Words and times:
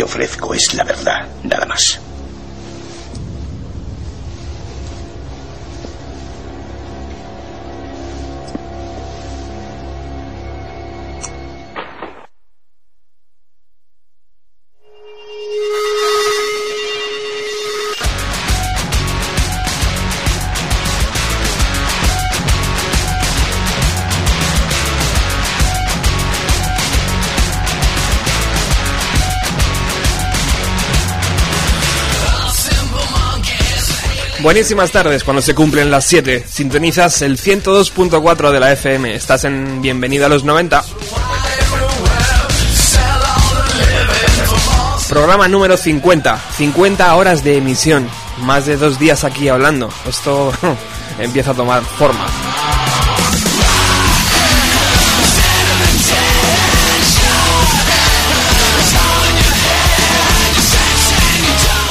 Te 0.00 0.04
ofrezco 0.04 0.54
es 0.54 0.72
la 0.72 0.84
verdad, 0.84 1.28
Buenísimas 34.42 34.90
tardes 34.90 35.22
cuando 35.22 35.42
se 35.42 35.54
cumplen 35.54 35.90
las 35.90 36.06
7. 36.06 36.46
Sintonizas 36.48 37.20
el 37.20 37.38
102.4 37.38 38.50
de 38.50 38.60
la 38.60 38.72
FM. 38.72 39.14
Estás 39.14 39.44
en 39.44 39.82
Bienvenida 39.82 40.26
a 40.26 40.28
los 40.30 40.44
90. 40.44 40.82
Programa 45.10 45.46
número 45.46 45.76
50. 45.76 46.40
50 46.56 47.14
horas 47.16 47.44
de 47.44 47.58
emisión. 47.58 48.08
Más 48.42 48.64
de 48.64 48.78
dos 48.78 48.98
días 48.98 49.24
aquí 49.24 49.48
hablando. 49.48 49.90
Esto 50.08 50.52
empieza 51.18 51.50
a 51.50 51.54
tomar 51.54 51.82
forma. 51.82 52.26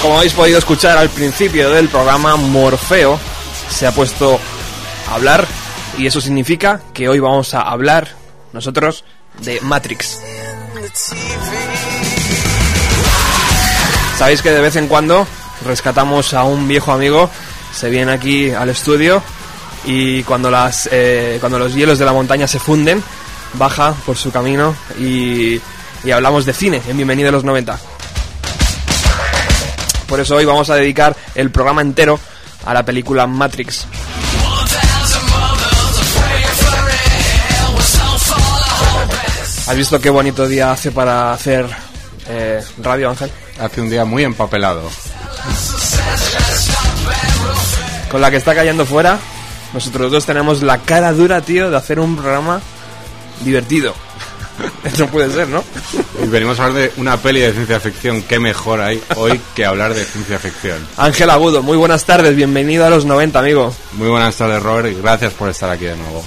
Como 0.09 0.17
habéis 0.17 0.33
podido 0.33 0.57
escuchar 0.57 0.97
al 0.97 1.07
principio 1.09 1.69
del 1.69 1.87
programa, 1.87 2.35
Morfeo 2.35 3.19
se 3.69 3.85
ha 3.85 3.91
puesto 3.91 4.39
a 5.07 5.13
hablar 5.13 5.45
y 5.99 6.07
eso 6.07 6.19
significa 6.19 6.81
que 6.95 7.07
hoy 7.07 7.19
vamos 7.19 7.53
a 7.53 7.61
hablar 7.61 8.07
nosotros 8.51 9.03
de 9.43 9.61
Matrix. 9.61 10.19
Sabéis 14.17 14.41
que 14.41 14.49
de 14.49 14.59
vez 14.61 14.77
en 14.77 14.87
cuando 14.87 15.27
rescatamos 15.63 16.33
a 16.33 16.43
un 16.43 16.67
viejo 16.67 16.91
amigo, 16.91 17.29
se 17.71 17.91
viene 17.91 18.11
aquí 18.11 18.49
al 18.49 18.69
estudio 18.69 19.21
y 19.85 20.23
cuando, 20.23 20.49
las, 20.49 20.89
eh, 20.91 21.37
cuando 21.39 21.59
los 21.59 21.75
hielos 21.75 21.99
de 21.99 22.05
la 22.05 22.13
montaña 22.13 22.47
se 22.47 22.57
funden, 22.57 23.03
baja 23.53 23.93
por 24.07 24.17
su 24.17 24.31
camino 24.31 24.75
y, 24.97 25.61
y 26.03 26.11
hablamos 26.11 26.47
de 26.47 26.53
cine 26.53 26.81
en 26.87 26.97
Bienvenido 26.97 27.29
a 27.29 27.31
los 27.31 27.43
90. 27.43 27.98
Por 30.09 30.19
eso 30.19 30.35
hoy 30.35 30.45
vamos 30.45 30.69
a 30.71 30.75
dedicar 30.75 31.15
el 31.35 31.51
programa 31.51 31.81
entero 31.81 32.19
a 32.65 32.73
la 32.73 32.83
película 32.83 33.27
Matrix. 33.27 33.85
¿Has 39.67 39.77
visto 39.77 40.01
qué 40.01 40.09
bonito 40.09 40.47
día 40.47 40.71
hace 40.71 40.91
para 40.91 41.31
hacer 41.31 41.67
eh, 42.27 42.59
radio, 42.79 43.11
Ángel? 43.11 43.29
Hace 43.59 43.81
un 43.81 43.89
día 43.91 44.03
muy 44.03 44.23
empapelado. 44.23 44.89
Con 48.09 48.19
la 48.19 48.31
que 48.31 48.37
está 48.37 48.55
cayendo 48.55 48.87
fuera, 48.87 49.19
nosotros 49.73 50.11
dos 50.11 50.25
tenemos 50.25 50.63
la 50.63 50.79
cara 50.79 51.13
dura, 51.13 51.41
tío, 51.41 51.69
de 51.69 51.77
hacer 51.77 51.99
un 51.99 52.15
programa 52.15 52.61
divertido. 53.41 53.93
Eso 54.83 55.07
puede 55.07 55.31
ser, 55.31 55.47
¿no? 55.47 55.63
Y 56.23 56.27
venimos 56.27 56.59
a 56.59 56.65
hablar 56.65 56.83
de 56.83 56.91
una 56.97 57.17
peli 57.17 57.41
de 57.41 57.53
ciencia 57.53 57.79
ficción. 57.79 58.21
Qué 58.23 58.39
mejor 58.39 58.81
hay 58.81 59.01
hoy 59.15 59.39
que 59.55 59.65
hablar 59.65 59.93
de 59.93 60.03
ciencia 60.03 60.39
ficción. 60.39 60.77
Ángel 60.97 61.29
Agudo, 61.29 61.61
muy 61.63 61.77
buenas 61.77 62.05
tardes, 62.05 62.35
bienvenido 62.35 62.85
a 62.85 62.89
los 62.89 63.05
90, 63.05 63.39
amigo. 63.39 63.73
Muy 63.93 64.09
buenas 64.09 64.35
tardes, 64.35 64.61
Robert, 64.61 64.89
y 64.89 65.01
gracias 65.01 65.33
por 65.33 65.49
estar 65.49 65.69
aquí 65.69 65.85
de 65.85 65.95
nuevo. 65.95 66.23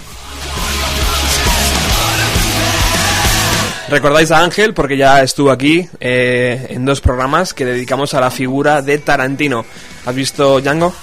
Recordáis 3.88 4.30
a 4.30 4.38
Ángel 4.38 4.72
porque 4.72 4.96
ya 4.96 5.22
estuvo 5.22 5.50
aquí 5.50 5.86
eh, 6.00 6.66
en 6.70 6.86
dos 6.86 7.02
programas 7.02 7.52
que 7.52 7.66
dedicamos 7.66 8.14
a 8.14 8.20
la 8.20 8.30
figura 8.30 8.80
de 8.80 8.96
Tarantino. 8.96 9.66
¿Has 10.06 10.14
visto 10.14 10.60
Django? 10.62 10.94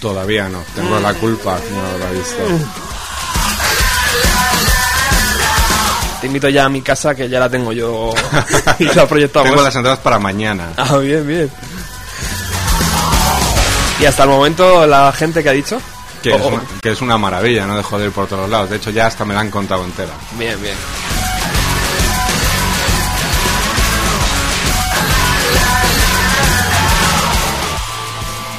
Todavía 0.00 0.48
no, 0.48 0.62
tengo 0.74 1.00
la 1.00 1.12
culpa, 1.14 1.58
no 1.58 1.98
lo 1.98 2.06
he 2.06 2.18
visto. 2.18 2.76
Te 6.26 6.28
invito 6.28 6.48
ya 6.48 6.64
a 6.64 6.68
mi 6.68 6.82
casa 6.82 7.14
que 7.14 7.28
ya 7.28 7.38
la 7.38 7.48
tengo 7.48 7.72
yo 7.72 8.12
y 8.80 8.84
la 8.86 9.06
proyectamos. 9.06 9.48
Tengo 9.48 9.62
las 9.62 9.76
entradas 9.76 10.00
para 10.00 10.18
mañana. 10.18 10.72
Ah, 10.76 10.96
bien, 10.96 11.24
bien. 11.24 11.48
Y 14.00 14.06
hasta 14.06 14.24
el 14.24 14.30
momento 14.30 14.84
la 14.88 15.12
gente 15.12 15.40
que 15.40 15.50
ha 15.50 15.52
dicho. 15.52 15.80
Que, 16.24 16.30
es 16.30 16.40
Oh, 16.42 16.46
oh. 16.46 16.48
una, 16.48 16.62
que 16.82 16.90
es 16.90 17.00
una 17.00 17.16
maravilla, 17.16 17.64
no 17.64 17.76
de 17.76 17.84
joder 17.84 18.10
por 18.10 18.26
todos 18.26 18.50
lados. 18.50 18.70
De 18.70 18.78
hecho, 18.78 18.90
ya 18.90 19.06
hasta 19.06 19.24
me 19.24 19.34
la 19.34 19.40
han 19.40 19.52
contado 19.52 19.84
entera. 19.84 20.14
Bien, 20.36 20.60
bien. 20.60 20.74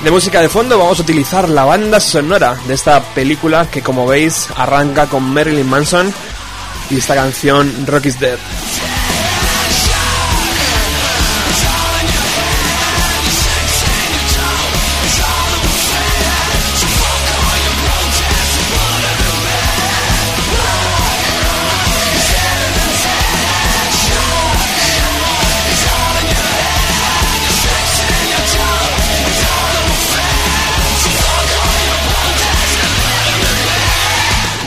De 0.05 0.09
música 0.09 0.39
de 0.39 0.47
fondo 0.47 0.79
vamos 0.79 0.99
a 0.99 1.01
utilizar 1.01 1.49
la 1.49 1.65
banda 1.65 1.99
sonora 1.99 2.55
de 2.65 2.75
esta 2.75 3.01
película 3.13 3.67
que 3.69 3.81
como 3.81 4.07
veis 4.07 4.47
arranca 4.55 5.07
con 5.07 5.23
Marilyn 5.33 5.67
Manson 5.67 6.13
y 6.89 6.97
esta 6.97 7.15
canción 7.15 7.85
Rock 7.85 8.05
is 8.05 8.19
Dead. 8.19 8.37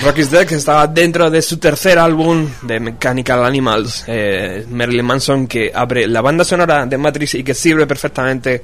Rocky's 0.02 0.28
que 0.28 0.54
estaba 0.54 0.86
dentro 0.86 1.30
de 1.30 1.42
su 1.42 1.58
tercer 1.58 1.98
álbum 1.98 2.48
de 2.62 2.80
Mechanical 2.80 3.44
Animals, 3.44 4.04
eh, 4.06 4.64
Marilyn 4.68 5.04
Manson, 5.04 5.46
que 5.46 5.70
abre 5.74 6.06
la 6.06 6.22
banda 6.22 6.42
sonora 6.42 6.86
de 6.86 6.96
Matrix 6.96 7.34
y 7.34 7.44
que 7.44 7.52
sirve 7.52 7.86
perfectamente 7.86 8.62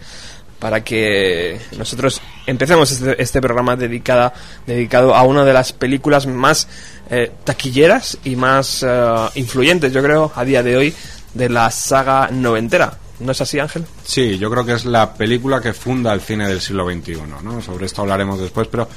para 0.59 0.83
que 0.83 1.61
nosotros 1.77 2.23
empecemos 2.47 2.91
este, 2.91 3.23
este 3.23 3.41
programa 3.43 3.77
dedicada, 3.77 4.33
dedicado 4.67 5.15
a 5.15 5.25
una 5.25 5.44
de 5.44 5.53
las 5.53 5.75
películas 5.75 6.27
más 6.27 6.69
eh, 7.11 7.31
taquilleras 7.44 8.17
y 8.25 8.35
más 8.35 8.82
eh, 8.82 9.15
influyentes, 9.35 9.93
yo 9.93 10.03
creo, 10.03 10.32
a 10.35 10.43
día 10.43 10.62
de 10.62 10.77
hoy, 10.77 10.94
de 11.35 11.50
la 11.50 11.71
saga 11.71 12.31
noventera. 12.32 12.97
¿No 13.21 13.32
es 13.32 13.41
así, 13.41 13.59
Ángel? 13.59 13.85
Sí, 14.05 14.39
yo 14.39 14.50
creo 14.50 14.65
que 14.65 14.75
es 14.75 14.85
la 14.85 15.15
película 15.15 15.61
que 15.61 15.73
funda 15.73 16.12
el 16.12 16.21
cine 16.21 16.49
del 16.49 16.61
siglo 16.61 16.91
XXI, 16.91 17.23
¿no? 17.43 17.62
Sobre 17.62 17.87
esto 17.87 18.03
hablaremos 18.03 18.41
después, 18.41 18.69
pero 18.69 18.89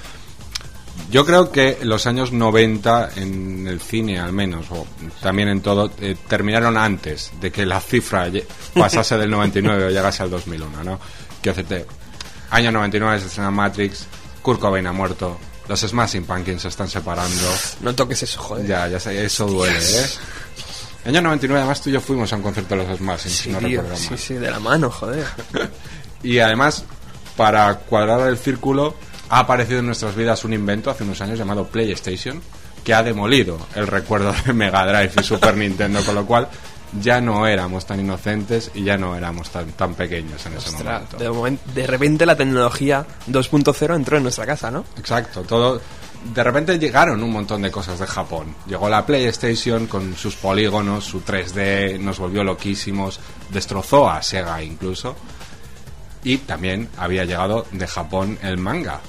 yo 1.10 1.26
creo 1.26 1.52
que 1.52 1.80
los 1.84 2.06
años 2.06 2.32
90 2.32 3.12
en 3.16 3.68
el 3.68 3.80
cine 3.82 4.20
al 4.20 4.32
menos, 4.32 4.68
o 4.70 4.86
también 5.22 5.50
en 5.50 5.62
todo, 5.62 5.92
eh, 6.00 6.16
terminaron 6.28 6.78
antes 6.78 7.32
de 7.42 7.52
que 7.52 7.66
la 7.66 7.80
cifra 7.82 8.28
pasase 8.74 9.18
del 9.18 9.30
99 9.30 9.86
o 9.86 9.90
llegase 9.90 10.24
al 10.24 10.30
2001, 10.30 10.84
¿no? 10.84 11.00
Que 11.42 11.50
hacerte 11.50 11.86
año 12.52 12.72
99 12.72 13.20
se 13.22 13.28
estrena 13.28 13.52
Matrix, 13.52 14.06
Kurt 14.42 14.60
Cobain 14.60 14.86
ha 14.88 14.92
muerto, 14.94 15.38
los 15.68 15.80
Smashing 15.82 16.26
Pumpkins 16.26 16.62
se 16.64 16.68
están 16.68 16.88
separando, 16.90 17.48
No 17.82 17.94
toques 17.96 18.24
eso, 18.24 18.42
joder. 18.42 18.66
ya, 18.66 18.88
ya 18.88 19.00
sé, 19.00 19.24
eso 19.26 19.46
duele, 19.48 19.78
¿eh? 19.78 20.06
Año 21.06 21.22
99 21.22 21.60
además 21.62 21.82
tú 21.82 21.90
y 21.90 21.94
yo 21.94 22.02
fuimos 22.02 22.32
a 22.34 22.36
un 22.36 22.42
concierto 22.44 22.76
de 22.76 22.86
los 22.86 22.98
Smashing, 22.98 23.32
si 23.32 23.44
Sí, 23.44 23.50
no 23.50 23.60
tío, 23.60 23.84
sí, 23.96 24.18
sí, 24.18 24.34
de 24.36 24.52
la 24.52 24.60
mano, 24.60 24.90
joder. 24.90 25.26
Y 26.22 26.40
además, 26.40 26.84
para 27.38 27.74
cuadrar 27.76 28.28
el 28.28 28.38
círculo, 28.38 28.94
ha 29.30 29.40
aparecido 29.40 29.80
en 29.80 29.86
nuestras 29.88 30.16
vidas 30.16 30.44
un 30.44 30.54
invento 30.54 30.90
hace 30.90 31.04
unos 31.04 31.20
años 31.22 31.38
llamado 31.38 31.66
PlayStation, 31.68 32.42
que 32.84 32.94
ha 32.94 33.04
demolido 33.04 33.58
el 33.76 33.88
recuerdo 33.88 34.34
de 34.46 34.54
Mega 34.54 34.86
Drive 34.86 35.12
y 35.20 35.24
Super 35.24 35.56
Nintendo, 35.58 36.04
con 36.04 36.16
lo 36.16 36.26
cual 36.26 36.48
ya 37.00 37.22
no 37.22 37.46
éramos 37.46 37.86
tan 37.86 38.00
inocentes 38.00 38.72
y 38.74 38.84
ya 38.84 38.98
no 38.98 39.16
éramos 39.16 39.50
tan, 39.52 39.68
tan 39.74 39.94
pequeños 39.94 40.44
en 40.48 40.54
ese 40.58 40.72
momento. 40.72 41.18
de, 41.18 41.30
momen- 41.30 41.60
de 41.76 41.86
repente 41.86 42.26
la 42.26 42.36
tecnología 42.36 43.06
2.0 43.30 43.96
entró 43.96 44.18
en 44.18 44.24
nuestra 44.24 44.46
casa, 44.48 44.72
¿no? 44.72 44.86
Exacto, 44.98 45.42
todo. 45.44 45.80
De 46.34 46.44
repente 46.44 46.78
llegaron 46.80 47.22
un 47.24 47.32
montón 47.32 47.62
de 47.62 47.70
cosas 47.72 48.00
de 48.00 48.08
Japón. 48.08 48.56
Llegó 48.66 48.90
la 48.90 49.06
PlayStation 49.06 49.86
con 49.88 50.16
sus 50.16 50.36
polígonos, 50.36 51.06
su 51.06 51.22
3D, 51.22 52.00
nos 52.00 52.18
volvió 52.18 52.44
loquísimos, 52.44 53.20
destrozó 53.52 54.10
a 54.10 54.22
Sega 54.24 54.62
incluso. 54.64 55.16
Y 56.24 56.38
también 56.40 56.90
había 56.98 57.24
llegado 57.24 57.66
de 57.72 57.88
Japón 57.88 58.38
el 58.42 58.58
manga. 58.58 59.00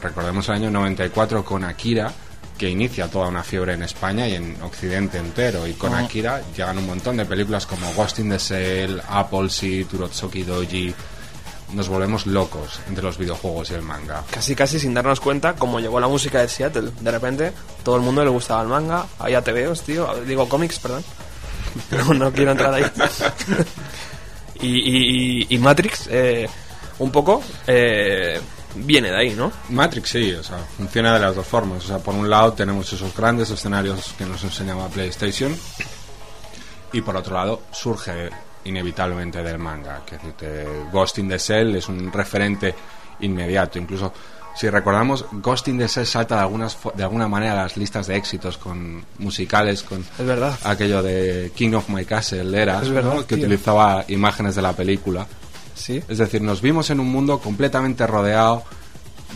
Recordemos 0.00 0.48
el 0.48 0.54
año 0.56 0.70
94 0.70 1.44
con 1.44 1.64
Akira, 1.64 2.12
que 2.58 2.68
inicia 2.68 3.08
toda 3.08 3.28
una 3.28 3.42
fiebre 3.42 3.74
en 3.74 3.82
España 3.82 4.26
y 4.28 4.34
en 4.34 4.60
Occidente 4.62 5.18
entero. 5.18 5.66
Y 5.66 5.74
con 5.74 5.94
Akira 5.94 6.40
llegan 6.56 6.78
un 6.78 6.86
montón 6.86 7.16
de 7.16 7.24
películas 7.24 7.66
como 7.66 7.92
Ghost 7.94 8.18
in 8.18 8.30
the 8.30 8.38
Shell, 8.38 9.00
Appleseed, 9.08 9.86
Urotsuki 9.94 10.42
Doji. 10.42 10.94
Nos 11.72 11.88
volvemos 11.88 12.26
locos 12.26 12.80
entre 12.88 13.04
los 13.04 13.16
videojuegos 13.16 13.70
y 13.70 13.74
el 13.74 13.82
manga. 13.82 14.24
Casi, 14.30 14.56
casi 14.56 14.80
sin 14.80 14.92
darnos 14.92 15.20
cuenta, 15.20 15.54
como 15.54 15.78
llegó 15.78 16.00
la 16.00 16.08
música 16.08 16.40
de 16.40 16.48
Seattle. 16.48 16.90
De 17.00 17.10
repente, 17.12 17.52
todo 17.84 17.94
el 17.96 18.02
mundo 18.02 18.24
le 18.24 18.30
gustaba 18.30 18.62
el 18.62 18.68
manga. 18.68 19.06
Había 19.20 19.40
TVOs, 19.42 19.82
tío. 19.82 20.12
Digo, 20.26 20.48
cómics, 20.48 20.78
perdón. 20.80 21.04
No, 21.92 22.12
no 22.14 22.32
quiero 22.32 22.50
entrar 22.50 22.74
ahí. 22.74 22.84
y- 24.60 25.54
y 25.54 25.58
Matrix, 25.58 26.08
eh, 26.10 26.48
un 26.98 27.12
poco, 27.12 27.42
eh, 27.68 28.40
viene 28.74 29.10
de 29.10 29.16
ahí, 29.16 29.30
¿no? 29.34 29.50
Matrix 29.70 30.08
sí, 30.10 30.32
o 30.32 30.42
sea, 30.42 30.58
funciona 30.76 31.14
de 31.14 31.20
las 31.20 31.34
dos 31.34 31.46
formas. 31.46 31.84
O 31.84 31.88
sea, 31.88 31.98
por 31.98 32.14
un 32.14 32.28
lado 32.28 32.52
tenemos 32.52 32.92
esos 32.92 33.14
grandes 33.16 33.50
escenarios 33.50 34.14
que 34.16 34.24
nos 34.26 34.42
enseñaba 34.44 34.88
PlayStation 34.88 35.56
y 36.92 37.00
por 37.02 37.16
otro 37.16 37.34
lado 37.34 37.62
surge 37.70 38.30
inevitablemente 38.64 39.42
del 39.42 39.58
manga. 39.58 40.02
Que 40.04 40.16
es 40.16 40.22
decir, 40.22 40.68
Ghost 40.92 41.18
in 41.18 41.28
the 41.28 41.38
Shell 41.38 41.76
es 41.76 41.88
un 41.88 42.12
referente 42.12 42.74
inmediato. 43.20 43.78
Incluso 43.78 44.12
si 44.56 44.68
recordamos, 44.68 45.24
Ghost 45.30 45.68
in 45.68 45.78
the 45.78 45.86
Shell 45.86 46.06
salta 46.06 46.34
de, 46.36 46.40
algunas, 46.42 46.76
fo- 46.76 46.92
de 46.92 47.02
alguna 47.04 47.28
manera 47.28 47.52
a 47.52 47.62
las 47.62 47.76
listas 47.76 48.06
de 48.08 48.16
éxitos 48.16 48.58
con 48.58 49.04
musicales, 49.18 49.82
con 49.84 50.04
Es 50.18 50.26
verdad. 50.26 50.58
aquello 50.64 51.02
de 51.02 51.52
King 51.54 51.74
of 51.74 51.88
My 51.88 52.04
Castle 52.04 52.60
era, 52.60 52.82
Es 52.82 52.90
verdad, 52.90 53.18
que 53.24 53.36
tío. 53.36 53.44
utilizaba 53.46 54.04
imágenes 54.08 54.56
de 54.56 54.62
la 54.62 54.72
película. 54.72 55.26
Sí. 55.80 56.02
Es 56.08 56.18
decir, 56.18 56.42
nos 56.42 56.60
vimos 56.60 56.90
en 56.90 57.00
un 57.00 57.08
mundo 57.08 57.38
completamente 57.38 58.06
rodeado 58.06 58.64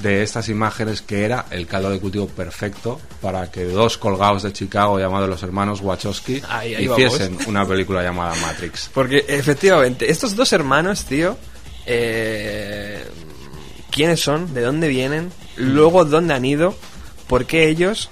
de 0.03 0.23
estas 0.23 0.49
imágenes 0.49 1.03
que 1.03 1.25
era 1.25 1.47
el 1.51 1.67
caldo 1.67 1.91
de 1.91 2.01
cultivo 2.01 2.27
perfecto 2.27 3.01
para 3.21 3.51
que 3.51 3.65
dos 3.65 3.97
colgados 3.97 4.43
de 4.43 4.53
Chicago 4.53 4.99
llamados 4.99 5.29
los 5.29 5.43
hermanos 5.43 5.81
Wachowski 5.81 6.43
Ahí, 6.49 6.75
ahí 6.75 6.91
hiciesen 6.91 7.39
una 7.47 7.67
película 7.67 8.03
llamada 8.03 8.35
Matrix. 8.37 8.91
Porque 8.93 9.25
efectivamente, 9.29 10.11
estos 10.11 10.35
dos 10.35 10.53
hermanos, 10.53 11.05
tío, 11.05 11.37
eh, 11.87 13.05
¿quiénes 13.91 14.21
son? 14.21 14.53
¿De 14.55 14.63
dónde 14.63 14.89
vienen? 14.89 15.33
Luego, 15.57 16.05
¿dónde 16.05 16.35
han 16.35 16.45
ido? 16.45 16.75
¿Por 17.29 17.47
qué 17.47 17.69
ellos? 17.69 18.11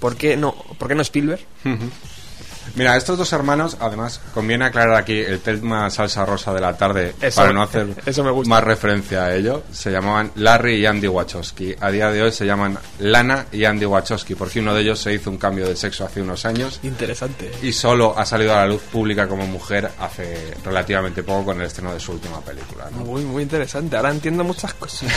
¿Por 0.00 0.16
qué 0.16 0.36
no, 0.36 0.54
¿por 0.78 0.88
qué 0.88 0.94
no 0.94 1.02
Spielberg? 1.02 1.42
Mira, 2.76 2.96
estos 2.96 3.16
dos 3.18 3.32
hermanos, 3.32 3.76
además, 3.80 4.20
conviene 4.32 4.64
aclarar 4.64 4.96
aquí 4.96 5.16
el 5.18 5.40
tema 5.40 5.88
salsa 5.90 6.24
rosa 6.26 6.52
de 6.52 6.60
la 6.60 6.76
tarde 6.76 7.14
Eso- 7.20 7.40
para 7.40 7.52
no 7.52 7.62
hacer 7.62 7.86
eso 8.06 8.24
me 8.24 8.30
gusta. 8.30 8.48
más 8.50 8.64
referencia 8.64 9.24
a 9.26 9.34
ello. 9.34 9.62
Se 9.72 9.90
llamaban 9.92 10.32
Larry 10.34 10.76
y 10.80 10.86
Andy 10.86 11.06
Wachowski. 11.06 11.74
A 11.80 11.90
día 11.90 12.10
de 12.10 12.22
hoy 12.22 12.32
se 12.32 12.44
llaman 12.46 12.76
Lana 12.98 13.46
y 13.52 13.64
Andy 13.64 13.86
Wachowski 13.86 14.34
porque 14.34 14.60
uno 14.60 14.74
de 14.74 14.82
ellos 14.82 14.98
se 14.98 15.12
hizo 15.14 15.30
un 15.30 15.38
cambio 15.38 15.68
de 15.68 15.76
sexo 15.76 16.04
hace 16.04 16.20
unos 16.20 16.44
años 16.44 16.80
Interesante. 16.82 17.50
y 17.62 17.72
solo 17.72 18.18
ha 18.18 18.26
salido 18.26 18.52
a 18.54 18.56
la 18.62 18.66
luz 18.66 18.82
pública 18.82 19.28
como 19.28 19.46
mujer 19.46 19.90
hace 20.00 20.54
relativamente 20.64 21.22
poco 21.22 21.44
con 21.46 21.60
el 21.60 21.66
estreno 21.68 21.92
de 21.94 22.00
su 22.00 22.12
última 22.12 22.40
película. 22.40 22.88
¿no? 22.90 22.98
Muy, 23.04 23.22
muy 23.24 23.42
interesante. 23.44 23.96
Ahora 23.96 24.10
entiendo 24.10 24.42
muchas 24.44 24.74
cosas. 24.74 25.08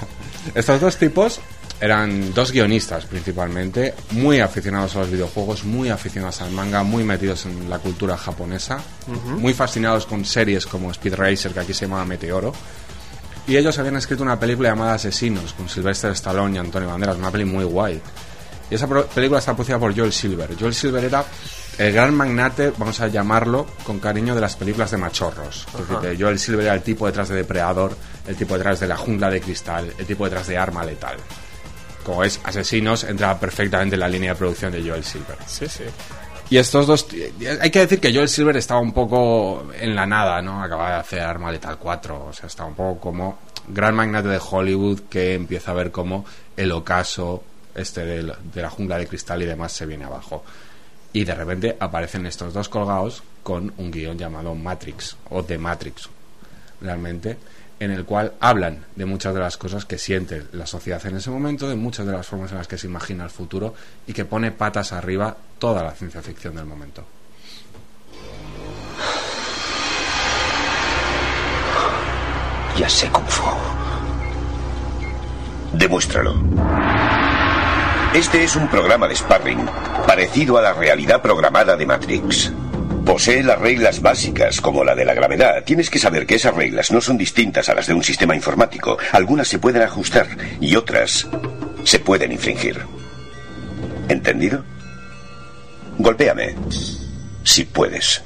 Estos 0.54 0.80
dos 0.80 0.96
tipos 0.96 1.40
eran 1.80 2.34
dos 2.34 2.52
guionistas 2.52 3.06
principalmente, 3.06 3.94
muy 4.10 4.40
aficionados 4.40 4.94
a 4.96 5.00
los 5.00 5.10
videojuegos, 5.10 5.64
muy 5.64 5.88
aficionados 5.88 6.42
al 6.42 6.50
manga, 6.50 6.82
muy 6.82 7.04
metidos 7.04 7.46
en 7.46 7.70
la 7.70 7.78
cultura 7.78 8.16
japonesa, 8.16 8.80
muy 9.38 9.54
fascinados 9.54 10.06
con 10.06 10.24
series 10.24 10.66
como 10.66 10.90
Speed 10.90 11.14
Racer, 11.14 11.52
que 11.52 11.60
aquí 11.60 11.72
se 11.72 11.86
llamaba 11.86 12.04
Meteoro. 12.04 12.52
Y 13.46 13.56
ellos 13.56 13.78
habían 13.78 13.96
escrito 13.96 14.22
una 14.22 14.38
película 14.38 14.68
llamada 14.68 14.94
Asesinos, 14.94 15.54
con 15.54 15.68
Sylvester 15.68 16.12
Stallone 16.12 16.56
y 16.56 16.58
Antonio 16.58 16.88
Banderas, 16.88 17.16
una 17.16 17.30
peli 17.30 17.44
muy 17.44 17.64
guay. 17.64 18.00
Y 18.70 18.74
esa 18.74 18.86
película 18.86 19.40
está 19.40 19.54
producida 19.54 19.78
por 19.78 19.96
Joel 19.96 20.12
Silver. 20.12 20.50
Joel 20.58 20.74
Silver 20.74 21.02
era 21.02 21.24
el 21.78 21.92
gran 21.92 22.14
magnate, 22.14 22.72
vamos 22.76 23.00
a 23.00 23.08
llamarlo 23.08 23.66
con 23.84 23.98
cariño, 23.98 24.34
de 24.34 24.40
las 24.42 24.54
películas 24.54 24.90
de 24.90 24.98
machorros. 24.98 25.66
Es 25.72 25.88
decir, 25.88 25.96
que 25.98 26.22
Joel 26.22 26.38
Silver 26.38 26.66
era 26.66 26.74
el 26.74 26.82
tipo 26.82 27.06
detrás 27.06 27.30
de 27.30 27.36
Depredador, 27.36 27.96
el 28.28 28.36
tipo 28.36 28.54
detrás 28.54 28.78
de 28.78 28.86
La 28.86 28.96
Jungla 28.96 29.30
de 29.30 29.40
Cristal, 29.40 29.92
el 29.98 30.06
tipo 30.06 30.24
detrás 30.24 30.46
de 30.46 30.58
Arma 30.58 30.84
Letal. 30.84 31.16
Como 32.04 32.24
es, 32.24 32.40
Asesinos 32.44 33.04
entra 33.04 33.38
perfectamente 33.38 33.96
en 33.96 34.00
la 34.00 34.08
línea 34.08 34.32
de 34.32 34.36
producción 34.38 34.72
de 34.72 34.82
Joel 34.82 35.04
Silver. 35.04 35.36
Sí, 35.46 35.66
sí. 35.68 35.84
Y 36.48 36.56
estos 36.56 36.86
dos... 36.86 37.06
Hay 37.60 37.70
que 37.70 37.80
decir 37.80 38.00
que 38.00 38.12
Joel 38.12 38.28
Silver 38.28 38.56
estaba 38.56 38.80
un 38.80 38.92
poco 38.92 39.70
en 39.78 39.94
la 39.94 40.06
nada, 40.06 40.42
¿no? 40.42 40.62
Acaba 40.62 40.90
de 40.90 40.96
hacer 40.96 41.20
Arma 41.20 41.52
Letal 41.52 41.78
4. 41.78 42.26
O 42.28 42.32
sea, 42.32 42.46
está 42.46 42.64
un 42.64 42.74
poco 42.74 42.98
como 43.00 43.38
gran 43.68 43.94
magnate 43.94 44.28
de 44.28 44.40
Hollywood 44.50 45.00
que 45.08 45.34
empieza 45.34 45.70
a 45.70 45.74
ver 45.74 45.90
cómo 45.92 46.24
el 46.56 46.72
ocaso 46.72 47.44
este 47.74 48.04
del- 48.04 48.32
de, 48.52 48.62
la 48.62 48.70
jungla 48.70 48.98
de 48.98 49.06
cristal 49.06 49.42
y 49.42 49.46
demás 49.46 49.70
se 49.72 49.86
viene 49.86 50.04
abajo. 50.06 50.42
Y 51.12 51.24
de 51.24 51.34
repente 51.34 51.76
aparecen 51.78 52.26
estos 52.26 52.52
dos 52.52 52.68
colgados 52.68 53.22
con 53.44 53.72
un 53.76 53.90
guion 53.92 54.18
llamado 54.18 54.54
Matrix 54.56 55.16
o 55.30 55.44
The 55.44 55.56
Matrix, 55.58 56.08
realmente, 56.80 57.36
en 57.80 57.90
el 57.90 58.04
cual 58.04 58.34
hablan 58.40 58.84
de 58.94 59.06
muchas 59.06 59.34
de 59.34 59.40
las 59.40 59.56
cosas 59.56 59.86
que 59.86 59.98
siente 59.98 60.44
la 60.52 60.66
sociedad 60.66 61.04
en 61.06 61.16
ese 61.16 61.30
momento, 61.30 61.68
de 61.68 61.76
muchas 61.76 62.06
de 62.06 62.12
las 62.12 62.26
formas 62.26 62.52
en 62.52 62.58
las 62.58 62.68
que 62.68 62.78
se 62.78 62.86
imagina 62.86 63.24
el 63.24 63.30
futuro 63.30 63.74
y 64.06 64.12
que 64.12 64.26
pone 64.26 64.52
patas 64.52 64.92
arriba 64.92 65.34
toda 65.58 65.82
la 65.82 65.92
ciencia 65.92 66.20
ficción 66.22 66.54
del 66.54 66.66
momento. 66.66 67.04
Ya 72.78 72.88
sé 72.88 73.08
Kung 73.10 73.26
Fu. 73.26 73.44
Demuéstralo. 75.72 76.34
Este 78.14 78.44
es 78.44 78.56
un 78.56 78.68
programa 78.68 79.08
de 79.08 79.16
sparring 79.16 79.66
parecido 80.06 80.58
a 80.58 80.62
la 80.62 80.72
realidad 80.74 81.22
programada 81.22 81.76
de 81.76 81.86
Matrix. 81.86 82.52
Posee 83.10 83.42
las 83.42 83.58
reglas 83.58 84.00
básicas, 84.00 84.60
como 84.60 84.84
la 84.84 84.94
de 84.94 85.04
la 85.04 85.14
gravedad. 85.14 85.64
Tienes 85.64 85.90
que 85.90 85.98
saber 85.98 86.26
que 86.26 86.36
esas 86.36 86.54
reglas 86.54 86.92
no 86.92 87.00
son 87.00 87.18
distintas 87.18 87.68
a 87.68 87.74
las 87.74 87.88
de 87.88 87.94
un 87.94 88.04
sistema 88.04 88.36
informático. 88.36 88.98
Algunas 89.10 89.48
se 89.48 89.58
pueden 89.58 89.82
ajustar 89.82 90.28
y 90.60 90.76
otras 90.76 91.26
se 91.82 91.98
pueden 91.98 92.30
infringir. 92.30 92.80
¿Entendido? 94.08 94.64
Golpéame. 95.98 96.54
Si 97.42 97.64
puedes. 97.64 98.22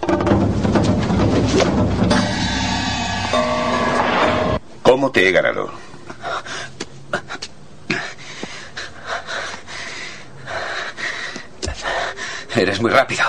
¿Cómo 4.83 5.11
te 5.11 5.27
he 5.27 5.33
ganado? 5.33 5.73
Eres 12.55 12.83
muy 12.83 12.91
rápido. 12.91 13.25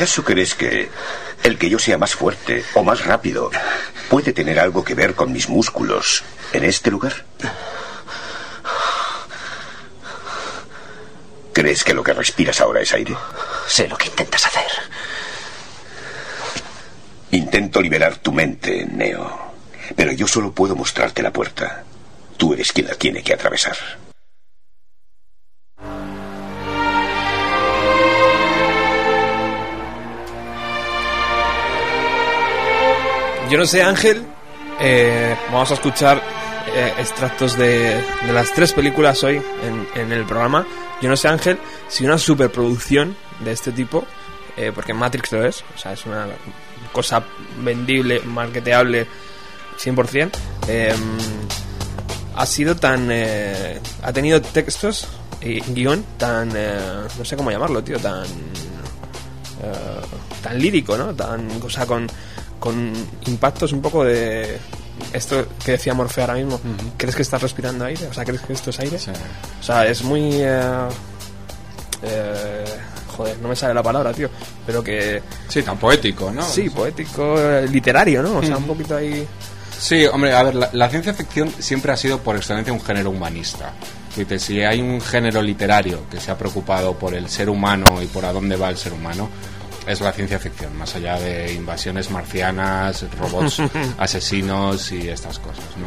¿Acaso 0.00 0.24
crees 0.24 0.54
que 0.54 0.88
el 1.42 1.58
que 1.58 1.68
yo 1.68 1.78
sea 1.78 1.98
más 1.98 2.14
fuerte 2.14 2.64
o 2.72 2.82
más 2.82 3.04
rápido 3.04 3.50
puede 4.08 4.32
tener 4.32 4.58
algo 4.58 4.82
que 4.82 4.94
ver 4.94 5.14
con 5.14 5.30
mis 5.30 5.50
músculos 5.50 6.24
en 6.54 6.64
este 6.64 6.90
lugar? 6.90 7.12
¿Crees 11.52 11.84
que 11.84 11.92
lo 11.92 12.02
que 12.02 12.14
respiras 12.14 12.62
ahora 12.62 12.80
es 12.80 12.94
aire? 12.94 13.14
Sé 13.68 13.88
lo 13.88 13.98
que 13.98 14.06
intentas 14.06 14.46
hacer. 14.46 14.70
Intento 17.32 17.82
liberar 17.82 18.16
tu 18.16 18.32
mente, 18.32 18.86
Neo. 18.86 19.52
Pero 19.94 20.12
yo 20.12 20.26
solo 20.26 20.52
puedo 20.52 20.74
mostrarte 20.74 21.22
la 21.22 21.30
puerta. 21.30 21.84
Tú 22.38 22.54
eres 22.54 22.72
quien 22.72 22.86
la 22.86 22.94
tiene 22.94 23.22
que 23.22 23.34
atravesar. 23.34 23.76
Yo 33.50 33.58
no 33.58 33.66
sé, 33.66 33.82
Ángel. 33.82 34.24
eh, 34.80 35.36
vamos 35.52 35.70
a 35.70 35.74
escuchar 35.74 36.22
eh, 36.74 36.92
extractos 36.98 37.56
de, 37.58 38.00
de 38.26 38.32
las 38.32 38.52
tres 38.54 38.72
películas 38.72 39.22
hoy 39.24 39.36
en, 39.62 39.88
en 40.00 40.12
el 40.12 40.24
programa. 40.24 40.66
Yo 41.02 41.08
no 41.08 41.16
sé, 41.16 41.28
Ángel, 41.28 41.58
si 41.88 42.04
una 42.04 42.18
superproducción 42.18 43.16
de 43.40 43.52
este 43.52 43.72
tipo, 43.72 44.04
eh, 44.56 44.70
porque 44.74 44.94
Matrix 44.94 45.32
lo 45.32 45.44
es, 45.44 45.64
o 45.74 45.78
sea, 45.78 45.92
es 45.92 46.06
una 46.06 46.26
cosa 46.92 47.22
vendible, 47.62 48.20
marketeable 48.20 49.06
100%, 49.82 50.30
eh, 50.68 50.94
ha 52.36 52.46
sido 52.46 52.76
tan... 52.76 53.08
eh, 53.10 53.80
ha 54.02 54.12
tenido 54.12 54.40
textos 54.40 55.08
y 55.40 55.60
guion 55.72 56.04
tan... 56.18 56.52
eh, 56.54 56.78
no 57.18 57.24
sé 57.24 57.36
cómo 57.36 57.50
llamarlo, 57.50 57.82
tío, 57.82 57.98
tan... 57.98 58.24
eh, 58.24 60.00
tan 60.42 60.58
lírico, 60.58 60.96
¿no? 60.96 61.14
Tan, 61.14 61.48
o 61.62 61.70
sea, 61.70 61.86
con, 61.86 62.06
con 62.60 62.92
impactos 63.26 63.72
un 63.72 63.80
poco 63.82 64.04
de 64.04 64.58
esto 65.12 65.46
que 65.64 65.72
decía 65.72 65.94
Morfeo 65.94 66.24
ahora 66.24 66.34
mismo. 66.34 66.60
¿Crees 66.96 67.16
que 67.16 67.22
estás 67.22 67.42
respirando 67.42 67.84
aire? 67.86 68.06
O 68.06 68.14
sea, 68.14 68.24
¿crees 68.24 68.42
que 68.42 68.52
esto 68.52 68.70
es 68.70 68.78
aire? 68.78 68.98
Sí. 68.98 69.10
O 69.60 69.62
sea, 69.62 69.86
es 69.86 70.04
muy... 70.04 70.30
eh, 70.34 70.88
eh, 72.02 72.64
joder, 73.16 73.38
no 73.38 73.48
me 73.48 73.56
sale 73.56 73.74
la 73.74 73.82
palabra, 73.82 74.12
tío. 74.12 74.28
Pero 74.66 74.84
que... 74.84 75.22
Sí, 75.48 75.62
tan 75.62 75.78
poético, 75.78 76.30
¿no? 76.30 76.42
Sí, 76.42 76.70
poético, 76.70 77.40
eh, 77.40 77.66
literario, 77.66 78.22
¿no? 78.22 78.38
O 78.38 78.42
sea, 78.42 78.56
un 78.56 78.64
poquito 78.64 78.96
ahí... 78.96 79.26
Sí, 79.78 80.04
hombre, 80.06 80.34
a 80.34 80.42
ver, 80.42 80.54
la, 80.54 80.68
la 80.74 80.90
ciencia 80.90 81.14
ficción 81.14 81.50
siempre 81.58 81.90
ha 81.90 81.96
sido 81.96 82.18
por 82.18 82.36
excelencia 82.36 82.72
un 82.72 82.82
género 82.82 83.10
humanista. 83.10 83.72
Si 84.38 84.60
hay 84.60 84.80
un 84.80 85.00
género 85.00 85.40
literario 85.40 86.00
que 86.10 86.20
se 86.20 86.30
ha 86.30 86.36
preocupado 86.36 86.94
por 86.94 87.14
el 87.14 87.30
ser 87.30 87.48
humano 87.48 88.02
y 88.02 88.06
por 88.06 88.24
a 88.24 88.32
dónde 88.32 88.56
va 88.56 88.68
el 88.68 88.76
ser 88.76 88.92
humano, 88.92 89.30
es 89.90 90.00
la 90.00 90.12
ciencia 90.12 90.38
ficción, 90.38 90.76
más 90.76 90.94
allá 90.94 91.18
de 91.18 91.52
invasiones 91.52 92.10
marcianas, 92.10 93.04
robots 93.18 93.60
asesinos 93.98 94.92
y 94.92 95.08
estas 95.08 95.38
cosas, 95.38 95.64
¿no? 95.76 95.86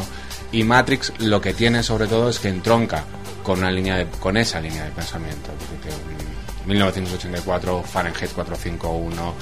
Y 0.52 0.64
Matrix 0.64 1.12
lo 1.20 1.42
que 1.42 1.54
tiene 1.54 1.82
sobre 1.84 2.06
todo 2.08 2.30
es 2.30 2.40
que 2.40 2.50
entronca 2.50 3.04
con 3.44 3.60
una 3.60 3.72
línea 3.72 3.98
de, 3.98 4.06
con 4.08 4.38
esa 4.38 4.60
línea 4.62 4.84
de 4.86 4.92
pensamiento. 4.92 5.50
Mm, 6.66 6.68
1984, 6.70 7.84
Fahrenheit 7.84 8.32
451, 8.32 9.34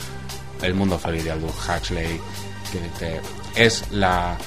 El 0.61 0.73
mundo 0.73 0.97
feliz 0.97 1.23
de 1.23 1.31
Aldous 1.31 1.55
Huxley, 1.67 2.19
que 2.71 2.79
te- 2.99 3.21
es 3.55 3.83
la 3.91 4.37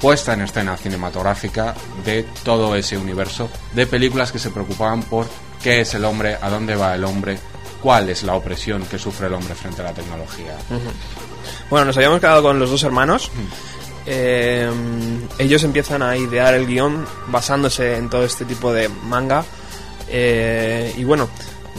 puesta 0.00 0.34
en 0.34 0.42
escena 0.42 0.76
cinematográfica 0.76 1.74
de 2.04 2.24
todo 2.44 2.74
ese 2.76 2.96
universo 2.96 3.48
de 3.72 3.86
películas 3.86 4.32
que 4.32 4.38
se 4.38 4.50
preocupaban 4.50 5.02
por 5.04 5.28
qué 5.62 5.80
es 5.80 5.94
el 5.94 6.04
hombre, 6.04 6.36
a 6.40 6.50
dónde 6.50 6.74
va 6.74 6.94
el 6.94 7.04
hombre, 7.04 7.38
cuál 7.82 8.08
es 8.08 8.22
la 8.22 8.34
opresión 8.34 8.84
que 8.86 8.98
sufre 8.98 9.26
el 9.26 9.34
hombre 9.34 9.54
frente 9.54 9.82
a 9.82 9.84
la 9.84 9.92
tecnología. 9.92 10.56
Bueno, 11.68 11.86
nos 11.86 11.96
habíamos 11.96 12.20
quedado 12.20 12.42
con 12.42 12.58
los 12.58 12.70
dos 12.70 12.82
hermanos. 12.84 13.30
Eh, 14.06 14.70
ellos 15.38 15.62
empiezan 15.64 16.02
a 16.02 16.16
idear 16.16 16.54
el 16.54 16.66
guion 16.66 17.04
basándose 17.28 17.96
en 17.96 18.08
todo 18.08 18.24
este 18.24 18.44
tipo 18.44 18.72
de 18.72 18.88
manga. 18.88 19.44
Eh, 20.08 20.94
y 20.96 21.04
bueno, 21.04 21.28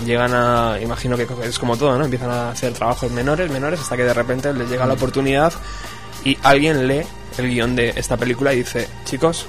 llegan 0.05 0.33
a. 0.33 0.77
Imagino 0.81 1.17
que 1.17 1.27
es 1.43 1.59
como 1.59 1.77
todo, 1.77 1.97
¿no? 1.97 2.05
Empiezan 2.05 2.31
a 2.31 2.49
hacer 2.51 2.73
trabajos 2.73 3.11
menores, 3.11 3.49
menores, 3.51 3.79
hasta 3.79 3.97
que 3.97 4.03
de 4.03 4.13
repente 4.13 4.53
les 4.53 4.69
llega 4.69 4.85
la 4.85 4.93
oportunidad 4.93 5.53
y 6.23 6.37
alguien 6.43 6.87
lee 6.87 7.03
el 7.37 7.49
guion 7.49 7.75
de 7.75 7.93
esta 7.95 8.17
película 8.17 8.53
y 8.53 8.57
dice: 8.57 8.87
Chicos, 9.05 9.45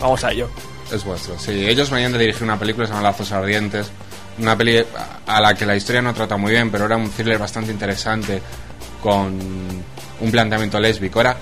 vamos 0.00 0.22
a 0.24 0.32
ello. 0.32 0.48
Es 0.92 1.04
vuestro. 1.04 1.38
Sí, 1.38 1.68
ellos 1.68 1.90
venían 1.90 2.12
de 2.12 2.18
dirigir 2.18 2.44
una 2.44 2.58
película 2.58 2.84
que 2.84 2.88
se 2.88 2.94
llama 2.94 3.10
Lazos 3.10 3.32
Ardientes, 3.32 3.90
una 4.38 4.56
peli 4.56 4.84
a 5.26 5.40
la 5.40 5.54
que 5.54 5.66
la 5.66 5.76
historia 5.76 6.02
no 6.02 6.14
trata 6.14 6.36
muy 6.36 6.52
bien, 6.52 6.70
pero 6.70 6.86
era 6.86 6.96
un 6.96 7.10
thriller 7.10 7.38
bastante 7.38 7.72
interesante 7.72 8.40
con 9.02 9.38
un 10.20 10.30
planteamiento 10.30 10.78
lésbico. 10.80 11.20
Era 11.20 11.36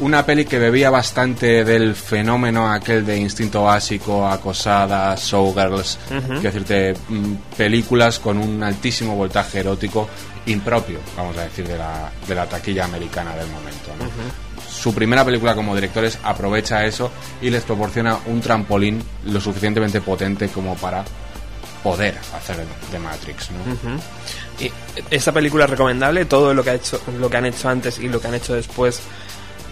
una 0.00 0.24
peli 0.24 0.44
que 0.44 0.58
bebía 0.58 0.90
bastante 0.90 1.64
del 1.64 1.94
fenómeno 1.94 2.70
aquel 2.70 3.04
de 3.04 3.18
instinto 3.18 3.64
básico, 3.64 4.26
acosada, 4.26 5.14
showgirls, 5.16 5.98
quiero 6.08 6.40
decirte, 6.40 6.94
mm, 7.08 7.34
películas 7.56 8.18
con 8.18 8.38
un 8.38 8.62
altísimo 8.62 9.14
voltaje 9.14 9.60
erótico 9.60 10.08
impropio, 10.46 10.98
vamos 11.16 11.36
a 11.36 11.42
decir, 11.42 11.68
de 11.68 11.76
la, 11.76 12.10
de 12.26 12.34
la 12.34 12.46
taquilla 12.46 12.86
americana 12.86 13.36
del 13.36 13.48
momento. 13.48 13.90
¿no? 13.98 14.50
su 14.70 14.94
primera 14.94 15.24
película 15.24 15.54
como 15.54 15.74
directores 15.74 16.18
aprovecha 16.22 16.86
eso 16.86 17.10
y 17.42 17.50
les 17.50 17.64
proporciona 17.64 18.18
un 18.26 18.40
trampolín 18.40 19.02
lo 19.26 19.40
suficientemente 19.40 20.00
potente 20.00 20.48
como 20.48 20.74
para 20.76 21.04
poder 21.82 22.18
hacer 22.34 22.56
de 22.92 22.98
Matrix, 22.98 23.50
¿no? 23.50 23.58
Y 24.64 24.70
esta 25.10 25.32
película 25.32 25.64
es 25.64 25.70
recomendable, 25.70 26.24
todo 26.26 26.52
lo 26.54 26.62
que 26.62 26.70
ha 26.70 26.74
hecho, 26.74 27.00
lo 27.18 27.30
que 27.30 27.36
han 27.38 27.46
hecho 27.46 27.68
antes 27.68 27.98
y 27.98 28.08
lo 28.08 28.20
que 28.20 28.28
han 28.28 28.34
hecho 28.34 28.54
después 28.54 29.00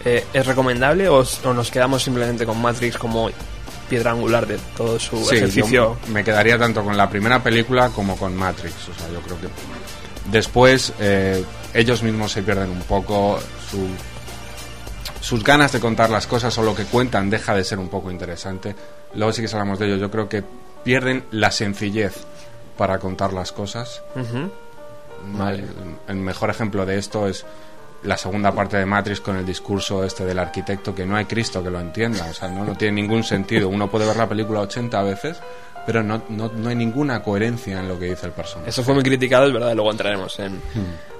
eh, 0.05 0.25
es 0.33 0.45
recomendable 0.45 1.07
o, 1.09 1.23
o 1.43 1.53
nos 1.53 1.69
quedamos 1.69 2.01
simplemente 2.03 2.45
con 2.45 2.59
Matrix 2.61 2.97
como 2.97 3.29
piedra 3.89 4.11
angular 4.11 4.45
de 4.47 4.57
todo 4.77 4.99
su 4.99 5.17
Sí, 5.25 5.35
ejercicio. 5.37 5.97
me 6.09 6.23
quedaría 6.23 6.57
tanto 6.57 6.83
con 6.83 6.95
la 6.95 7.09
primera 7.09 7.41
película 7.43 7.89
como 7.89 8.15
con 8.17 8.35
Matrix. 8.35 8.73
O 8.89 8.93
sea, 8.99 9.09
yo 9.11 9.19
creo 9.21 9.39
que 9.41 9.47
después 10.31 10.93
eh, 10.99 11.43
ellos 11.73 12.01
mismos 12.03 12.31
se 12.31 12.41
pierden 12.43 12.69
un 12.69 12.81
poco, 12.83 13.39
su- 13.69 13.87
sus 15.21 15.43
ganas 15.43 15.71
de 15.71 15.79
contar 15.79 16.09
las 16.09 16.27
cosas 16.27 16.57
o 16.57 16.63
lo 16.63 16.73
que 16.75 16.85
cuentan 16.85 17.29
deja 17.29 17.53
de 17.55 17.63
ser 17.63 17.77
un 17.79 17.89
poco 17.89 18.09
interesante. 18.11 18.75
Luego 19.15 19.33
sí 19.33 19.41
que 19.43 19.47
hablamos 19.51 19.77
de 19.79 19.87
ello. 19.87 19.97
Yo 19.97 20.09
creo 20.11 20.29
que 20.29 20.43
pierden 20.89 21.23
la 21.29 21.51
sencillez 21.51 22.15
para 22.75 22.97
contar 22.97 23.31
las 23.31 23.51
cosas. 23.51 24.01
Ujú. 24.15 24.49
El, 25.47 25.63
el 26.07 26.15
mejor 26.15 26.49
ejemplo 26.49 26.83
de 26.83 26.97
esto 26.97 27.27
es 27.27 27.45
la 28.01 28.17
segunda 28.17 28.51
parte 28.53 28.77
de 28.77 28.87
Matrix 28.87 29.21
con 29.21 29.35
el 29.35 29.45
discurso 29.45 30.03
este 30.03 30.25
del 30.25 30.39
arquitecto 30.39 30.95
que 30.95 31.05
no 31.05 31.15
hay 31.15 31.25
Cristo 31.25 31.61
que 31.61 31.69
lo 31.69 31.79
entienda, 31.79 32.25
o 32.27 32.33
sea, 32.33 32.47
no, 32.49 32.65
no 32.65 32.75
tiene 32.75 33.03
ningún 33.03 33.23
sentido. 33.23 33.69
Uno 33.69 33.87
puede 33.87 34.07
ver 34.07 34.15
la 34.15 34.27
película 34.27 34.61
80 34.61 35.03
veces, 35.03 35.37
pero 35.85 36.01
no, 36.01 36.23
no, 36.29 36.49
no 36.55 36.69
hay 36.69 36.75
ninguna 36.75 37.21
coherencia 37.21 37.79
en 37.81 37.87
lo 37.87 37.99
que 37.99 38.05
dice 38.05 38.25
el 38.25 38.31
personaje. 38.31 38.71
Eso 38.71 38.81
fue 38.81 38.95
muy 38.95 39.03
criticado, 39.03 39.45
es 39.45 39.53
verdad, 39.53 39.75
luego 39.75 39.91
entraremos 39.91 40.39
en, 40.39 40.59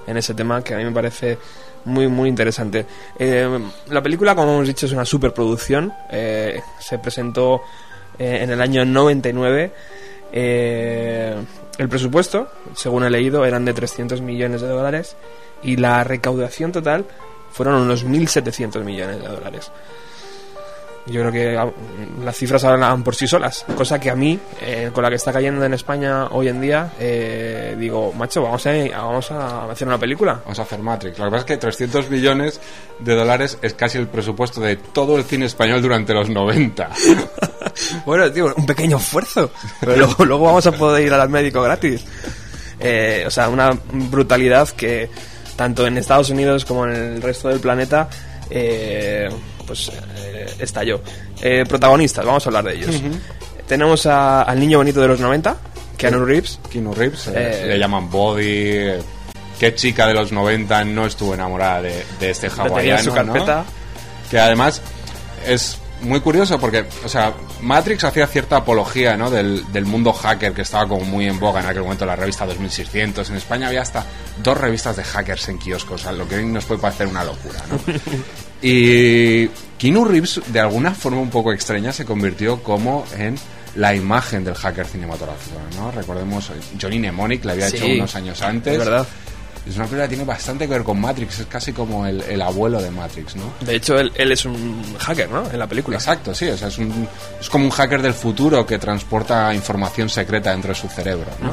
en 0.04 0.16
ese 0.16 0.34
tema 0.34 0.64
que 0.64 0.74
a 0.74 0.78
mí 0.78 0.84
me 0.84 0.90
parece 0.92 1.38
muy, 1.84 2.08
muy 2.08 2.28
interesante. 2.28 2.86
Eh, 3.20 3.48
la 3.86 4.02
película, 4.02 4.34
como 4.34 4.54
hemos 4.54 4.66
dicho, 4.66 4.86
es 4.86 4.92
una 4.92 5.04
superproducción. 5.04 5.92
eh, 6.10 6.60
se 6.80 6.98
presentó 6.98 7.62
eh, 8.20 8.42
en 8.42 8.50
el 8.50 8.60
año 8.60 8.84
99. 8.84 9.72
eh, 10.32 11.34
el 11.78 11.88
presupuesto, 11.88 12.48
según 12.74 13.04
he 13.04 13.10
leído, 13.10 13.46
eran 13.46 13.64
de 13.64 13.72
300 13.72 14.20
millones 14.20 14.60
de 14.60 14.68
dólares 14.68 15.16
y 15.62 15.76
la 15.76 16.04
recaudación 16.04 16.72
total 16.72 17.06
fueron 17.52 17.76
unos 17.76 18.04
1.700 18.04 18.84
millones 18.84 19.22
de 19.22 19.28
dólares. 19.28 19.72
Yo 21.06 21.22
creo 21.22 21.32
que 21.32 21.56
ah, 21.56 21.70
las 22.22 22.36
cifras 22.36 22.62
hablan 22.64 23.02
por 23.02 23.14
sí 23.14 23.26
solas, 23.26 23.64
cosa 23.74 23.98
que 23.98 24.10
a 24.10 24.14
mí, 24.14 24.38
eh, 24.60 24.90
con 24.92 25.02
la 25.02 25.08
que 25.08 25.16
está 25.16 25.32
cayendo 25.32 25.64
en 25.64 25.72
España 25.72 26.26
hoy 26.26 26.48
en 26.48 26.60
día, 26.60 26.92
eh, 27.00 27.74
digo, 27.78 28.12
macho, 28.12 28.42
vamos 28.42 28.66
a, 28.66 28.72
vamos 28.90 29.30
a 29.30 29.70
hacer 29.70 29.88
una 29.88 29.98
película. 29.98 30.40
Vamos 30.44 30.58
a 30.58 30.62
hacer 30.62 30.80
Matrix. 30.80 31.18
Lo 31.18 31.24
que 31.24 31.30
pasa 31.30 31.40
es 31.40 31.46
que 31.46 31.56
300 31.56 32.10
millones 32.10 32.60
de 32.98 33.14
dólares 33.14 33.58
es 33.62 33.74
casi 33.74 33.98
el 33.98 34.06
presupuesto 34.08 34.60
de 34.60 34.76
todo 34.76 35.16
el 35.16 35.24
cine 35.24 35.46
español 35.46 35.80
durante 35.80 36.12
los 36.12 36.28
90. 36.28 36.90
Bueno, 38.06 38.30
tío, 38.32 38.52
un 38.56 38.66
pequeño 38.66 38.96
esfuerzo, 38.98 39.50
pero 39.80 39.96
luego, 39.96 40.24
luego 40.24 40.44
vamos 40.46 40.66
a 40.66 40.72
poder 40.72 41.06
ir 41.06 41.12
al 41.12 41.28
médico 41.28 41.62
gratis. 41.62 42.02
Eh, 42.78 43.24
o 43.26 43.30
sea, 43.30 43.48
una 43.48 43.70
brutalidad 43.92 44.68
que 44.70 45.10
tanto 45.56 45.86
en 45.86 45.98
Estados 45.98 46.30
Unidos 46.30 46.64
como 46.64 46.86
en 46.86 46.92
el 46.94 47.22
resto 47.22 47.48
del 47.48 47.60
planeta 47.60 48.08
eh, 48.48 49.28
pues 49.66 49.90
eh, 50.16 50.46
estalló. 50.58 51.02
Eh, 51.42 51.64
protagonistas, 51.68 52.24
vamos 52.24 52.44
a 52.46 52.48
hablar 52.48 52.64
de 52.64 52.74
ellos. 52.76 52.96
Tenemos 53.66 54.06
a- 54.06 54.42
al 54.42 54.58
niño 54.58 54.78
bonito 54.78 55.00
de 55.00 55.08
los 55.08 55.20
90, 55.20 55.56
Keanu 55.96 56.24
Reeves. 56.24 56.58
Keanu 56.72 56.92
Reeves, 56.94 57.26
eh, 57.28 57.32
Eh, 57.64 57.66
le 57.68 57.78
llaman 57.78 58.10
Body. 58.10 58.92
¿Qué 59.58 59.74
chica 59.74 60.06
de 60.06 60.14
los 60.14 60.32
90 60.32 60.84
no 60.84 61.04
estuvo 61.06 61.34
enamorada 61.34 61.82
de, 61.82 62.02
de 62.18 62.30
este 62.30 62.48
tenía 62.48 62.64
hawaiano? 62.64 63.02
Que 64.30 64.38
además 64.38 64.80
es 65.46 65.76
muy 66.02 66.20
curioso 66.20 66.58
porque, 66.58 66.84
o 67.04 67.08
sea, 67.08 67.32
Matrix 67.60 68.04
hacía 68.04 68.26
cierta 68.26 68.56
apología, 68.56 69.16
¿no? 69.16 69.30
Del, 69.30 69.70
del 69.72 69.84
mundo 69.84 70.12
hacker 70.12 70.52
que 70.52 70.62
estaba 70.62 70.88
como 70.88 71.04
muy 71.04 71.26
en 71.26 71.38
boga 71.38 71.60
en 71.60 71.66
aquel 71.66 71.82
momento, 71.82 72.06
la 72.06 72.16
revista 72.16 72.46
2600. 72.46 73.30
En 73.30 73.36
España 73.36 73.68
había 73.68 73.82
hasta 73.82 74.04
dos 74.42 74.56
revistas 74.58 74.96
de 74.96 75.04
hackers 75.04 75.48
en 75.48 75.58
kioscos, 75.58 76.04
lo 76.12 76.26
que 76.28 76.36
hoy 76.36 76.46
nos 76.46 76.64
puede 76.64 76.80
parecer 76.80 77.06
una 77.06 77.24
locura, 77.24 77.60
¿no? 77.70 77.78
y 78.62 79.48
Keanu 79.78 80.04
Reeves, 80.04 80.40
de 80.46 80.60
alguna 80.60 80.94
forma 80.94 81.20
un 81.20 81.30
poco 81.30 81.52
extraña, 81.52 81.92
se 81.92 82.04
convirtió 82.04 82.62
como 82.62 83.04
en 83.16 83.36
la 83.76 83.94
imagen 83.94 84.44
del 84.44 84.54
hacker 84.54 84.86
cinematográfico, 84.86 85.56
¿no? 85.76 85.90
Recordemos, 85.90 86.50
Johnny 86.80 86.98
Mnemonic 86.98 87.44
la 87.44 87.52
había 87.52 87.68
Sí, 87.70 87.76
hecho 87.76 87.86
unos 87.86 88.14
años 88.14 88.42
antes. 88.42 88.72
Es 88.72 88.78
verdad. 88.78 89.06
Es 89.68 89.76
una 89.76 89.84
película 89.84 90.02
que 90.04 90.08
tiene 90.08 90.24
bastante 90.24 90.66
que 90.66 90.72
ver 90.72 90.82
con 90.84 91.00
Matrix, 91.00 91.40
es 91.40 91.46
casi 91.46 91.72
como 91.72 92.06
el, 92.06 92.22
el 92.22 92.40
abuelo 92.42 92.80
de 92.80 92.90
Matrix, 92.90 93.36
¿no? 93.36 93.44
De 93.60 93.76
hecho, 93.76 93.98
él, 93.98 94.10
él 94.16 94.32
es 94.32 94.44
un 94.44 94.82
hacker, 94.98 95.28
¿no? 95.30 95.50
En 95.50 95.58
la 95.58 95.66
película. 95.66 95.96
Exacto, 95.98 96.34
sí, 96.34 96.48
o 96.48 96.56
sea, 96.56 96.68
es, 96.68 96.78
un, 96.78 97.06
es 97.40 97.48
como 97.50 97.64
un 97.66 97.70
hacker 97.70 98.00
del 98.02 98.14
futuro 98.14 98.66
que 98.66 98.78
transporta 98.78 99.52
información 99.54 100.08
secreta 100.08 100.50
dentro 100.50 100.70
de 100.70 100.74
su 100.74 100.88
cerebro, 100.88 101.30
¿no? 101.42 101.52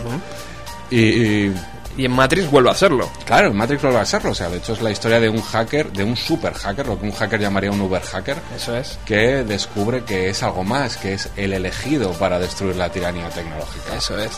y, 0.89 0.99
y, 0.99 1.55
Y 1.97 2.05
en 2.05 2.11
Matrix 2.11 2.49
vuelve 2.49 2.69
a 2.69 2.73
hacerlo. 2.73 3.09
claro, 3.25 3.47
el 3.47 3.53
Matrix 3.53 3.81
vuelve 3.81 3.99
a 3.99 4.05
serlo, 4.05 4.31
o 4.31 4.35
sea, 4.35 4.49
de 4.49 4.57
hecho 4.57 4.73
es 4.73 4.81
la 4.81 4.91
historia 4.91 5.19
de 5.19 5.27
un 5.29 5.41
hacker, 5.41 5.91
de 5.91 6.03
un 6.03 6.15
super 6.15 6.53
hacker, 6.53 6.87
lo 6.87 6.97
que 6.99 7.05
un 7.07 7.11
hacker 7.11 7.39
llamaría 7.41 7.71
un 7.71 7.81
uber 7.81 8.01
hacker, 8.01 8.37
Eso 8.55 8.77
es. 8.77 8.97
que 9.05 9.43
descubre 9.43 10.03
que 10.05 10.29
es 10.29 10.43
algo 10.43 10.63
más, 10.63 10.95
que 10.97 11.13
es 11.15 11.29
el 11.35 11.53
elegido 11.53 12.11
para 12.13 12.39
destruir 12.39 12.75
la 12.77 12.89
tiranía 12.89 13.27
tecnológica. 13.29 13.95
Eso 13.97 14.17
es. 14.17 14.31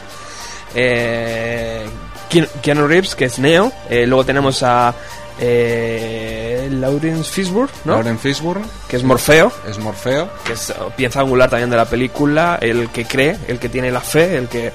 Eh, 0.76 1.86
Keanu- 2.30 2.88
Reeves, 2.88 3.16
que 3.16 3.26
es 3.26 3.40
Neo. 3.40 3.72
Eh, 3.90 4.06
luego 4.06 4.24
tenemos 4.26 4.62
a 4.64 4.94
eh, 5.40 6.68
Lawrence 6.72 7.32
Fishburne, 7.32 7.72
¿no? 7.86 8.04
Fishburne 8.18 8.66
Que 8.88 8.98
es 8.98 9.04
Morfeo, 9.04 9.52
es 9.68 9.78
Morfeo, 9.80 10.30
que 10.44 10.54
es 10.54 10.74
pieza 10.96 11.22
angular 11.22 11.50
también 11.50 11.70
de 11.70 11.78
la 11.78 11.86
película. 11.86 12.58
El 12.62 12.90
que 12.90 13.06
cree, 13.06 13.38
el 13.48 13.60
que 13.60 13.70
tiene 13.70 13.92
la 13.92 14.02
fe, 14.02 14.38
el 14.38 14.48
que 14.48 14.72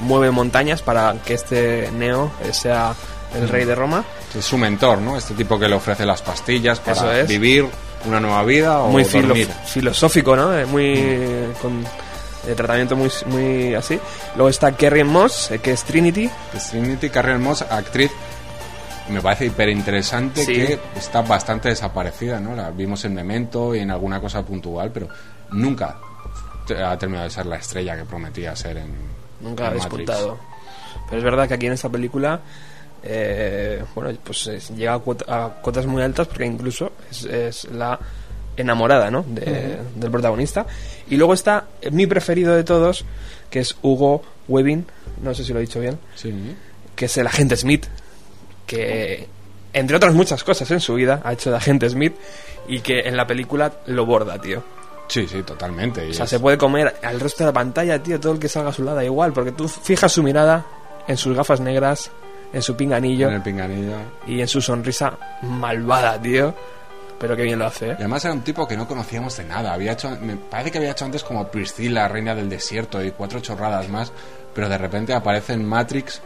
mueve 0.00 0.30
montañas 0.30 0.82
para 0.82 1.14
que 1.24 1.34
este 1.34 1.90
Neo 1.92 2.30
sea 2.52 2.94
el 3.34 3.48
rey 3.48 3.64
de 3.64 3.74
Roma. 3.74 4.04
es 4.36 4.44
su 4.44 4.56
mentor, 4.56 4.98
¿no? 4.98 5.16
Este 5.16 5.34
tipo 5.34 5.58
que 5.58 5.68
le 5.68 5.74
ofrece 5.74 6.06
las 6.06 6.22
pastillas 6.22 6.80
para 6.80 7.20
es. 7.20 7.28
vivir 7.28 7.66
una 8.06 8.20
nueva 8.20 8.42
vida 8.44 8.78
o 8.80 8.88
muy 8.90 9.02
dormir. 9.04 9.48
filosófico, 9.66 10.36
¿no? 10.36 10.56
Eh, 10.56 10.64
Muy 10.66 11.48
con 11.60 11.84
eh, 12.48 12.54
tratamiento 12.54 12.96
muy 12.96 13.10
muy 13.26 13.74
así. 13.74 13.98
Luego 14.34 14.48
está 14.48 14.76
Kerry 14.76 15.04
Moss, 15.04 15.50
eh, 15.50 15.58
que 15.58 15.72
es 15.72 15.84
Trinity. 15.84 16.30
Es 16.54 16.70
Trinity 16.70 17.10
Carrier 17.10 17.38
Moss, 17.38 17.62
actriz, 17.62 18.10
me 19.10 19.20
parece 19.22 19.46
hiper 19.46 19.68
interesante 19.68 20.44
Sí. 20.44 20.52
que 20.54 20.78
está 20.96 21.22
bastante 21.22 21.68
desaparecida, 21.70 22.40
¿no? 22.40 22.54
La 22.56 22.70
vimos 22.70 23.04
en 23.04 23.14
Memento 23.14 23.74
y 23.74 23.80
en 23.80 23.90
alguna 23.90 24.20
cosa 24.20 24.42
puntual, 24.42 24.90
pero 24.92 25.08
nunca 25.52 25.96
ha 26.84 26.98
terminado 26.98 27.24
de 27.24 27.30
ser 27.30 27.46
la 27.46 27.56
estrella 27.56 27.96
que 27.96 28.04
prometía 28.04 28.54
ser 28.54 28.76
en 28.78 28.92
Nunca 29.40 29.68
ha 29.68 29.70
despuntado. 29.70 30.38
Pero 31.06 31.18
es 31.18 31.24
verdad 31.24 31.48
que 31.48 31.54
aquí 31.54 31.66
en 31.66 31.72
esta 31.72 31.88
película, 31.88 32.40
eh, 33.02 33.82
bueno, 33.94 34.18
pues 34.24 34.46
es- 34.48 34.70
llega 34.70 34.94
a, 34.94 34.98
cuota- 34.98 35.24
a 35.46 35.62
cotas 35.62 35.86
muy 35.86 36.02
altas 36.02 36.26
porque 36.26 36.44
incluso 36.44 36.92
es, 37.10 37.24
es 37.24 37.64
la 37.70 37.98
enamorada, 38.58 39.10
¿no? 39.10 39.24
De- 39.26 39.78
Del 39.94 40.10
protagonista. 40.10 40.66
Y 41.08 41.16
luego 41.16 41.32
está 41.34 41.64
mi 41.90 42.06
preferido 42.06 42.54
de 42.54 42.64
todos, 42.64 43.04
que 43.50 43.60
es 43.60 43.76
Hugo 43.82 44.22
Webbing, 44.48 44.84
no 45.22 45.34
sé 45.34 45.44
si 45.44 45.52
lo 45.52 45.58
he 45.58 45.62
dicho 45.62 45.80
bien, 45.80 45.98
Sí, 46.14 46.34
que 46.94 47.06
es 47.06 47.16
el 47.16 47.26
agente 47.26 47.56
Smith, 47.56 47.86
que 48.66 49.26
entre 49.72 49.96
otras 49.96 50.14
muchas 50.14 50.44
cosas 50.44 50.70
en 50.70 50.80
su 50.80 50.94
vida 50.94 51.20
ha 51.24 51.32
hecho 51.32 51.50
de 51.50 51.56
agente 51.56 51.88
Smith 51.88 52.14
y 52.68 52.80
que 52.80 53.00
en 53.00 53.16
la 53.16 53.26
película 53.26 53.72
lo 53.86 54.04
borda, 54.06 54.40
tío. 54.40 54.62
sí, 55.08 55.26
sí, 55.26 55.42
totalmente. 55.42 56.06
O 56.10 56.12
sea, 56.12 56.24
es- 56.24 56.30
se 56.30 56.38
puede 56.40 56.58
comer 56.58 56.96
al 57.02 57.18
resto 57.20 57.44
de 57.44 57.48
la 57.48 57.52
pantalla, 57.54 58.02
tío, 58.02 58.20
todo 58.20 58.32
el 58.32 58.38
que 58.38 58.48
salga 58.48 58.70
a 58.70 58.72
su 58.72 58.82
lado 58.84 59.00
igual, 59.02 59.32
porque 59.32 59.52
tú 59.52 59.66
fijas 59.68 60.12
su 60.12 60.22
mirada 60.22 60.66
en 61.06 61.16
sus 61.16 61.34
gafas 61.34 61.60
negras, 61.60 62.10
en 62.52 62.60
su 62.62 62.76
pinganillo 62.76 63.28
en 63.28 63.34
el 63.34 63.42
pinganillo. 63.42 63.94
y 64.26 64.40
en 64.40 64.48
su 64.48 64.60
sonrisa 64.60 65.16
malvada, 65.42 66.20
tío. 66.20 66.54
Pero 67.20 67.34
qué 67.36 67.42
bien 67.42 67.58
lo 67.58 67.66
hace, 67.66 67.86
Y 67.86 67.90
¿eh? 67.90 67.94
además 67.98 68.24
era 68.24 68.34
un 68.34 68.42
tipo 68.42 68.66
que 68.68 68.76
no 68.76 68.86
conocíamos 68.86 69.36
de 69.36 69.44
nada. 69.44 69.72
Había 69.72 69.92
hecho, 69.92 70.10
me 70.20 70.36
parece 70.36 70.70
que 70.70 70.78
había 70.78 70.92
hecho 70.92 71.04
antes 71.04 71.24
como 71.24 71.48
Priscilla, 71.48 72.06
Reina 72.06 72.34
del 72.34 72.48
Desierto 72.48 73.02
y 73.02 73.10
cuatro 73.10 73.40
chorradas 73.40 73.88
más, 73.88 74.12
pero 74.54 74.68
de 74.68 74.78
repente 74.78 75.12
aparece 75.12 75.54
en 75.54 75.64
Matrix 75.66 76.20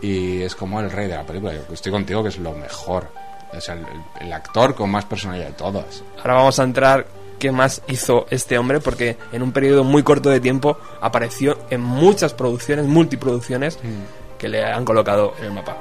y 0.00 0.42
es 0.42 0.54
como 0.54 0.78
el 0.80 0.90
rey 0.90 1.08
de 1.08 1.16
la 1.16 1.24
película. 1.24 1.52
Yo 1.54 1.62
estoy 1.72 1.90
contigo 1.90 2.22
que 2.22 2.28
es 2.28 2.38
lo 2.38 2.52
mejor. 2.52 3.08
O 3.56 3.60
sea, 3.60 3.74
el, 3.74 3.86
el- 4.20 4.32
actor 4.32 4.74
con 4.74 4.90
más 4.90 5.04
personalidad 5.04 5.46
de 5.48 5.52
todos. 5.54 6.04
Ahora 6.18 6.34
vamos 6.34 6.58
a 6.60 6.62
entrar 6.64 7.06
qué 7.38 7.50
más 7.52 7.82
hizo 7.88 8.26
este 8.30 8.56
hombre, 8.58 8.80
porque 8.80 9.16
en 9.32 9.42
un 9.42 9.52
periodo 9.52 9.82
muy 9.84 10.02
corto 10.02 10.30
de 10.30 10.40
tiempo 10.40 10.78
apareció 11.00 11.58
en 11.70 11.80
muchas 11.80 12.34
producciones, 12.34 12.86
multiproducciones, 12.86 13.78
que 14.38 14.48
le 14.48 14.64
han 14.64 14.84
colocado 14.84 15.34
en 15.38 15.46
el 15.46 15.52
mapa. 15.52 15.76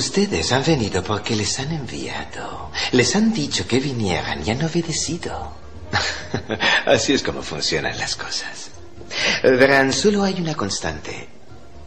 Ustedes 0.00 0.50
han 0.52 0.64
venido 0.64 1.04
porque 1.04 1.36
les 1.36 1.58
han 1.58 1.72
enviado. 1.72 2.70
Les 2.92 3.14
han 3.16 3.34
dicho 3.34 3.66
que 3.68 3.78
vinieran 3.78 4.42
y 4.42 4.50
han 4.50 4.62
obedecido. 4.62 5.52
Así 6.86 7.12
es 7.12 7.22
como 7.22 7.42
funcionan 7.42 7.98
las 7.98 8.16
cosas. 8.16 8.70
Verán, 9.42 9.92
solo 9.92 10.22
hay 10.22 10.40
una 10.40 10.54
constante. 10.54 11.28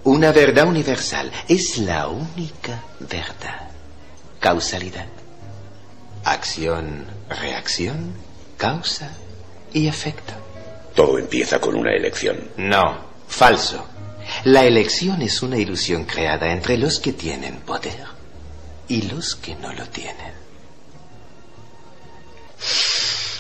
Una 0.04 0.32
verdad 0.32 0.68
universal. 0.68 1.32
Es 1.48 1.80
la 1.80 2.08
única 2.08 2.84
verdad. 3.00 3.72
Causalidad. 4.40 5.08
Acción, 6.24 7.08
reacción, 7.28 8.14
causa 8.58 9.10
y 9.74 9.88
efecto. 9.88 10.34
Todo 10.94 11.18
empieza 11.18 11.60
con 11.60 11.74
una 11.74 11.96
elección. 11.96 12.52
No, 12.58 12.96
falso. 13.28 13.88
La 14.44 14.66
elección 14.66 15.22
es 15.22 15.42
una 15.42 15.58
ilusión 15.58 16.06
creada 16.06 16.52
entre 16.52 16.78
los 16.78 17.00
que 17.00 17.14
tienen 17.14 17.58
poder 17.58 18.04
y 18.88 19.04
los 19.04 19.36
que 19.36 19.56
no 19.56 19.72
lo 19.74 19.86
tienen. 19.88 20.34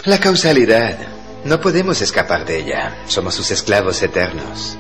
La 0.06 0.20
causalidad. 0.20 0.98
No 1.46 1.60
podemos 1.60 2.02
escapar 2.02 2.46
de 2.46 2.60
ella. 2.60 3.04
Somos 3.08 3.36
sus 3.36 3.52
esclavos 3.52 4.02
eternos. 4.02 4.78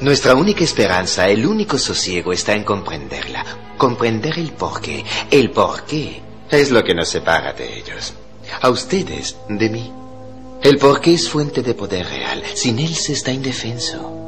Nuestra 0.00 0.34
única 0.34 0.64
esperanza, 0.64 1.28
el 1.28 1.44
único 1.46 1.78
sosiego 1.78 2.32
está 2.32 2.54
en 2.54 2.64
comprenderla. 2.64 3.44
Comprender 3.76 4.38
el 4.38 4.52
porqué. 4.52 5.04
El 5.30 5.50
porqué 5.50 6.22
es 6.50 6.70
lo 6.70 6.82
que 6.82 6.94
nos 6.94 7.08
separa 7.08 7.52
de 7.52 7.78
ellos. 7.78 8.14
A 8.60 8.70
ustedes, 8.70 9.36
de 9.48 9.68
mí. 9.68 9.92
El 10.62 10.78
porqué 10.78 11.14
es 11.14 11.28
fuente 11.28 11.62
de 11.62 11.74
poder 11.74 12.06
real. 12.06 12.42
Sin 12.54 12.78
él 12.78 12.94
se 12.94 13.12
está 13.12 13.30
indefenso. 13.30 14.27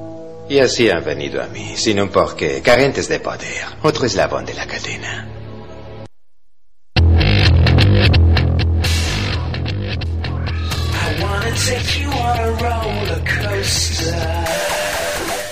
Y 0.50 0.58
así 0.58 0.90
han 0.90 1.04
venido 1.04 1.40
a 1.40 1.46
mí, 1.46 1.76
sin 1.76 2.00
un 2.00 2.08
porqué, 2.08 2.60
carentes 2.60 3.08
de 3.08 3.20
poder. 3.20 3.66
Otro 3.82 4.04
eslabón 4.04 4.44
de 4.44 4.54
la 4.54 4.66
cadena. 4.66 5.28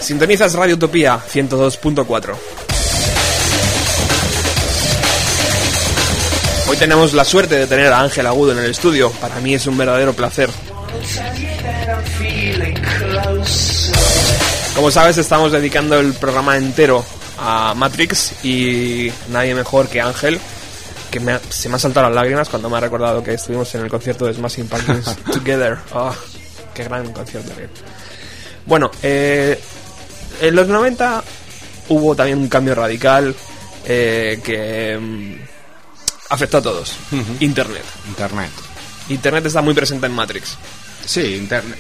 Sintonizas 0.01 0.55
Radio 0.55 0.75
Utopía 0.75 1.21
102.4. 1.33 2.35
Hoy 6.69 6.77
tenemos 6.77 7.15
la 7.15 7.25
suerte 7.25 7.55
de 7.55 7.69
tener 7.69 7.93
a 7.93 8.01
Ángel 8.01 8.27
Agudo 8.27 8.51
en 8.51 8.59
el 8.59 8.73
estudio. 8.73 9.13
Para 9.13 9.39
mí 9.39 9.55
es 9.55 9.65
un 9.69 9.79
verdadero 9.79 10.13
placer. 10.13 10.51
Como 14.79 14.93
sabes, 14.93 15.19
estamos 15.19 15.51
dedicando 15.51 15.99
el 15.99 16.13
programa 16.15 16.57
entero 16.57 17.05
a 17.37 17.75
Matrix 17.75 18.45
y 18.45 19.11
nadie 19.29 19.53
mejor 19.53 19.89
que 19.89 20.01
Ángel, 20.01 20.39
que 21.11 21.19
me 21.19 21.33
ha- 21.33 21.41
se 21.49 21.69
me 21.69 21.75
han 21.75 21.81
saltado 21.81 22.07
las 22.07 22.15
lágrimas 22.15 22.49
cuando 22.49 22.71
me 22.71 22.77
ha 22.77 22.81
recordado 22.81 23.21
que 23.25 23.35
estuvimos 23.35 23.75
en 23.75 23.81
el 23.83 23.91
concierto 23.91 24.27
de 24.27 24.35
Smashing 24.35 24.69
Pumpkins 24.69 25.17
Together. 25.33 25.79
Oh, 25.95 26.15
qué 26.75 26.85
gran 26.85 27.13
concierto. 27.13 27.51
Bueno, 28.67 28.89
eh, 29.03 29.61
en 30.43 30.55
los 30.55 30.69
90 30.69 31.25
hubo 31.89 32.15
también 32.15 32.39
un 32.39 32.49
cambio 32.49 32.77
radical 32.77 33.35
eh, 33.85 34.41
que 34.45 34.97
mm, 34.97 35.35
afectó 36.31 36.59
a 36.59 36.63
todos. 36.63 36.95
Internet. 37.41 37.83
Internet. 38.07 38.51
Internet 39.09 39.45
está 39.47 39.61
muy 39.61 39.75
presente 39.75 40.07
en 40.07 40.13
Matrix. 40.13 40.57
Sí, 41.05 41.35
Internet. 41.35 41.79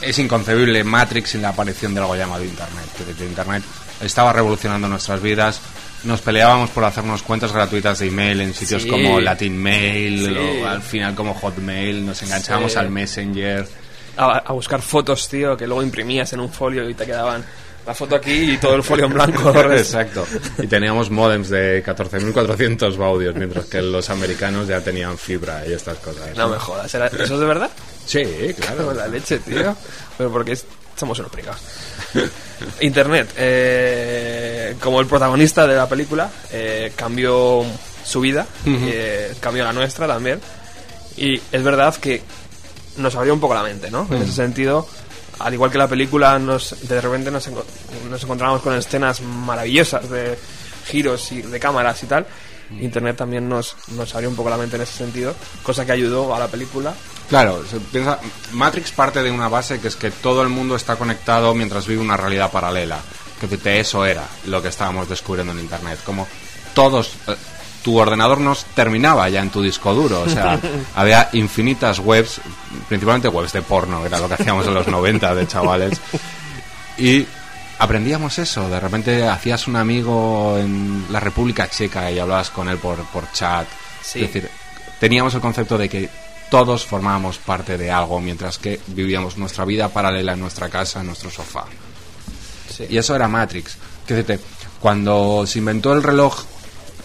Es 0.00 0.18
inconcebible 0.18 0.82
Matrix 0.82 1.30
sin 1.30 1.42
la 1.42 1.50
aparición 1.50 1.94
de 1.94 2.00
algo 2.00 2.16
llamado 2.16 2.42
Internet. 2.42 2.86
Internet 3.20 3.62
estaba 4.02 4.32
revolucionando 4.32 4.88
nuestras 4.88 5.20
vidas. 5.20 5.60
Nos 6.04 6.22
peleábamos 6.22 6.70
por 6.70 6.84
hacernos 6.84 7.22
cuentas 7.22 7.52
gratuitas 7.52 7.98
de 7.98 8.06
email 8.06 8.40
en 8.40 8.54
sitios 8.54 8.82
Sí. 8.84 8.88
como 8.88 9.20
Latin 9.20 9.56
Mail 9.62 10.26
Sí. 10.26 10.34
o 10.62 10.66
al 10.66 10.80
final 10.80 11.14
como 11.14 11.34
Hotmail. 11.34 12.06
Nos 12.06 12.22
enganchábamos 12.22 12.72
Sí. 12.72 12.78
al 12.78 12.90
Messenger. 12.90 13.68
a, 14.16 14.38
a 14.38 14.52
buscar 14.52 14.82
fotos, 14.82 15.28
tío, 15.28 15.56
que 15.56 15.66
luego 15.66 15.82
imprimías 15.82 16.32
en 16.32 16.40
un 16.40 16.50
folio 16.52 16.88
y 16.90 16.94
te 16.94 17.06
quedaban 17.06 17.42
la 17.86 17.94
foto 17.94 18.16
aquí 18.16 18.52
y 18.52 18.58
todo 18.58 18.74
el 18.74 18.82
folio 18.82 19.06
en 19.06 19.14
blanco. 19.14 19.50
Exacto. 19.72 20.26
Y 20.58 20.66
teníamos 20.66 21.10
modems 21.10 21.48
de 21.48 21.82
14.400 21.82 22.96
baudios, 22.98 23.34
mientras 23.36 23.66
que 23.66 23.80
los 23.80 24.10
americanos 24.10 24.66
ya 24.68 24.80
tenían 24.80 25.16
fibra 25.16 25.62
y 25.66 25.72
estas 25.72 25.96
cosas. 25.98 26.36
No 26.36 26.48
me 26.48 26.58
jodas, 26.58 26.92
¿era- 26.94 27.06
¿eso 27.06 27.22
es 27.22 27.40
de 27.40 27.46
verdad? 27.46 27.70
Sí, 28.10 28.54
claro. 28.58 28.92
La 28.94 29.06
leche, 29.08 29.38
tío. 29.38 29.74
Pero 30.18 30.30
porque 30.32 30.52
es- 30.52 30.64
somos 30.96 31.18
unos 31.18 31.30
prigados. 31.32 31.60
Internet, 32.80 33.30
eh, 33.36 34.76
como 34.80 35.00
el 35.00 35.06
protagonista 35.06 35.66
de 35.66 35.76
la 35.76 35.88
película, 35.88 36.30
eh, 36.52 36.92
cambió 36.96 37.64
su 38.04 38.20
vida, 38.20 38.46
eh, 38.66 39.34
cambió 39.40 39.64
la 39.64 39.72
nuestra 39.72 40.06
también. 40.06 40.40
Y 41.16 41.40
es 41.52 41.62
verdad 41.62 41.94
que 41.96 42.22
nos 42.96 43.14
abrió 43.14 43.32
un 43.34 43.40
poco 43.40 43.54
la 43.54 43.62
mente, 43.62 43.90
¿no? 43.90 44.06
En 44.10 44.22
ese 44.22 44.32
sentido, 44.32 44.86
al 45.38 45.54
igual 45.54 45.70
que 45.70 45.78
la 45.78 45.88
película, 45.88 46.38
nos, 46.38 46.76
de 46.88 47.00
repente 47.00 47.30
nos, 47.30 47.48
enco- 47.48 47.64
nos 48.10 48.22
encontramos 48.22 48.60
con 48.62 48.74
escenas 48.74 49.20
maravillosas 49.22 50.08
de 50.10 50.36
giros 50.86 51.30
y 51.32 51.42
de 51.42 51.60
cámaras 51.60 52.02
y 52.02 52.06
tal. 52.06 52.26
Internet 52.80 53.16
también 53.16 53.48
nos, 53.48 53.76
nos 53.88 54.14
abrió 54.14 54.30
un 54.30 54.36
poco 54.36 54.50
la 54.50 54.56
mente 54.56 54.76
en 54.76 54.82
ese 54.82 54.98
sentido, 54.98 55.34
cosa 55.62 55.84
que 55.84 55.92
ayudó 55.92 56.34
a 56.34 56.38
la 56.38 56.48
película 56.48 56.94
Claro, 57.30 57.64
se 57.64 57.78
piensa, 57.78 58.18
Matrix 58.50 58.90
parte 58.90 59.22
de 59.22 59.30
una 59.30 59.48
base 59.48 59.78
que 59.78 59.86
es 59.86 59.94
que 59.94 60.10
todo 60.10 60.42
el 60.42 60.48
mundo 60.48 60.74
está 60.74 60.96
conectado 60.96 61.54
mientras 61.54 61.86
vive 61.86 62.02
una 62.02 62.16
realidad 62.16 62.50
paralela. 62.50 62.98
Que 63.38 63.46
de 63.46 63.78
eso 63.78 64.04
era 64.04 64.24
lo 64.46 64.60
que 64.60 64.68
estábamos 64.68 65.08
descubriendo 65.08 65.52
en 65.52 65.60
Internet. 65.60 66.00
Como 66.04 66.26
todos, 66.74 67.12
eh, 67.28 67.36
tu 67.84 67.96
ordenador 67.96 68.40
nos 68.40 68.64
terminaba 68.64 69.28
ya 69.28 69.42
en 69.42 69.50
tu 69.50 69.62
disco 69.62 69.94
duro. 69.94 70.22
O 70.22 70.28
sea, 70.28 70.58
había 70.96 71.30
infinitas 71.34 72.00
webs, 72.00 72.40
principalmente 72.88 73.28
webs 73.28 73.52
de 73.52 73.62
porno, 73.62 74.04
era 74.04 74.18
lo 74.18 74.26
que 74.26 74.34
hacíamos 74.34 74.66
en 74.66 74.74
los 74.74 74.88
90 74.88 75.32
de 75.32 75.46
chavales. 75.46 76.00
Y 76.98 77.24
aprendíamos 77.80 78.38
eso. 78.38 78.68
De 78.68 78.78
repente 78.78 79.26
hacías 79.26 79.66
un 79.66 79.76
amigo 79.76 80.56
en 80.58 81.06
la 81.10 81.18
República 81.18 81.68
Checa 81.68 82.10
y 82.10 82.18
hablabas 82.18 82.50
con 82.50 82.68
él 82.68 82.78
por, 82.78 83.02
por 83.06 83.32
chat. 83.32 83.66
Sí. 84.02 84.22
Es 84.22 84.32
decir, 84.32 84.50
teníamos 85.00 85.34
el 85.34 85.40
concepto 85.40 85.76
de 85.76 85.88
que 85.88 86.08
todos 86.50 86.86
formábamos 86.86 87.38
parte 87.38 87.78
de 87.78 87.90
algo 87.90 88.20
mientras 88.20 88.58
que 88.58 88.80
vivíamos 88.88 89.38
nuestra 89.38 89.64
vida 89.64 89.88
paralela 89.88 90.34
en 90.34 90.40
nuestra 90.40 90.68
casa, 90.68 91.00
en 91.00 91.06
nuestro 91.06 91.30
sofá. 91.30 91.64
Sí. 92.68 92.86
Y 92.90 92.98
eso 92.98 93.16
era 93.16 93.28
Matrix. 93.28 93.76
Que 94.06 94.14
decirte, 94.14 94.44
cuando 94.78 95.44
se 95.46 95.58
inventó 95.58 95.92
el 95.94 96.02
reloj 96.02 96.44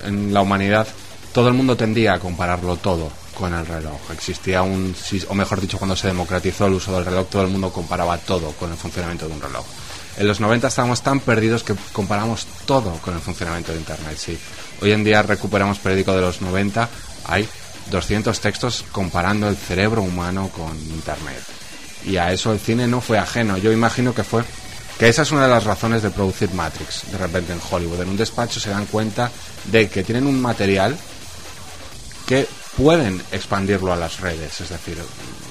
en 0.03 0.33
la 0.33 0.41
humanidad, 0.41 0.87
todo 1.33 1.47
el 1.47 1.53
mundo 1.53 1.77
tendía 1.77 2.13
a 2.13 2.19
compararlo 2.19 2.75
todo 2.75 3.09
con 3.37 3.53
el 3.53 3.65
reloj. 3.65 3.99
Existía 4.11 4.61
un, 4.61 4.93
o 5.29 5.33
mejor 5.35 5.61
dicho, 5.61 5.77
cuando 5.77 5.95
se 5.95 6.07
democratizó 6.07 6.67
el 6.67 6.73
uso 6.73 6.93
del 6.93 7.05
reloj, 7.05 7.27
todo 7.29 7.43
el 7.43 7.49
mundo 7.49 7.71
comparaba 7.71 8.17
todo 8.17 8.51
con 8.53 8.71
el 8.71 8.77
funcionamiento 8.77 9.27
de 9.27 9.33
un 9.33 9.41
reloj. 9.41 9.65
En 10.17 10.27
los 10.27 10.39
90 10.39 10.67
estábamos 10.67 11.01
tan 11.01 11.19
perdidos 11.19 11.63
que 11.63 11.75
comparamos 11.91 12.47
todo 12.65 12.91
con 13.01 13.15
el 13.15 13.19
funcionamiento 13.19 13.73
de 13.73 13.79
Internet, 13.79 14.17
sí. 14.17 14.37
Hoy 14.81 14.91
en 14.91 15.03
día 15.03 15.21
recuperamos 15.21 15.79
periódico 15.79 16.13
de 16.13 16.21
los 16.21 16.41
90, 16.41 16.89
hay 17.25 17.47
200 17.91 18.39
textos 18.39 18.85
comparando 18.91 19.47
el 19.47 19.57
cerebro 19.57 20.01
humano 20.01 20.49
con 20.49 20.77
Internet. 20.77 21.41
Y 22.05 22.17
a 22.17 22.31
eso 22.31 22.53
el 22.53 22.59
cine 22.59 22.87
no 22.87 23.01
fue 23.01 23.17
ajeno. 23.17 23.57
Yo 23.57 23.71
imagino 23.71 24.13
que 24.13 24.23
fue 24.23 24.43
que 24.97 25.09
esa 25.09 25.23
es 25.23 25.31
una 25.31 25.43
de 25.43 25.49
las 25.49 25.65
razones 25.65 26.01
de 26.01 26.11
producir 26.11 26.53
Matrix 26.53 27.11
de 27.11 27.17
repente 27.17 27.51
en 27.51 27.59
Hollywood. 27.69 28.01
En 28.01 28.09
un 28.09 28.17
despacho 28.17 28.59
se 28.59 28.69
dan 28.69 28.85
cuenta 28.85 29.31
de 29.65 29.89
que 29.89 30.03
tienen 30.03 30.27
un 30.27 30.39
material 30.39 30.95
que 32.25 32.47
pueden 32.77 33.21
expandirlo 33.31 33.91
a 33.91 33.95
las 33.95 34.19
redes. 34.19 34.61
Es 34.61 34.69
decir, 34.69 34.97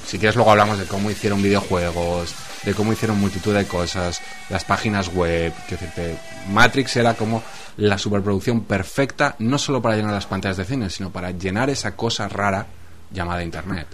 si 0.07 0.19
quieres 0.19 0.37
luego 0.37 0.51
hablamos 0.51 0.79
de 0.79 0.87
cómo 0.87 1.11
hicieron 1.11 1.43
videojuegos, 1.43 2.35
de 2.65 2.75
cómo 2.75 2.93
hicieron 2.93 3.19
multitud 3.21 3.55
de 3.55 3.67
cosas, 3.67 4.21
las 4.49 4.65
páginas 4.65 5.13
web. 5.13 5.53
Que 5.69 5.77
decirte, 5.77 6.19
Matrix 6.49 6.97
era 6.97 7.15
como 7.15 7.43
la 7.77 7.99
superproducción 7.99 8.65
perfecta, 8.65 9.37
no 9.39 9.59
solo 9.59 9.83
para 9.83 9.97
llenar 9.97 10.13
las 10.13 10.27
pantallas 10.27 10.57
de 10.57 10.65
cine, 10.65 10.91
sino 10.91 11.11
para 11.11 11.31
llenar 11.31 11.71
esa 11.71 11.97
cosa 11.97 12.29
rara 12.29 12.67
llamada 13.11 13.43
Internet. 13.43 13.87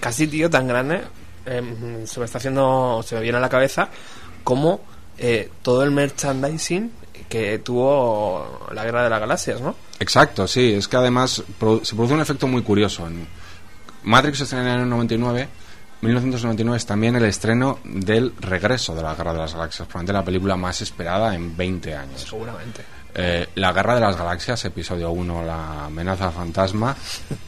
casi 0.00 0.26
tío 0.26 0.50
tan 0.50 0.66
grande 0.66 1.02
em, 1.46 2.06
se 2.06 2.18
me 2.18 2.26
está 2.26 2.38
haciendo 2.38 3.04
se 3.06 3.14
me 3.14 3.20
viene 3.20 3.38
a 3.38 3.40
la 3.40 3.48
cabeza 3.48 3.88
como 4.42 4.80
eh, 5.16 5.50
todo 5.62 5.84
el 5.84 5.92
merchandising 5.92 6.90
que 7.28 7.60
tuvo 7.60 8.66
la 8.72 8.84
guerra 8.84 9.04
de 9.04 9.10
las 9.10 9.20
galaxias 9.20 9.60
no 9.60 9.76
Exacto, 10.00 10.46
sí. 10.46 10.74
Es 10.74 10.88
que 10.88 10.96
además 10.96 11.30
se 11.32 11.94
produce 11.94 12.14
un 12.14 12.20
efecto 12.20 12.46
muy 12.46 12.62
curioso. 12.62 13.06
En 13.06 13.26
Matrix 14.02 14.38
se 14.38 14.44
estrena 14.44 14.74
en 14.74 14.80
el 14.80 14.88
99. 14.88 15.48
1999 16.04 16.76
es 16.76 16.86
también 16.86 17.16
el 17.16 17.24
estreno 17.24 17.78
del 17.84 18.34
regreso 18.38 18.94
de 18.94 19.02
la 19.02 19.14
Guerra 19.14 19.32
de 19.32 19.38
las 19.38 19.54
Galaxias, 19.54 19.88
probablemente 19.88 20.12
la 20.12 20.24
película 20.24 20.56
más 20.56 20.80
esperada 20.80 21.34
en 21.34 21.56
20 21.56 21.94
años. 21.96 22.20
seguramente 22.20 22.82
Eh, 23.16 23.46
la 23.54 23.72
Guerra 23.72 23.94
de 23.94 24.00
las 24.00 24.16
Galaxias, 24.16 24.64
episodio 24.64 25.10
1, 25.12 25.44
la 25.44 25.86
amenaza 25.86 26.30
fantasma, 26.32 26.96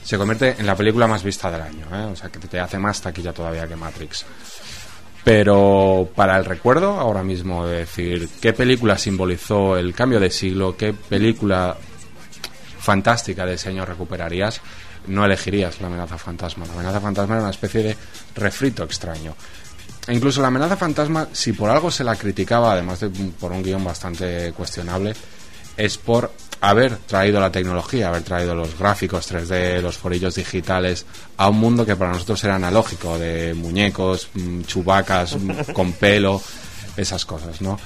se 0.03 0.17
convierte 0.17 0.55
en 0.59 0.65
la 0.65 0.77
película 0.77 1.07
más 1.07 1.25
vista 1.25 1.51
del 1.51 1.61
año. 1.61 1.87
¿eh? 1.93 2.05
O 2.13 2.17
sea, 2.17 2.31
que 2.31 2.39
te 2.39 2.61
hace 2.61 2.79
más 2.79 3.01
taquilla 3.01 3.33
todavía 3.33 3.67
que 3.67 3.75
Matrix. 3.75 4.25
Pero 5.25 6.09
para 6.15 6.37
el 6.37 6.45
recuerdo, 6.45 7.01
ahora 7.01 7.25
mismo, 7.25 7.67
de 7.67 7.79
decir 7.79 8.29
qué 8.41 8.53
película 8.53 8.97
simbolizó 8.97 9.77
el 9.77 9.93
cambio 9.93 10.21
de 10.21 10.31
siglo, 10.31 10.77
qué 10.77 10.93
película 10.93 11.77
fantástica 12.79 13.45
de 13.45 13.55
ese 13.55 13.71
año 13.71 13.85
recuperarías, 13.85 14.61
no 15.07 15.25
elegirías 15.25 15.81
la 15.81 15.89
amenaza 15.89 16.19
fantasma. 16.19 16.67
La 16.67 16.73
amenaza 16.73 17.01
fantasma 17.01 17.35
era 17.35 17.43
una 17.43 17.51
especie 17.51 17.83
de 17.83 17.97
refrito 18.35 18.85
extraño. 18.85 19.35
E 20.07 20.15
incluso 20.15 20.41
la 20.41 20.49
amenaza 20.49 20.77
fantasma, 20.77 21.29
si 21.33 21.53
por 21.53 21.71
algo 21.71 21.91
se 21.91 22.05
la 22.05 22.17
criticaba, 22.17 22.73
además 22.73 23.01
de 23.01 23.09
por 23.09 23.53
un 23.53 23.63
guion 23.63 23.85
bastante 23.85 24.53
cuestionable, 24.53 25.15
es 25.77 25.99
por 25.99 26.33
haber 26.61 26.97
traído 26.99 27.41
la 27.41 27.51
tecnología, 27.51 28.09
haber 28.09 28.23
traído 28.23 28.55
los 28.55 28.79
gráficos 28.79 29.31
3D, 29.31 29.81
los 29.81 29.99
forillos 29.99 30.35
digitales, 30.35 31.05
a 31.37 31.49
un 31.49 31.59
mundo 31.59 31.85
que 31.85 31.97
para 31.97 32.13
nosotros 32.13 32.43
era 32.45 32.55
analógico, 32.55 33.19
de 33.19 33.53
muñecos, 33.55 34.29
mm, 34.35 34.63
chubacas 34.63 35.37
mm, 35.37 35.73
con 35.73 35.93
pelo, 35.93 36.41
esas 36.97 37.27
cosas, 37.27 37.61
¿no? 37.61 37.79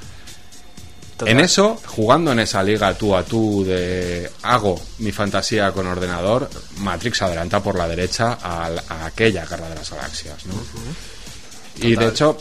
Total. 1.20 1.33
En 1.33 1.40
eso, 1.40 1.78
jugando 1.87 2.33
en 2.33 2.40
esa 2.40 2.62
liga 2.62 2.94
tú 2.94 3.14
a 3.14 3.22
tú 3.22 3.62
de 3.62 4.30
hago 4.42 4.80
mi 5.00 5.12
fantasía 5.12 5.70
con 5.72 5.87
ordenador, 5.87 6.48
Matrix 6.78 7.20
adelanta 7.20 7.62
por 7.62 7.76
la 7.76 7.87
derecha 7.87 8.38
a 8.42 9.04
aquella 9.04 9.44
guerra 9.44 9.68
de 9.68 9.74
las 9.74 9.90
galaxias, 9.90 10.46
¿no? 10.46 10.54
Y 11.76 11.94
de 11.94 12.09
hecho, 12.09 12.38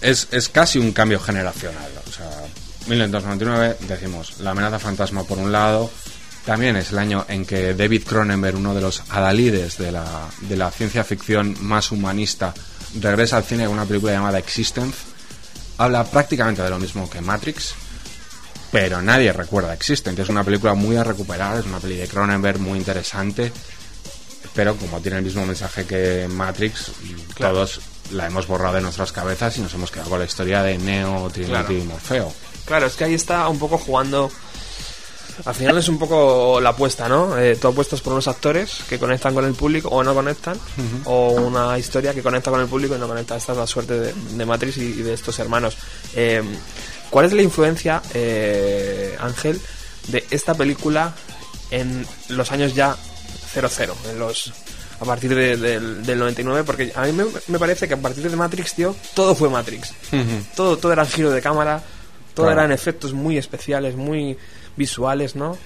es, 0.00 0.28
es 0.30 0.48
casi 0.48 0.78
un 0.78 0.92
cambio 0.92 1.20
generacional. 1.20 1.90
O 2.08 2.12
sea, 2.12 2.30
1999, 2.86 3.76
decimos, 3.86 4.40
la 4.40 4.52
amenaza 4.52 4.78
fantasma 4.78 5.24
por 5.24 5.38
un 5.38 5.52
lado, 5.52 5.90
también 6.44 6.76
es 6.76 6.92
el 6.92 6.98
año 6.98 7.26
en 7.28 7.44
que 7.44 7.74
David 7.74 8.04
Cronenberg, 8.04 8.56
uno 8.56 8.74
de 8.74 8.80
los 8.80 9.02
adalides 9.10 9.76
de 9.78 9.92
la, 9.92 10.28
de 10.40 10.56
la 10.56 10.70
ciencia 10.70 11.04
ficción 11.04 11.54
más 11.60 11.92
humanista, 11.92 12.54
regresa 12.98 13.36
al 13.36 13.44
cine 13.44 13.66
con 13.66 13.74
una 13.74 13.84
película 13.84 14.12
llamada 14.12 14.38
Existence. 14.38 14.96
Habla 15.78 16.04
prácticamente 16.04 16.62
de 16.62 16.70
lo 16.70 16.78
mismo 16.78 17.08
que 17.08 17.20
Matrix, 17.20 17.74
pero 18.70 19.02
nadie 19.02 19.32
recuerda 19.32 19.74
Existence. 19.74 20.22
Es 20.22 20.28
una 20.28 20.44
película 20.44 20.74
muy 20.74 20.96
a 20.96 21.04
recuperar, 21.04 21.58
es 21.58 21.66
una 21.66 21.78
peli 21.80 21.96
de 21.96 22.08
Cronenberg 22.08 22.58
muy 22.60 22.78
interesante, 22.78 23.52
pero 24.54 24.76
como 24.76 25.00
tiene 25.00 25.18
el 25.18 25.24
mismo 25.24 25.44
mensaje 25.46 25.84
que 25.86 26.26
Matrix, 26.28 26.90
todos 27.38 27.80
la 28.12 28.26
hemos 28.26 28.46
borrado 28.46 28.74
de 28.74 28.80
nuestras 28.80 29.12
cabezas 29.12 29.56
y 29.58 29.60
nos 29.60 29.72
hemos 29.74 29.90
quedado 29.90 30.10
con 30.10 30.18
la 30.18 30.24
historia 30.24 30.62
de 30.62 30.78
Neo, 30.78 31.30
Trinity 31.30 31.50
Claro. 31.52 31.72
y 31.72 31.82
Morfeo. 31.82 32.32
claro 32.66 32.86
es 32.86 32.94
que 32.94 33.04
ahí 33.04 33.14
está 33.14 33.48
un 33.48 33.58
poco 33.58 33.78
jugando 33.78 34.30
al 35.44 35.54
final 35.54 35.78
es 35.78 35.88
un 35.88 35.98
poco 35.98 36.60
la 36.60 36.70
apuesta, 36.70 37.08
¿no? 37.08 37.38
Eh, 37.38 37.56
tú 37.56 37.68
apuestas 37.68 38.02
por 38.02 38.12
unos 38.12 38.28
actores 38.28 38.78
que 38.90 38.98
conectan 38.98 39.32
con 39.32 39.44
el 39.46 39.54
público 39.54 39.88
o 39.88 40.02
no 40.04 40.12
conectan, 40.12 40.58
o 41.04 41.30
una 41.30 41.78
historia 41.78 42.12
que 42.12 42.22
conecta 42.22 42.50
con 42.50 42.60
el 42.60 42.66
público 42.66 42.94
y 42.94 42.98
no 42.98 43.08
conecta. 43.08 43.36
Esta 43.36 43.52
es 43.52 43.58
la 43.58 43.66
suerte 43.66 43.98
de, 43.98 44.12
de 44.12 44.44
Matrix 44.44 44.76
y, 44.76 44.82
y 44.82 45.02
de 45.02 45.14
estos 45.14 45.38
hermanos. 45.38 45.78
Eh, 46.14 46.42
¿Cuál 47.10 47.26
es 47.26 47.32
la 47.32 47.42
influencia, 47.42 48.00
eh, 48.14 49.16
Ángel, 49.20 49.60
de 50.08 50.24
esta 50.30 50.54
película 50.54 51.14
en 51.70 52.06
los 52.28 52.50
años 52.52 52.74
ya 52.74 52.96
00, 53.52 53.94
en 54.10 54.18
los 54.18 54.52
a 55.00 55.04
partir 55.04 55.34
de- 55.34 55.56
del, 55.56 56.04
del 56.04 56.18
99? 56.18 56.62
Porque 56.64 56.92
a 56.94 57.02
mí 57.02 57.12
me, 57.12 57.24
me 57.48 57.58
parece 57.58 57.88
que 57.88 57.94
a 57.94 57.96
partir 57.96 58.28
de 58.30 58.36
Matrix, 58.36 58.74
tío, 58.74 58.94
todo 59.14 59.34
fue 59.34 59.48
Matrix. 59.48 59.92
todo, 60.54 60.76
todo 60.76 60.92
era 60.92 61.04
giro 61.06 61.30
de 61.30 61.40
cámara, 61.42 61.82
todo 62.34 62.46
Claro. 62.46 62.60
eran 62.60 62.72
efectos 62.72 63.12
muy 63.12 63.38
especiales, 63.38 63.96
muy 63.96 64.36
visuales, 64.76 65.34
¿no? 65.36 65.56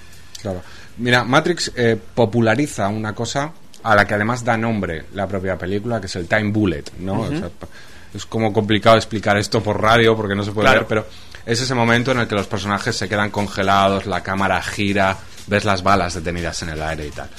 Claro. 0.41 0.61
Mira, 0.97 1.23
Matrix 1.23 1.71
eh, 1.75 1.97
populariza 2.15 2.87
una 2.87 3.13
cosa 3.13 3.51
a 3.83 3.93
la 3.95 4.05
que 4.07 4.13
además 4.15 4.43
da 4.43 4.57
nombre 4.57 5.05
la 5.13 5.27
propia 5.27 5.57
película, 5.57 5.99
que 5.99 6.07
es 6.07 6.15
el 6.15 6.27
time 6.27 6.51
bullet, 6.51 6.83
¿no? 6.99 7.21
O 7.21 7.29
sea, 7.29 7.49
pa- 7.49 7.67
es 8.13 8.25
como 8.25 8.53
complicado 8.53 8.95
explicar 8.95 9.37
esto 9.37 9.61
por 9.61 9.81
radio 9.81 10.15
porque 10.15 10.33
no 10.35 10.43
se 10.43 10.51
puede 10.53 10.67
Claro. 10.69 10.79
ver, 10.81 10.87
pero 10.87 11.07
es 11.45 11.61
ese 11.61 11.73
momento 11.73 12.11
en 12.11 12.19
el 12.19 12.27
que 12.27 12.35
los 12.35 12.47
personajes 12.47 12.95
se 12.95 13.07
quedan 13.07 13.31
congelados, 13.31 14.05
la 14.05 14.23
cámara 14.23 14.61
gira, 14.61 15.17
ves 15.47 15.65
las 15.65 15.83
balas 15.83 16.13
detenidas 16.13 16.61
en 16.63 16.69
el 16.69 16.81
aire 16.81 17.07
y 17.07 17.11
tal. 17.11 17.29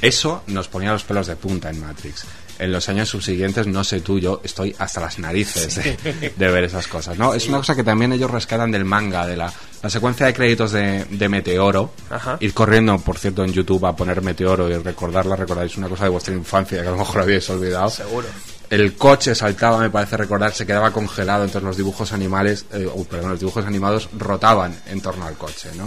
Eso 0.00 0.42
nos 0.48 0.68
ponía 0.68 0.92
los 0.92 1.04
pelos 1.04 1.26
de 1.26 1.36
punta 1.36 1.70
en 1.70 1.80
Matrix. 1.80 2.24
En 2.58 2.72
los 2.72 2.88
años 2.88 3.08
subsiguientes, 3.10 3.66
no 3.66 3.84
sé 3.84 4.00
tú, 4.00 4.18
yo 4.18 4.40
estoy 4.42 4.74
hasta 4.78 5.00
las 5.00 5.18
narices 5.18 5.74
de, 5.74 6.32
de 6.34 6.50
ver 6.50 6.64
esas 6.64 6.86
cosas, 6.86 7.18
¿no? 7.18 7.34
Es 7.34 7.48
una 7.48 7.58
cosa 7.58 7.74
que 7.74 7.84
también 7.84 8.12
ellos 8.12 8.30
rescatan 8.30 8.70
del 8.70 8.86
manga, 8.86 9.26
de 9.26 9.36
la, 9.36 9.52
la 9.82 9.90
secuencia 9.90 10.24
de 10.24 10.32
créditos 10.32 10.72
de, 10.72 11.04
de 11.04 11.28
Meteoro. 11.28 11.92
Ajá. 12.08 12.38
Ir 12.40 12.54
corriendo, 12.54 12.98
por 12.98 13.18
cierto, 13.18 13.44
en 13.44 13.52
YouTube 13.52 13.84
a 13.84 13.94
poner 13.94 14.22
Meteoro 14.22 14.70
y 14.70 14.76
recordarla, 14.78 15.36
recordáis 15.36 15.76
una 15.76 15.88
cosa 15.88 16.04
de 16.04 16.10
vuestra 16.10 16.34
infancia 16.34 16.80
que 16.80 16.88
a 16.88 16.92
lo 16.92 16.96
mejor 16.96 17.22
habíais 17.22 17.48
olvidado. 17.50 17.90
Seguro. 17.90 18.26
El 18.68 18.96
coche 18.96 19.34
saltaba, 19.34 19.78
me 19.78 19.90
parece 19.90 20.16
recordar, 20.16 20.52
se 20.52 20.66
quedaba 20.66 20.90
congelado, 20.90 21.44
entonces 21.44 21.66
los 21.66 21.76
dibujos 21.76 22.12
animales, 22.12 22.66
eh, 22.72 22.88
perdón, 23.08 23.30
los 23.30 23.40
dibujos 23.40 23.64
animados 23.64 24.08
rotaban 24.18 24.76
en 24.86 25.00
torno 25.00 25.26
al 25.26 25.36
coche, 25.36 25.70
¿no? 25.76 25.86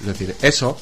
Es 0.00 0.06
decir, 0.06 0.34
eso 0.40 0.78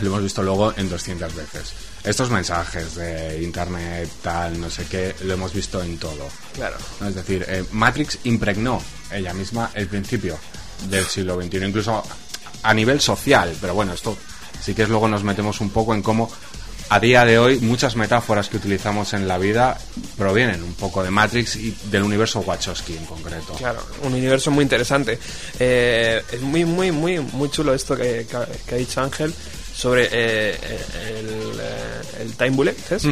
lo 0.00 0.08
hemos 0.08 0.22
visto 0.22 0.42
luego 0.42 0.72
en 0.76 0.88
200 0.88 1.34
veces. 1.34 1.72
Estos 2.02 2.30
mensajes 2.30 2.96
de 2.96 3.42
internet, 3.42 4.10
tal, 4.22 4.60
no 4.60 4.68
sé 4.68 4.84
qué, 4.86 5.14
lo 5.24 5.34
hemos 5.34 5.52
visto 5.54 5.82
en 5.82 5.98
todo. 5.98 6.28
Claro. 6.54 6.76
¿no? 7.00 7.08
Es 7.08 7.14
decir, 7.14 7.44
eh, 7.48 7.64
Matrix 7.70 8.18
impregnó 8.24 8.82
ella 9.10 9.32
misma 9.32 9.70
el 9.74 9.86
principio 9.86 10.38
del 10.88 11.06
siglo 11.06 11.40
XXI, 11.40 11.64
incluso 11.66 12.02
a 12.62 12.74
nivel 12.74 13.00
social, 13.00 13.56
pero 13.60 13.74
bueno, 13.74 13.92
esto 13.92 14.16
sí 14.60 14.74
que 14.74 14.82
es 14.82 14.88
luego 14.88 15.08
nos 15.08 15.22
metemos 15.22 15.60
un 15.60 15.70
poco 15.70 15.94
en 15.94 16.02
cómo 16.02 16.30
a 16.90 17.00
día 17.00 17.24
de 17.24 17.38
hoy 17.38 17.58
muchas 17.60 17.96
metáforas 17.96 18.48
que 18.48 18.56
utilizamos 18.58 19.12
en 19.14 19.26
la 19.26 19.38
vida 19.38 19.76
provienen 20.18 20.62
un 20.62 20.74
poco 20.74 21.02
de 21.02 21.10
Matrix 21.10 21.56
y 21.56 21.76
del 21.90 22.02
universo 22.02 22.40
Wachowski 22.40 22.96
en 22.96 23.04
concreto. 23.06 23.54
Claro, 23.54 23.80
un 24.02 24.12
universo 24.14 24.50
muy 24.50 24.62
interesante. 24.62 25.18
Eh, 25.58 26.22
es 26.30 26.40
muy, 26.40 26.64
muy, 26.64 26.92
muy, 26.92 27.18
muy 27.18 27.50
chulo 27.50 27.74
esto 27.74 27.96
que, 27.96 28.26
que 28.28 28.36
ha- 28.36 28.46
que 28.66 28.74
ha 28.74 28.78
dicho 28.78 29.00
Ángel 29.00 29.34
sobre 29.74 30.08
eh, 30.12 30.58
el, 31.18 31.60
eh, 31.60 32.22
el 32.22 32.32
Time 32.34 32.50
Bullet, 32.50 32.76
¿sabes? 32.88 33.06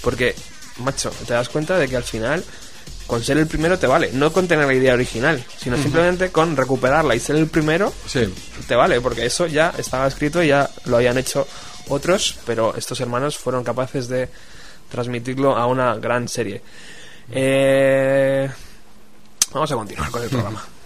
Porque, 0.00 0.34
macho, 0.78 1.10
te 1.26 1.34
das 1.34 1.48
cuenta 1.48 1.76
de 1.76 1.86
que 1.88 1.96
al 1.96 2.04
final, 2.04 2.42
con 3.06 3.22
ser 3.22 3.36
el 3.36 3.46
primero 3.46 3.78
te 3.78 3.86
vale. 3.86 4.10
No 4.12 4.32
con 4.32 4.48
tener 4.48 4.66
la 4.66 4.74
idea 4.74 4.94
original, 4.94 5.44
sino 5.60 5.76
simplemente 5.76 6.30
con 6.30 6.56
recuperarla 6.56 7.14
y 7.14 7.20
ser 7.20 7.36
el 7.36 7.48
primero 7.48 7.92
Sí, 8.06 8.20
te 8.66 8.74
vale, 8.74 9.00
porque 9.00 9.26
eso 9.26 9.46
ya 9.46 9.74
estaba 9.76 10.06
escrito 10.06 10.42
y 10.42 10.48
ya 10.48 10.70
lo 10.86 10.96
habían 10.96 11.18
hecho 11.18 11.46
otros, 11.88 12.38
pero 12.46 12.74
estos 12.76 13.00
hermanos 13.00 13.36
fueron 13.36 13.64
capaces 13.64 14.08
de 14.08 14.28
transmitirlo 14.90 15.56
a 15.56 15.66
una 15.66 15.94
gran 15.96 16.28
serie. 16.28 16.62
Eh, 17.30 18.48
vamos 19.52 19.70
a 19.70 19.74
continuar 19.74 20.10
con 20.10 20.22
el 20.22 20.30
programa. 20.30 20.64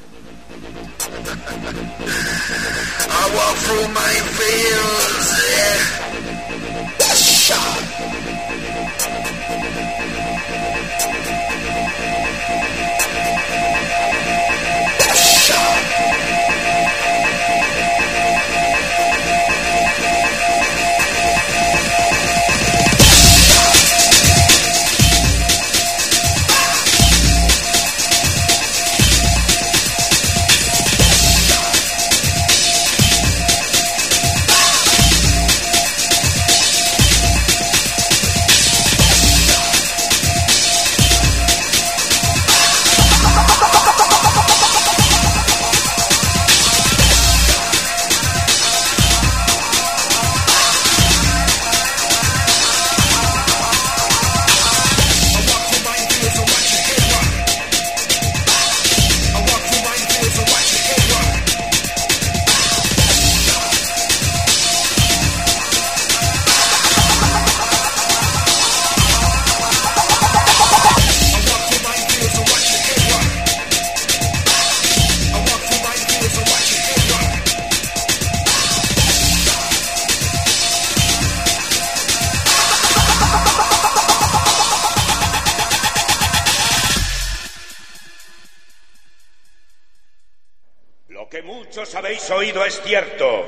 es 92.72 92.80
cierto. 92.82 93.44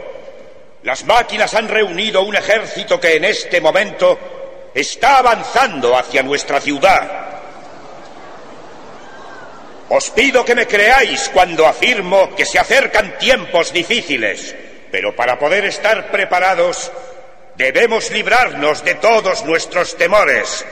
Las 0.83 1.05
máquinas 1.05 1.55
han 1.55 1.69
reunido 1.69 2.23
un 2.23 2.37
ejército 2.37 3.01
que 3.01 3.17
en 3.17 3.25
este 3.25 3.61
momento 3.61 4.71
está 4.75 5.19
avanzando 5.19 5.97
hacia 5.97 6.23
nuestra 6.23 6.61
ciudad. 6.61 7.31
Os 9.89 10.11
pido 10.11 10.45
que 10.45 10.55
me 10.55 10.67
creáis 10.67 11.31
cuando 11.33 11.67
afirmo 11.67 12.35
que 12.35 12.45
se 12.45 12.59
acercan 12.59 13.17
tiempos 13.19 13.73
difíciles, 13.73 14.55
pero 14.91 15.15
para 15.17 15.39
poder 15.39 15.65
estar 15.65 16.11
preparados 16.11 16.91
debemos 17.57 18.11
librarnos 18.11 18.85
de 18.85 18.97
todos 18.97 19.45
nuestros 19.45 19.97
temores. 19.97 20.67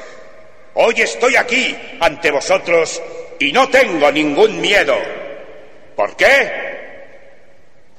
Hoy 0.74 1.00
estoy 1.00 1.36
aquí 1.36 1.76
ante 2.00 2.30
vosotros 2.30 3.00
y 3.38 3.52
no 3.52 3.68
tengo 3.68 4.10
ningún 4.10 4.60
miedo. 4.60 4.96
¿Por 5.94 6.16
qué? 6.16 6.71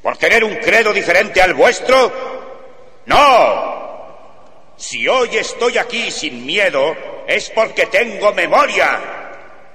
¿Por 0.04 0.18
tener 0.18 0.44
un 0.44 0.58
credo 0.58 0.92
diferente 0.92 1.42
al 1.42 1.54
vuestro? 1.54 3.02
No. 3.06 4.74
Si 4.76 5.08
hoy 5.08 5.38
estoy 5.38 5.78
aquí 5.78 6.12
sin 6.12 6.46
miedo 6.46 7.24
es 7.26 7.50
porque 7.52 7.86
tengo 7.86 8.34
memoria. 8.34 9.00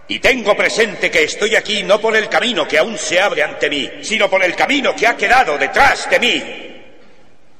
Y 0.06 0.18
tengo 0.20 0.54
presente 0.54 1.10
que 1.10 1.24
estoy 1.24 1.56
aquí 1.56 1.82
no 1.82 1.98
por 1.98 2.14
el 2.14 2.28
camino 2.28 2.68
que 2.68 2.76
aún 2.76 2.98
se 2.98 3.18
abre 3.18 3.42
ante 3.42 3.70
mí, 3.70 3.90
sino 4.02 4.28
por 4.28 4.44
el 4.44 4.54
camino 4.54 4.94
que 4.94 5.06
ha 5.06 5.16
quedado 5.16 5.56
detrás 5.56 6.08
de 6.10 6.20
mí. 6.20 6.82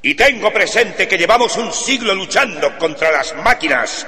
Y 0.03 0.15
tengo 0.15 0.53
presente 0.53 1.09
que 1.09 1.19
llevamos 1.19 1.57
un 1.57 1.73
siglo 1.73 2.15
luchando 2.15 2.77
contra 2.77 3.11
las 3.11 3.35
máquinas. 3.37 4.07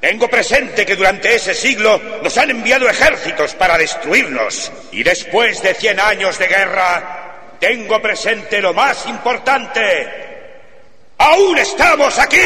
Tengo 0.00 0.28
presente 0.28 0.86
que 0.86 0.96
durante 0.96 1.34
ese 1.34 1.54
siglo 1.54 2.00
nos 2.22 2.38
han 2.38 2.50
enviado 2.50 2.88
ejércitos 2.88 3.54
para 3.54 3.76
destruirnos. 3.76 4.72
Y 4.92 5.02
después 5.02 5.60
de 5.62 5.74
cien 5.74 6.00
años 6.00 6.38
de 6.38 6.46
guerra, 6.46 7.17
tengo 7.60 8.00
presente 8.00 8.60
lo 8.60 8.72
más 8.72 9.06
importante. 9.06 10.28
¡Aún 11.18 11.58
estamos 11.58 12.18
aquí! 12.18 12.36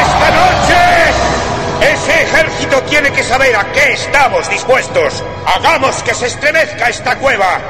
Esta 0.00 0.30
noche, 0.30 1.92
ese 1.92 2.22
ejército 2.22 2.82
tiene 2.84 3.10
que 3.12 3.22
saber 3.22 3.54
a 3.54 3.72
qué 3.72 3.92
estamos 3.92 4.48
dispuestos. 4.48 5.22
Hagamos 5.54 6.02
que 6.02 6.14
se 6.14 6.26
estremezca 6.26 6.88
esta 6.88 7.16
cueva. 7.18 7.60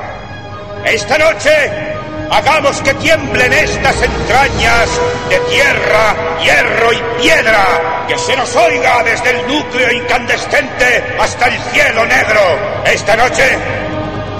Esta 0.84 1.18
noche, 1.18 1.87
hagamos 2.30 2.80
que 2.82 2.94
tiemblen 2.94 3.52
estas 3.52 4.02
entrañas 4.02 4.88
de 5.28 5.38
tierra, 5.50 6.14
hierro 6.42 6.92
y 6.92 7.02
piedra, 7.20 8.06
que 8.06 8.18
se 8.18 8.36
nos 8.36 8.54
oiga 8.56 9.02
desde 9.02 9.30
el 9.30 9.46
núcleo 9.46 9.92
incandescente 9.92 11.04
hasta 11.18 11.46
el 11.46 11.58
cielo 11.72 12.04
negro. 12.06 12.40
Esta 12.84 13.16
noche, 13.16 13.58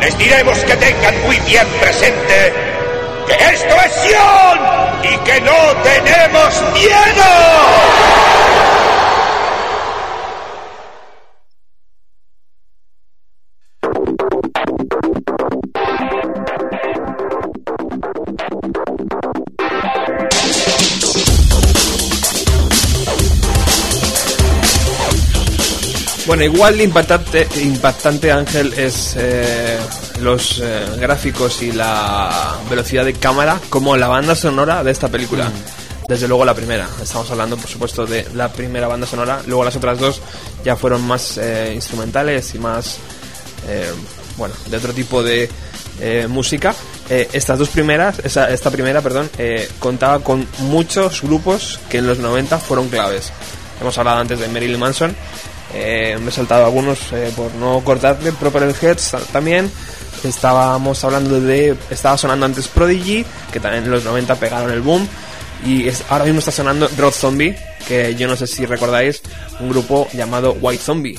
les 0.00 0.16
diremos 0.18 0.58
que 0.60 0.76
tengan 0.76 1.20
muy 1.22 1.38
bien 1.40 1.66
presente 1.80 2.52
que 3.26 3.34
esto 3.52 3.74
es 3.84 3.92
Sion 4.02 4.58
y 5.02 5.16
que 5.18 5.40
no 5.42 5.56
tenemos 5.82 6.62
miedo. 6.72 8.47
Bueno, 26.28 26.44
igual 26.44 26.76
de 26.76 26.84
impactante, 26.84 27.48
impactante 27.62 28.30
Ángel 28.30 28.74
es 28.74 29.14
eh, 29.16 29.78
los 30.20 30.60
eh, 30.62 30.84
gráficos 31.00 31.62
y 31.62 31.72
la 31.72 32.54
velocidad 32.68 33.06
de 33.06 33.14
cámara 33.14 33.58
como 33.70 33.96
la 33.96 34.08
banda 34.08 34.34
sonora 34.34 34.84
de 34.84 34.90
esta 34.90 35.08
película. 35.08 35.50
Desde 36.06 36.28
luego 36.28 36.44
la 36.44 36.52
primera. 36.54 36.86
Estamos 37.02 37.30
hablando, 37.30 37.56
por 37.56 37.68
supuesto, 37.70 38.04
de 38.04 38.26
la 38.34 38.52
primera 38.52 38.86
banda 38.88 39.06
sonora. 39.06 39.40
Luego 39.46 39.64
las 39.64 39.76
otras 39.76 39.98
dos 39.98 40.20
ya 40.64 40.76
fueron 40.76 41.00
más 41.06 41.38
eh, 41.38 41.72
instrumentales 41.74 42.54
y 42.54 42.58
más, 42.58 42.98
bueno, 44.36 44.54
de 44.66 44.76
otro 44.76 44.92
tipo 44.92 45.22
de 45.22 45.48
música. 46.28 46.74
Estas 47.08 47.58
dos 47.58 47.70
primeras, 47.70 48.18
esa- 48.20 48.50
esta 48.50 48.70
primera, 48.70 49.00
perdón, 49.00 49.28
contaba 49.78 50.20
con 50.20 50.46
muchos 50.60 51.22
grupos 51.22 51.80
que 51.90 51.98
en 51.98 52.06
los 52.06 52.18
90 52.18 52.58
fueron 52.58 52.88
claves. 52.88 53.32
Hemos 53.80 53.96
hablado 53.98 54.18
antes 54.18 54.38
de 54.38 54.48
Marilyn 54.48 54.78
Manson. 54.80 55.14
Eh, 55.74 56.18
me 56.20 56.30
he 56.30 56.32
saltado 56.32 56.64
algunos 56.64 56.98
eh, 57.12 57.32
por 57.36 57.54
no 57.54 57.80
cortarle. 57.84 58.32
Proper 58.32 58.74
Heads 58.80 59.16
también. 59.32 59.70
Estábamos 60.24 61.02
hablando 61.04 61.40
de. 61.40 61.76
Estaba 61.90 62.18
sonando 62.18 62.46
antes 62.46 62.66
Prodigy, 62.68 63.24
que 63.52 63.60
también 63.60 63.84
en 63.84 63.90
los 63.90 64.04
90 64.04 64.34
pegaron 64.36 64.70
el 64.72 64.80
boom. 64.80 65.06
Y 65.64 65.88
es- 65.88 66.04
ahora 66.08 66.24
mismo 66.24 66.38
está 66.40 66.50
sonando 66.52 66.88
Rod 66.96 67.12
Zombie, 67.12 67.56
que 67.86 68.14
yo 68.16 68.26
no 68.28 68.36
sé 68.36 68.46
si 68.46 68.64
recordáis, 68.66 69.20
un 69.60 69.68
grupo 69.70 70.08
llamado 70.12 70.56
White 70.60 70.82
Zombie. 70.82 71.18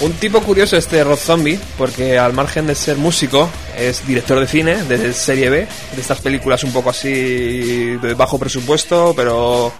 Un 0.00 0.12
tipo 0.14 0.40
curioso 0.42 0.76
este 0.76 1.02
Rod 1.02 1.16
Zombie, 1.18 1.58
porque 1.76 2.18
al 2.18 2.32
margen 2.32 2.66
de 2.68 2.74
ser 2.74 2.96
músico, 2.96 3.48
es 3.78 4.06
director 4.06 4.40
de 4.40 4.46
cine, 4.46 4.82
de 4.84 5.12
serie 5.12 5.50
B, 5.50 5.66
de 5.94 6.00
estas 6.00 6.20
películas 6.20 6.64
un 6.64 6.72
poco 6.72 6.90
así 6.90 7.96
de 7.96 8.14
bajo 8.14 8.38
presupuesto, 8.38 9.14
pero 9.16 9.72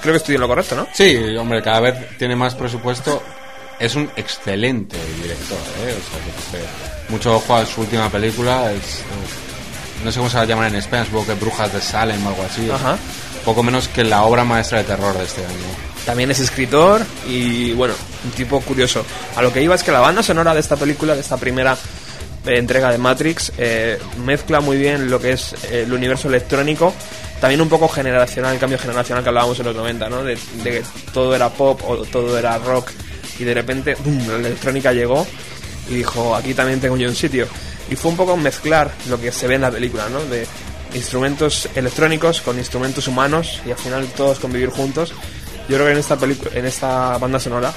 creo 0.00 0.12
que 0.12 0.18
estoy 0.18 0.34
en 0.36 0.40
lo 0.40 0.48
correcto, 0.48 0.76
¿no? 0.76 0.86
Sí, 0.92 1.16
hombre, 1.36 1.62
cada 1.62 1.80
vez 1.80 2.16
tiene 2.18 2.36
más 2.36 2.54
presupuesto. 2.54 3.22
Es 3.78 3.96
un 3.96 4.08
excelente 4.16 4.96
director, 5.20 5.58
¿eh? 5.84 5.94
O 5.98 6.52
sea, 6.52 6.60
que, 6.60 7.12
mucho 7.12 7.36
ojo 7.36 7.56
a 7.56 7.66
su 7.66 7.80
última 7.80 8.08
película. 8.08 8.72
Es, 8.72 9.00
eh, 9.00 10.04
no 10.04 10.12
sé 10.12 10.18
cómo 10.18 10.30
se 10.30 10.36
va 10.36 10.42
a 10.42 10.46
llamar 10.46 10.68
en 10.68 10.76
España, 10.76 11.04
supongo 11.04 11.26
que 11.26 11.34
Brujas 11.34 11.72
de 11.72 11.80
Salem 11.80 12.24
o 12.24 12.28
algo 12.28 12.42
así. 12.44 12.70
Ajá. 12.70 12.96
Poco 13.44 13.62
menos 13.62 13.88
que 13.88 14.04
la 14.04 14.22
obra 14.22 14.44
maestra 14.44 14.78
de 14.78 14.84
terror 14.84 15.16
de 15.18 15.24
este 15.24 15.44
año. 15.44 15.94
También 16.06 16.30
es 16.30 16.38
escritor 16.38 17.04
y 17.26 17.72
bueno, 17.72 17.94
un 18.24 18.30
tipo 18.32 18.60
curioso. 18.60 19.04
A 19.36 19.42
lo 19.42 19.52
que 19.52 19.62
iba 19.62 19.74
es 19.74 19.82
que 19.82 19.90
la 19.90 20.00
banda 20.00 20.22
sonora 20.22 20.54
de 20.54 20.60
esta 20.60 20.76
película, 20.76 21.14
de 21.14 21.20
esta 21.20 21.36
primera 21.36 21.76
entrega 22.46 22.90
de 22.90 22.98
Matrix, 22.98 23.52
eh, 23.58 23.98
mezcla 24.24 24.60
muy 24.60 24.76
bien 24.76 25.10
lo 25.10 25.20
que 25.20 25.32
es 25.32 25.54
eh, 25.70 25.82
el 25.82 25.92
universo 25.92 26.28
electrónico, 26.28 26.92
también 27.40 27.60
un 27.60 27.68
poco 27.68 27.88
generacional, 27.88 28.54
el 28.54 28.60
cambio 28.60 28.78
generacional 28.78 29.22
que 29.22 29.28
hablábamos 29.28 29.58
en 29.58 29.66
los 29.66 29.76
90, 29.76 30.08
¿no? 30.08 30.24
De, 30.24 30.38
de 30.62 30.70
que 30.70 30.82
todo 31.12 31.34
era 31.34 31.48
pop 31.50 31.80
o 31.86 32.04
todo 32.04 32.38
era 32.38 32.58
rock 32.58 32.90
y 33.38 33.44
de 33.44 33.54
repente 33.54 33.96
¡bum! 34.04 34.26
la 34.28 34.36
electrónica 34.36 34.92
llegó 34.92 35.26
y 35.88 35.96
dijo, 35.96 36.34
aquí 36.34 36.54
también 36.54 36.80
tengo 36.80 36.96
yo 36.96 37.08
un 37.08 37.14
sitio. 37.14 37.46
Y 37.90 37.96
fue 37.96 38.10
un 38.10 38.16
poco 38.16 38.36
mezclar 38.36 38.90
lo 39.08 39.20
que 39.20 39.30
se 39.30 39.46
ve 39.46 39.56
en 39.56 39.60
la 39.60 39.70
película, 39.70 40.08
¿no? 40.08 40.24
De 40.24 40.46
instrumentos 40.94 41.68
electrónicos 41.74 42.40
con 42.40 42.58
instrumentos 42.58 43.08
humanos 43.08 43.60
y 43.66 43.70
al 43.70 43.76
final 43.76 44.06
todos 44.16 44.38
convivir 44.38 44.70
juntos. 44.70 45.12
Yo 45.68 45.76
creo 45.76 45.86
que 45.86 45.92
en 45.92 45.98
esta 45.98 46.18
en 46.54 46.66
esta 46.66 47.18
banda 47.18 47.38
sonora 47.38 47.72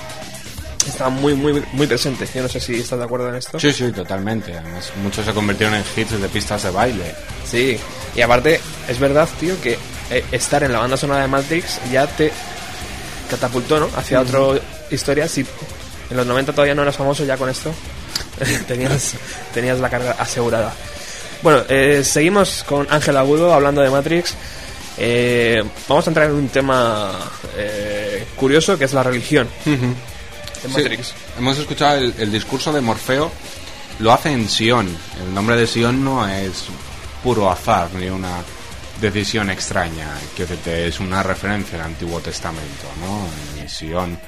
está 0.90 1.10
muy 1.10 1.34
muy 1.34 1.64
muy 1.74 1.88
presente. 1.88 2.28
Yo 2.34 2.44
no 2.44 2.50
sé 2.50 2.60
si 2.60 2.76
estás 2.76 3.00
de 3.00 3.06
acuerdo 3.06 3.30
en 3.30 3.36
esto. 3.36 3.60
Sí, 3.60 3.72
sí, 3.72 3.92
totalmente. 3.92 4.58
Además, 4.58 4.92
muchos 5.04 5.26
se 5.26 5.34
convirtieron 5.34 5.76
en 5.76 5.84
hits 5.96 6.20
de 6.20 6.30
pistas 6.30 6.64
de 6.64 6.72
baile. 6.72 7.16
Sí. 7.46 7.78
Y 8.16 8.22
aparte 8.22 8.60
es 8.88 9.00
verdad, 9.00 9.28
tío, 9.40 9.60
que 9.62 9.78
eh, 10.10 10.26
estar 10.32 10.64
en 10.64 10.72
la 10.72 10.80
banda 10.80 10.98
sonora 10.98 11.22
de 11.22 11.28
Matrix 11.28 11.80
ya 11.92 12.08
te 12.08 12.32
catapultó, 13.30 13.80
¿no? 13.80 13.90
Hacia 13.96 14.22
otra 14.22 14.40
historia. 14.90 15.28
Si 15.28 15.46
en 16.10 16.18
los 16.18 16.26
90 16.26 16.52
todavía 16.54 16.76
no 16.76 16.82
eras 16.82 16.96
famoso, 16.96 17.26
ya 17.26 17.38
con 17.38 17.50
esto 17.50 17.74
tenías 18.68 19.14
tenías 19.54 19.80
la 19.80 19.90
carga 19.90 20.16
asegurada. 20.20 20.74
Bueno, 21.42 21.64
eh, 21.70 22.04
seguimos 22.04 22.64
con 22.64 22.88
Ángel 22.90 23.18
Agudo 23.18 23.54
hablando 23.54 23.82
de 23.82 23.90
Matrix. 23.90 24.36
Eh, 24.98 25.64
vamos 25.88 26.08
a 26.08 26.10
entrar 26.10 26.28
en 26.28 26.36
un 26.36 26.50
tema 26.50 27.12
eh, 27.56 28.26
curioso 28.36 28.78
que 28.80 28.86
es 28.86 28.94
la 28.94 29.04
religión 29.04 29.48
Sí, 30.62 30.68
Matrix. 30.68 31.14
hemos 31.38 31.58
escuchado 31.58 31.98
el, 31.98 32.14
el 32.18 32.32
discurso 32.32 32.72
de 32.74 32.82
Morfeo, 32.82 33.32
lo 34.00 34.14
hace 34.14 34.32
en 34.32 34.48
Sion. 34.48 34.88
El 35.24 35.34
nombre 35.34 35.56
de 35.56 35.68
Sion 35.68 36.04
no 36.04 36.28
es 36.28 36.66
puro 37.24 37.50
azar 37.50 37.92
ni 37.94 38.10
una 38.10 38.38
decisión 39.02 39.50
extraña, 39.50 40.08
que 40.36 40.88
es 40.88 41.00
una 41.00 41.24
referencia 41.24 41.78
al 41.80 41.86
Antiguo 41.86 42.20
Testamento, 42.20 42.88
¿no? 43.00 43.64
Y 43.64 43.68
Sion, 43.70 44.20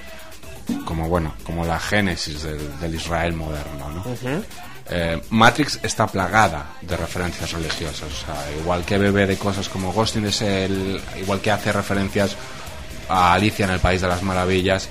como 0.86 1.08
bueno, 1.08 1.34
como 1.44 1.66
la 1.66 1.80
génesis 1.80 2.44
del, 2.44 2.80
del 2.80 2.96
Israel 2.96 3.34
moderno, 3.34 3.90
¿no? 3.90 4.04
Eh, 4.92 5.22
Matrix 5.30 5.80
está 5.84 6.08
plagada 6.08 6.74
de 6.82 6.98
referencias 6.98 7.52
religiosas, 7.52 8.08
o 8.12 8.26
sea, 8.26 8.52
igual 8.60 8.84
que 8.86 8.98
bebe 8.98 9.28
de 9.28 9.38
cosas 9.38 9.70
como 9.70 9.94
Ghost 9.94 10.16
in 10.16 10.24
the 10.24 10.32
Shell, 10.32 11.00
igual 11.20 11.42
que 11.42 11.52
hace 11.52 11.72
referencias 11.72 12.36
a 13.08 13.34
Alicia 13.34 13.66
en 13.66 13.72
el 13.72 13.80
País 13.80 14.02
de 14.02 14.08
las 14.08 14.24
Maravillas, 14.24 14.90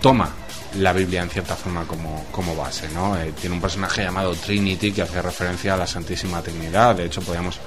toma 0.00 0.30
la 0.78 0.92
Biblia 0.92 1.22
en 1.22 1.30
cierta 1.30 1.56
forma 1.56 1.84
como, 1.84 2.26
como 2.30 2.54
base, 2.54 2.88
¿no? 2.90 3.16
Eh, 3.18 3.32
tiene 3.38 3.56
un 3.56 3.60
personaje 3.60 4.02
llamado 4.02 4.34
Trinity 4.34 4.92
que 4.92 5.02
hace 5.02 5.20
referencia 5.20 5.74
a 5.74 5.76
la 5.76 5.86
Santísima 5.86 6.42
Trinidad. 6.42 6.94
De 6.94 7.06
hecho, 7.06 7.20
podríamos 7.20 7.58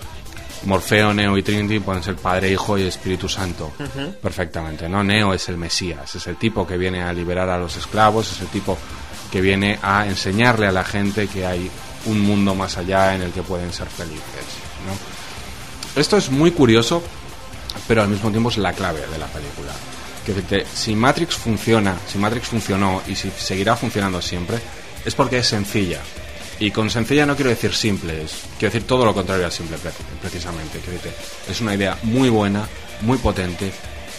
Morfeo, 0.65 1.13
Neo 1.13 1.38
y 1.38 1.43
Trinity 1.43 1.80
pueden 1.80 2.02
ser 2.02 2.15
Padre, 2.15 2.52
Hijo 2.52 2.78
y 2.78 2.84
Espíritu 2.84 3.28
Santo 3.28 3.74
perfectamente, 4.22 4.88
¿no? 4.88 5.04
Neo 5.04 5.34
es 5.34 5.50
el 5.50 5.58
Mesías, 5.58 6.15
es 6.15 6.26
el 6.28 6.38
tipo 6.38 6.65
que 6.65 6.78
viene 6.78 7.04
a 7.04 7.12
liberar 7.12 7.50
a 7.50 7.58
los 7.58 7.76
esclavos, 7.76 8.32
es 8.32 8.41
el 8.41 8.48
tipo 8.48 8.78
que 9.32 9.41
viene 9.41 9.78
a 9.82 10.08
enseñarle 10.08 10.67
a 10.67 10.72
la 10.72 10.84
gente 10.84 11.28
que 11.28 11.46
hay 11.46 11.69
un 12.06 12.22
mundo 12.22 12.56
más 12.56 12.78
allá 12.78 13.15
en 13.15 13.24
el 13.24 13.32
que 13.32 13.43
pueden 13.43 13.74
ser 13.74 13.88
felices, 13.88 14.46
¿no? 14.88 16.00
Esto 16.00 16.17
es 16.17 16.30
muy 16.30 16.52
curioso, 16.52 17.04
pero 17.88 18.02
al 18.02 18.08
mismo 18.08 18.30
tiempo 18.32 18.50
es 18.50 18.58
la 18.58 18.74
clave 18.74 19.02
de 19.02 19.17
la 19.17 19.28
película. 19.28 19.74
Que 20.25 20.65
si 20.73 20.95
Matrix 20.95 21.36
funciona, 21.36 21.97
si 22.07 22.17
Matrix 22.17 22.47
funcionó 22.47 23.01
y 23.07 23.15
si 23.15 23.29
seguirá 23.38 23.75
funcionando 23.75 24.21
siempre, 24.21 24.57
es 25.05 25.15
porque 25.15 25.39
es 25.39 25.47
sencilla. 25.47 25.99
Y 26.59 26.71
con 26.71 26.89
sencilla 26.89 27.25
no 27.25 27.36
quiero 27.36 27.49
decir 27.49 27.73
simple, 27.73 28.23
es, 28.23 28.31
quiero 28.57 28.71
decir 28.73 28.88
todo 28.88 29.03
lo 29.03 29.13
contrario 29.13 29.45
a 29.47 29.51
simple, 29.51 29.77
pre- 29.77 29.91
precisamente. 30.21 30.79
Es 31.49 31.59
una 31.62 31.75
idea 31.75 31.97
muy 32.03 32.29
buena, 32.29 32.67
muy 33.01 33.17
potente, 33.17 33.73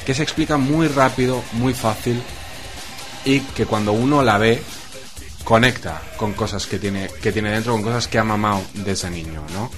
que 0.04 0.14
se 0.14 0.22
explica 0.22 0.58
muy 0.58 0.88
rápido, 0.88 1.42
muy 1.52 1.72
fácil 1.72 2.20
y 3.24 3.40
que 3.40 3.64
cuando 3.64 3.92
uno 3.92 4.22
la 4.22 4.36
ve 4.36 4.62
conecta 5.44 6.02
con 6.16 6.32
cosas 6.34 6.66
que 6.66 6.78
tiene 6.78 7.08
que 7.22 7.32
tiene 7.32 7.50
dentro, 7.50 7.72
con 7.72 7.82
cosas 7.82 8.08
que 8.08 8.18
ha 8.18 8.24
mamado 8.24 8.62
desde 8.74 9.10
niño, 9.10 9.42
¿no? 9.54 9.70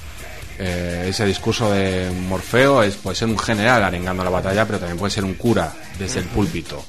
Eh, 0.58 1.06
ese 1.08 1.26
discurso 1.26 1.70
de 1.70 2.10
Morfeo 2.10 2.82
es 2.82 2.96
puede 2.96 3.16
ser 3.16 3.28
un 3.28 3.38
general 3.38 3.84
arengando 3.84 4.24
la 4.24 4.30
batalla, 4.30 4.64
pero 4.64 4.78
también 4.78 4.98
puede 4.98 5.10
ser 5.10 5.24
un 5.24 5.34
cura 5.34 5.72
desde 5.98 6.20
el 6.20 6.26
púlpito. 6.26 6.82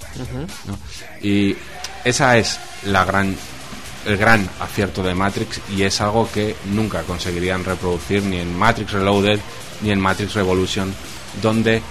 ¿no? 0.65 0.77
Y 1.21 1.55
esa 2.03 2.37
es 2.37 2.59
la 2.85 3.03
gran 3.03 3.35
el 4.05 4.15
gran 4.15 4.49
acierto 4.61 5.03
de 5.03 5.13
Matrix 5.13 5.59
y 5.75 5.83
es 5.83 5.99
algo 5.99 6.29
que 6.31 6.55
nunca 6.67 7.01
conseguirían 7.01 7.65
reproducir 7.65 8.23
ni 8.23 8.37
en 8.37 8.57
Matrix 8.57 8.93
Reloaded 8.93 9.39
ni 9.81 9.91
en 9.91 9.99
Matrix 9.99 10.33
Revolution, 10.33 10.93
donde 11.41 11.81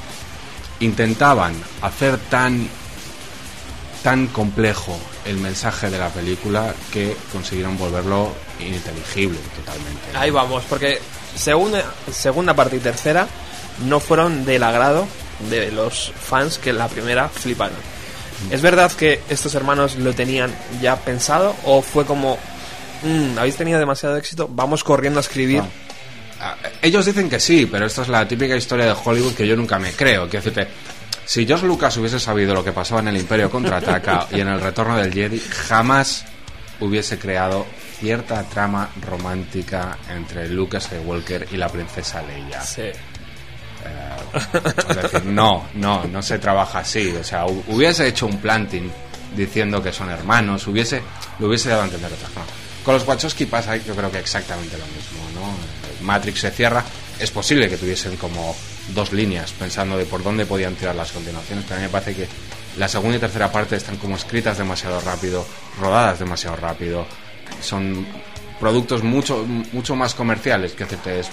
intentaban 0.80 1.54
hacer 1.82 2.16
tan 2.30 2.68
tan 4.02 4.28
complejo 4.28 4.98
el 5.24 5.36
mensaje 5.38 5.90
de 5.90 5.98
la 5.98 6.08
película 6.08 6.72
que 6.92 7.16
consiguieron 7.32 7.76
volverlo 7.76 8.32
ininteligible 8.60 9.38
totalmente. 9.56 10.16
Ahí 10.16 10.30
vamos, 10.30 10.62
porque 10.68 11.00
segunda, 11.36 11.84
segunda 12.12 12.54
parte 12.54 12.76
y 12.76 12.80
tercera 12.80 13.26
no 13.86 14.00
fueron 14.00 14.44
del 14.44 14.62
agrado 14.62 15.06
de 15.50 15.70
los 15.70 16.12
fans 16.18 16.58
que 16.58 16.72
la 16.72 16.88
primera 16.88 17.28
fliparon. 17.28 17.76
¿Es 18.50 18.60
verdad 18.62 18.90
que 18.92 19.20
estos 19.28 19.54
hermanos 19.54 19.96
lo 19.96 20.12
tenían 20.14 20.52
ya 20.80 20.96
pensado 20.96 21.54
o 21.64 21.80
fue 21.82 22.04
como, 22.04 22.38
"Mm, 23.02 23.38
habéis 23.38 23.56
tenido 23.56 23.78
demasiado 23.78 24.16
éxito, 24.16 24.48
vamos 24.50 24.82
corriendo 24.84 25.20
a 25.20 25.22
escribir? 25.22 25.62
Ah, 26.40 26.54
Ellos 26.82 27.06
dicen 27.06 27.30
que 27.30 27.40
sí, 27.40 27.66
pero 27.66 27.86
esta 27.86 28.02
es 28.02 28.08
la 28.08 28.26
típica 28.28 28.54
historia 28.56 28.84
de 28.86 28.94
Hollywood 29.02 29.34
que 29.34 29.46
yo 29.46 29.56
nunca 29.56 29.78
me 29.78 29.92
creo. 29.92 30.28
Quiero 30.28 30.44
decirte, 30.44 30.68
si 31.24 31.46
George 31.46 31.66
Lucas 31.66 31.96
hubiese 31.96 32.20
sabido 32.20 32.52
lo 32.54 32.62
que 32.62 32.72
pasaba 32.72 33.00
en 33.00 33.08
el 33.08 33.16
Imperio 33.16 33.50
contraataca 33.50 34.26
y 34.32 34.40
en 34.40 34.48
el 34.48 34.60
Retorno 34.60 34.96
del 34.98 35.12
Jedi, 35.12 35.40
jamás 35.40 36.24
hubiese 36.80 37.18
creado 37.18 37.66
cierta 37.98 38.42
trama 38.44 38.88
romántica 39.02 39.96
entre 40.10 40.48
Luke 40.48 40.80
Skywalker 40.80 41.48
y 41.52 41.56
la 41.56 41.68
princesa 41.68 42.22
Leia. 42.22 42.60
Sí. 42.62 42.90
Es 44.88 44.96
decir, 45.02 45.24
no, 45.24 45.66
no, 45.74 46.04
no 46.04 46.22
se 46.22 46.38
trabaja 46.38 46.80
así. 46.80 47.10
O 47.16 47.24
sea, 47.24 47.46
hu- 47.46 47.62
hubiese 47.68 48.06
hecho 48.08 48.26
un 48.26 48.38
planting 48.38 48.90
diciendo 49.36 49.82
que 49.82 49.92
son 49.92 50.10
hermanos, 50.10 50.66
hubiese, 50.66 51.02
lo 51.38 51.48
hubiese 51.48 51.68
dado 51.70 51.82
a 51.82 51.84
entender 51.86 52.10
de 52.10 52.16
otra 52.16 52.28
forma. 52.28 52.48
Con 52.84 52.94
los 52.94 53.06
Wachowski 53.06 53.46
pasa 53.46 53.76
yo 53.76 53.94
creo 53.94 54.10
que 54.10 54.18
exactamente 54.18 54.76
lo 54.78 54.86
mismo, 54.86 55.20
¿no? 55.34 55.48
Eh, 55.50 56.02
Matrix 56.02 56.40
se 56.40 56.50
cierra, 56.50 56.84
es 57.18 57.30
posible 57.30 57.68
que 57.68 57.76
tuviesen 57.76 58.16
como 58.16 58.54
dos 58.94 59.12
líneas, 59.12 59.52
pensando 59.52 59.96
de 59.98 60.04
por 60.06 60.22
dónde 60.22 60.46
podían 60.46 60.74
tirar 60.76 60.94
las 60.94 61.10
continuaciones, 61.12 61.64
pero 61.64 61.76
a 61.76 61.78
mí 61.80 61.86
me 61.86 61.92
parece 61.92 62.14
que 62.14 62.28
la 62.78 62.88
segunda 62.88 63.16
y 63.16 63.20
tercera 63.20 63.50
parte 63.50 63.74
están 63.76 63.96
como 63.96 64.16
escritas 64.16 64.58
demasiado 64.58 65.00
rápido, 65.00 65.44
rodadas 65.80 66.18
demasiado 66.20 66.56
rápido, 66.56 67.06
son 67.60 68.06
productos 68.60 69.02
mucho, 69.02 69.44
mucho 69.72 69.96
más 69.96 70.14
comerciales 70.14 70.72
que 70.72 70.84
hacerte 70.84 71.20
es, 71.20 71.28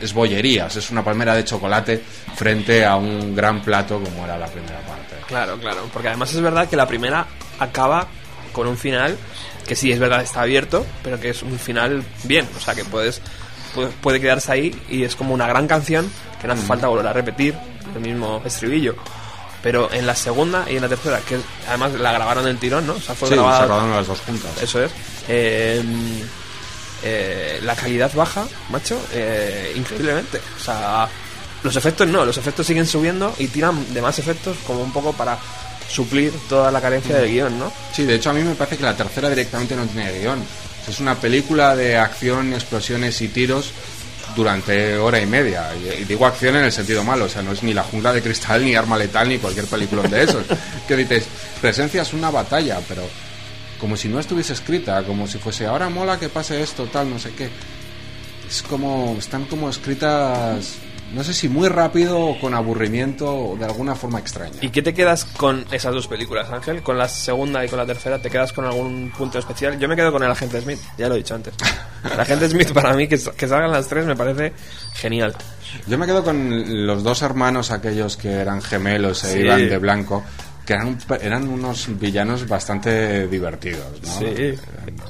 es 0.00 0.12
bollerías, 0.12 0.76
es 0.76 0.90
una 0.90 1.02
palmera 1.02 1.34
de 1.34 1.44
chocolate 1.44 2.02
frente 2.34 2.84
a 2.84 2.96
un 2.96 3.34
gran 3.34 3.62
plato 3.62 4.00
como 4.02 4.24
era 4.24 4.38
la 4.38 4.46
primera 4.46 4.80
parte. 4.80 5.16
Claro, 5.26 5.58
claro, 5.58 5.88
porque 5.92 6.08
además 6.08 6.32
es 6.32 6.40
verdad 6.40 6.68
que 6.68 6.76
la 6.76 6.86
primera 6.86 7.26
acaba 7.58 8.06
con 8.52 8.66
un 8.66 8.76
final 8.76 9.16
que 9.66 9.76
sí, 9.76 9.92
es 9.92 9.98
verdad, 9.98 10.22
está 10.22 10.42
abierto, 10.42 10.86
pero 11.02 11.20
que 11.20 11.30
es 11.30 11.42
un 11.42 11.58
final 11.58 12.02
bien, 12.24 12.48
o 12.56 12.60
sea, 12.60 12.74
que 12.74 12.84
puedes 12.84 13.20
puede, 13.74 13.88
puede 13.88 14.20
quedarse 14.20 14.50
ahí 14.50 14.82
y 14.88 15.04
es 15.04 15.14
como 15.14 15.34
una 15.34 15.46
gran 15.46 15.66
canción 15.66 16.10
que 16.40 16.46
no 16.46 16.54
hace 16.54 16.62
falta 16.62 16.88
volver 16.88 17.06
a 17.06 17.12
repetir 17.12 17.54
el 17.94 18.00
mismo 18.00 18.42
estribillo. 18.44 18.96
Pero 19.62 19.92
en 19.92 20.06
la 20.06 20.14
segunda 20.14 20.64
y 20.70 20.76
en 20.76 20.82
la 20.82 20.88
tercera, 20.88 21.20
que 21.20 21.36
además 21.68 21.92
la 21.94 22.12
grabaron 22.12 22.44
del 22.44 22.58
tirón, 22.58 22.86
¿no? 22.86 22.94
O 22.94 23.00
sea, 23.00 23.14
fue 23.14 23.28
Sí, 23.28 23.34
grabada 23.34 23.60
se 23.60 23.66
rodaron 23.66 23.90
las 23.90 24.06
dos 24.06 24.20
juntas. 24.20 24.50
eso 24.62 24.82
es. 24.84 24.90
Eh, 25.28 25.82
eh, 27.02 27.60
la 27.62 27.74
calidad 27.76 28.12
baja, 28.14 28.46
macho, 28.70 29.00
eh, 29.12 29.72
increíblemente. 29.76 30.40
O 30.60 30.64
sea, 30.64 31.08
los 31.62 31.76
efectos 31.76 32.06
no, 32.08 32.24
los 32.24 32.36
efectos 32.38 32.66
siguen 32.66 32.86
subiendo 32.86 33.34
y 33.38 33.48
tiran 33.48 33.92
de 33.94 34.02
más 34.02 34.18
efectos 34.18 34.56
como 34.66 34.82
un 34.82 34.92
poco 34.92 35.12
para 35.12 35.38
suplir 35.90 36.32
toda 36.48 36.70
la 36.70 36.80
carencia 36.80 37.16
del 37.16 37.30
guion, 37.30 37.58
¿no? 37.58 37.72
Sí, 37.92 38.04
de 38.04 38.16
hecho 38.16 38.30
a 38.30 38.32
mí 38.32 38.42
me 38.42 38.54
parece 38.54 38.76
que 38.76 38.82
la 38.84 38.96
tercera 38.96 39.28
directamente 39.30 39.74
no 39.76 39.86
tiene 39.86 40.18
guion. 40.20 40.42
Es 40.88 41.00
una 41.00 41.14
película 41.14 41.76
de 41.76 41.96
acción, 41.98 42.52
explosiones 42.52 43.20
y 43.20 43.28
tiros 43.28 43.72
durante 44.38 44.96
hora 44.96 45.20
y 45.20 45.26
media. 45.26 45.70
Y, 45.74 46.02
y 46.02 46.04
digo 46.04 46.24
acción 46.24 46.54
en 46.56 46.64
el 46.64 46.72
sentido 46.72 47.02
malo, 47.02 47.24
o 47.24 47.28
sea, 47.28 47.42
no 47.42 47.50
es 47.52 47.62
ni 47.64 47.74
la 47.74 47.82
jungla 47.82 48.12
de 48.12 48.22
cristal, 48.22 48.64
ni 48.64 48.76
arma 48.76 48.96
letal, 48.96 49.28
ni 49.28 49.38
cualquier 49.38 49.66
película 49.66 50.02
de 50.02 50.22
esos. 50.22 50.46
que 50.88 50.96
dices, 50.96 51.26
presencias 51.60 52.12
una 52.12 52.30
batalla, 52.30 52.78
pero 52.88 53.02
como 53.80 53.96
si 53.96 54.08
no 54.08 54.20
estuviese 54.20 54.52
escrita, 54.52 55.02
como 55.02 55.26
si 55.26 55.38
fuese, 55.38 55.66
ahora 55.66 55.88
mola 55.88 56.20
que 56.20 56.28
pase 56.28 56.62
esto, 56.62 56.86
tal, 56.86 57.10
no 57.10 57.18
sé 57.18 57.32
qué. 57.32 57.50
Es 58.48 58.62
como, 58.62 59.16
están 59.18 59.44
como 59.46 59.68
escritas, 59.68 60.76
no 61.14 61.24
sé 61.24 61.32
si 61.34 61.48
muy 61.48 61.68
rápido 61.68 62.18
o 62.20 62.40
con 62.40 62.54
aburrimiento 62.54 63.34
o 63.34 63.56
de 63.56 63.64
alguna 63.64 63.94
forma 63.94 64.18
extraña. 64.18 64.54
¿Y 64.60 64.70
qué 64.70 64.82
te 64.82 64.92
quedas 64.94 65.24
con 65.24 65.64
esas 65.72 65.94
dos 65.94 66.06
películas, 66.06 66.50
Ángel? 66.50 66.82
Con 66.82 66.98
la 66.98 67.08
segunda 67.08 67.64
y 67.64 67.68
con 67.68 67.78
la 67.78 67.86
tercera, 67.86 68.20
¿te 68.20 68.30
quedas 68.30 68.52
con 68.52 68.64
algún 68.64 69.10
punto 69.16 69.38
especial? 69.38 69.78
Yo 69.78 69.88
me 69.88 69.96
quedo 69.96 70.12
con 70.12 70.22
el 70.22 70.30
agente 70.30 70.60
Smith, 70.60 70.78
ya 70.96 71.08
lo 71.08 71.14
he 71.14 71.18
dicho 71.18 71.34
antes. 71.34 71.54
El 72.12 72.20
agente 72.20 72.48
Smith 72.48 72.72
para 72.72 72.92
mí, 72.94 73.08
que, 73.08 73.18
que 73.36 73.48
salgan 73.48 73.72
las 73.72 73.88
tres, 73.88 74.06
me 74.06 74.14
parece 74.14 74.52
genial. 74.94 75.34
Yo 75.88 75.98
me 75.98 76.06
quedo 76.06 76.22
con 76.22 76.86
los 76.86 77.02
dos 77.02 77.22
hermanos, 77.22 77.70
aquellos 77.72 78.16
que 78.16 78.30
eran 78.30 78.62
gemelos 78.62 79.24
e 79.24 79.32
Sí. 79.32 79.38
iban 79.40 79.68
de 79.68 79.78
blanco, 79.78 80.22
que 80.68 80.74
eran, 80.74 80.98
eran 81.22 81.48
unos 81.48 81.86
villanos 81.98 82.46
bastante 82.46 83.26
divertidos, 83.26 83.86
¿no? 84.02 84.18
Sí. 84.18 84.26
Eran, 84.26 84.58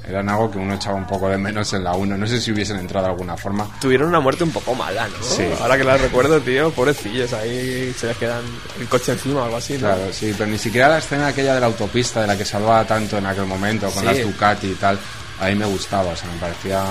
eran 0.09 0.29
algo 0.29 0.53
que 0.53 0.59
uno 0.59 0.75
echaba 0.75 0.95
un 0.95 1.05
poco 1.05 1.29
de 1.29 1.37
menos 1.37 1.73
en 1.73 1.83
la 1.83 1.95
1. 1.95 2.17
No 2.17 2.27
sé 2.29 2.41
si 2.41 2.53
hubiesen 2.53 2.77
entrado 2.79 3.07
de 3.07 3.11
alguna 3.11 3.37
forma. 3.37 3.69
Tuvieron 3.81 4.09
una 4.09 4.21
muerte 4.21 4.45
un 4.45 4.53
poco 4.53 4.73
mala, 4.77 5.09
¿no? 5.09 5.15
Sí. 5.21 5.43
Ahora 5.61 5.77
que 5.77 5.83
la 5.83 5.97
recuerdo, 5.97 6.41
tío, 6.41 6.71
pobrecillos, 6.71 7.33
ahí 7.33 7.93
se 7.99 8.07
les 8.07 8.17
quedan 8.19 8.43
el 8.79 8.87
coche 8.87 9.11
encima 9.11 9.41
o 9.41 9.45
algo 9.47 9.57
así, 9.57 9.73
¿no? 9.73 9.81
Claro, 9.81 10.13
sí, 10.13 10.33
pero 10.39 10.49
ni 10.49 10.59
siquiera 10.59 10.91
la 10.91 10.99
escena 10.99 11.27
aquella 11.27 11.55
de 11.57 11.61
la 11.61 11.67
autopista 11.67 12.21
de 12.21 12.29
la 12.29 12.39
que 12.39 12.45
se 12.45 12.57
hablaba 12.57 12.85
tanto 12.85 13.19
en 13.19 13.27
aquel 13.27 13.47
momento, 13.47 13.91
con 13.91 14.03
Sí. 14.05 14.07
las 14.07 14.23
Ducati 14.23 14.69
y 14.69 14.75
tal, 14.75 14.97
a 15.41 15.47
mí 15.47 15.57
me 15.57 15.67
gustaba, 15.67 16.13
o 16.13 16.17
sea, 16.17 16.31
me 16.31 16.39
parecía... 16.39 16.85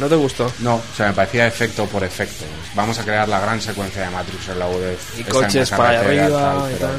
¿No 0.00 0.08
te 0.08 0.16
gustó? 0.16 0.50
No, 0.58 0.74
o 0.74 0.82
sea, 0.96 1.06
me 1.08 1.12
parecía 1.12 1.46
efecto 1.46 1.86
por 1.86 2.02
efecto. 2.02 2.44
Vamos 2.74 2.98
a 2.98 3.04
crear 3.04 3.28
la 3.28 3.38
gran 3.40 3.60
secuencia 3.60 4.02
de 4.02 4.10
Matrix 4.10 4.48
en 4.48 4.58
la 4.58 4.68
U 4.68 4.78
de 4.78 4.96
Y 5.18 5.22
coches 5.24 5.70
para 5.70 6.00
arriba 6.00 6.24
y 6.24 6.74
pero 6.74 6.86
tal. 6.88 6.98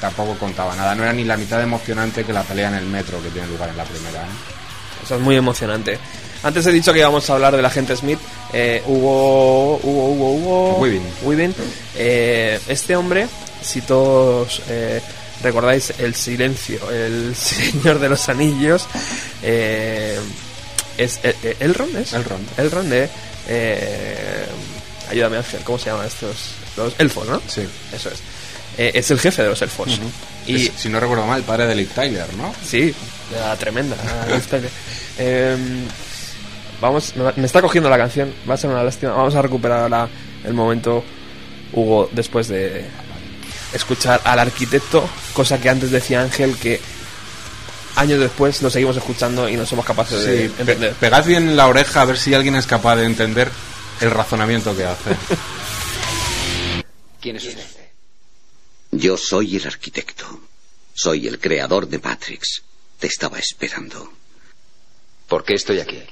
Tampoco 0.00 0.34
contaba 0.38 0.74
nada. 0.76 0.94
No 0.94 1.02
era 1.02 1.12
ni 1.12 1.24
la 1.24 1.36
mitad 1.36 1.58
de 1.58 1.64
emocionante 1.64 2.24
que 2.24 2.32
la 2.32 2.42
pelea 2.42 2.68
en 2.68 2.74
el 2.74 2.86
metro 2.86 3.22
que 3.22 3.30
tiene 3.30 3.48
lugar 3.48 3.68
en 3.70 3.76
la 3.76 3.84
primera. 3.84 4.22
¿eh? 4.22 4.56
Eso 5.04 5.16
es 5.16 5.20
muy 5.20 5.36
emocionante. 5.36 5.98
Antes 6.42 6.66
he 6.66 6.72
dicho 6.72 6.92
que 6.92 7.00
íbamos 7.00 7.28
a 7.28 7.34
hablar 7.34 7.56
del 7.56 7.64
agente 7.64 7.96
Smith. 7.96 8.18
Eh, 8.52 8.82
Hugo, 8.86 9.76
Hugo, 9.82 10.10
Hugo, 10.10 10.32
Hugo. 10.34 10.78
Weaving. 10.78 11.02
Weaving. 11.22 11.54
Eh, 11.96 12.60
este 12.68 12.94
hombre, 12.96 13.26
si 13.62 13.80
todos 13.80 14.62
eh, 14.68 15.00
recordáis 15.42 15.92
el 15.98 16.14
silencio, 16.14 16.90
el 16.90 17.34
Señor 17.36 17.98
de 17.98 18.08
los 18.08 18.28
Anillos, 18.28 18.86
eh, 19.42 20.18
es 20.96 21.20
eh, 21.22 21.56
Elrond, 21.60 21.96
¿es? 21.96 22.12
Elrond. 22.12 22.58
Elrond 22.58 22.90
de. 22.90 23.08
ayúdame, 25.10 25.38
Ángel, 25.38 25.60
¿cómo 25.64 25.78
se 25.78 25.90
llaman 25.90 26.06
estos? 26.06 26.52
Los 26.76 26.94
elfos, 26.98 27.26
¿no? 27.26 27.40
Sí. 27.48 27.66
Eso 27.92 28.10
es. 28.10 28.18
Eh, 28.78 28.92
es 28.94 29.10
el 29.10 29.18
jefe 29.18 29.42
de 29.42 29.48
los 29.48 29.62
elfos. 29.62 30.00
Y 30.46 30.66
Es, 30.66 30.72
si 30.76 30.88
no 30.88 31.00
recuerdo 31.00 31.26
mal, 31.26 31.38
el 31.38 31.44
padre 31.44 31.66
de 31.66 31.74
Liv 31.74 31.88
Tyler, 31.94 32.32
¿no? 32.34 32.54
Sí, 32.64 32.94
la 33.32 33.56
tremenda. 33.56 33.96
de- 34.50 34.68
Em, 35.18 35.86
vamos, 36.80 37.14
me, 37.16 37.32
me 37.36 37.46
está 37.46 37.62
cogiendo 37.62 37.88
la 37.88 37.96
canción, 37.96 38.32
va 38.48 38.54
a 38.54 38.56
ser 38.58 38.68
una 38.70 38.82
lástima. 38.82 39.12
Vamos 39.12 39.34
a 39.34 39.40
recuperar 39.42 39.80
ahora 39.80 40.08
el 40.44 40.52
momento, 40.52 41.02
Hugo, 41.72 42.10
después 42.12 42.48
de 42.48 42.84
escuchar 43.72 44.20
al 44.24 44.38
arquitecto, 44.38 45.08
cosa 45.32 45.58
que 45.58 45.70
antes 45.70 45.90
decía 45.90 46.20
Ángel 46.20 46.54
que 46.58 46.80
años 47.96 48.20
después 48.20 48.60
lo 48.60 48.68
seguimos 48.68 48.94
escuchando 48.98 49.48
y 49.48 49.56
no 49.56 49.64
somos 49.64 49.86
capaces 49.86 50.22
de 50.22 50.50
pe- 50.50 50.60
entender. 50.62 50.92
pegad 50.94 51.24
bien 51.24 51.56
la 51.56 51.66
oreja 51.66 52.02
a 52.02 52.04
ver 52.04 52.18
si 52.18 52.34
alguien 52.34 52.54
es 52.56 52.66
capaz 52.66 52.96
de 52.96 53.06
entender 53.06 53.50
el 54.02 54.10
razonamiento 54.10 54.76
que 54.76 54.84
hace. 54.84 55.10
¿Quién 57.20 57.36
es 57.36 57.44
usted? 57.46 57.64
Yo 58.98 59.18
soy 59.18 59.56
el 59.56 59.66
arquitecto. 59.66 60.24
Soy 60.94 61.26
el 61.26 61.38
creador 61.38 61.86
de 61.86 61.98
Matrix. 61.98 62.62
Te 62.98 63.08
estaba 63.08 63.38
esperando. 63.38 64.10
¿Por 65.28 65.44
qué 65.44 65.52
estoy 65.52 65.80
aquí? 65.80 66.02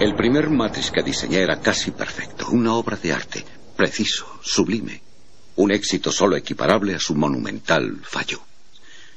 El 0.00 0.16
primer 0.16 0.50
Matrix 0.50 0.90
que 0.90 1.04
diseñé 1.04 1.38
era 1.38 1.60
casi 1.60 1.92
perfecto. 1.92 2.48
Una 2.48 2.74
obra 2.74 2.96
de 2.96 3.12
arte. 3.12 3.44
Preciso, 3.76 4.40
sublime. 4.42 5.00
Un 5.54 5.70
éxito 5.70 6.10
solo 6.10 6.34
equiparable 6.34 6.96
a 6.96 6.98
su 6.98 7.14
monumental 7.14 8.00
fallo. 8.02 8.42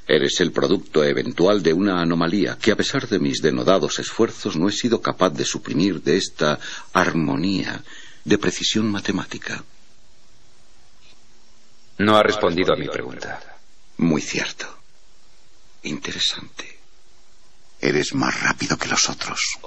Eres 0.07 0.39
el 0.39 0.51
producto 0.51 1.03
eventual 1.03 1.63
de 1.63 1.73
una 1.73 1.99
anomalía 1.99 2.59
que 2.59 2.71
a 2.71 2.75
pesar 2.75 3.07
de 3.09 3.17
mis 3.17 3.41
denodados 3.41 3.97
esfuerzos 3.97 4.55
no 4.55 4.69
he 4.69 4.71
sido 4.71 5.01
capaz 5.01 5.31
de 5.31 5.45
suprimir 5.45 6.03
de 6.03 6.17
esta 6.17 6.59
armonía 6.93 7.83
de 8.23 8.37
precisión 8.37 8.91
matemática. 8.91 9.63
No 12.01 12.17
ha 12.17 12.23
respondido 12.23 12.73
a 12.73 12.77
mi 12.77 12.87
pregunta. 12.87 13.39
Muy 13.97 14.21
cierto. 14.21 14.65
Interesante. 15.83 16.79
Eres 17.79 18.13
más 18.13 18.39
rápido 18.41 18.77
que 18.77 18.87
los 18.87 19.09
otros. 19.09 19.57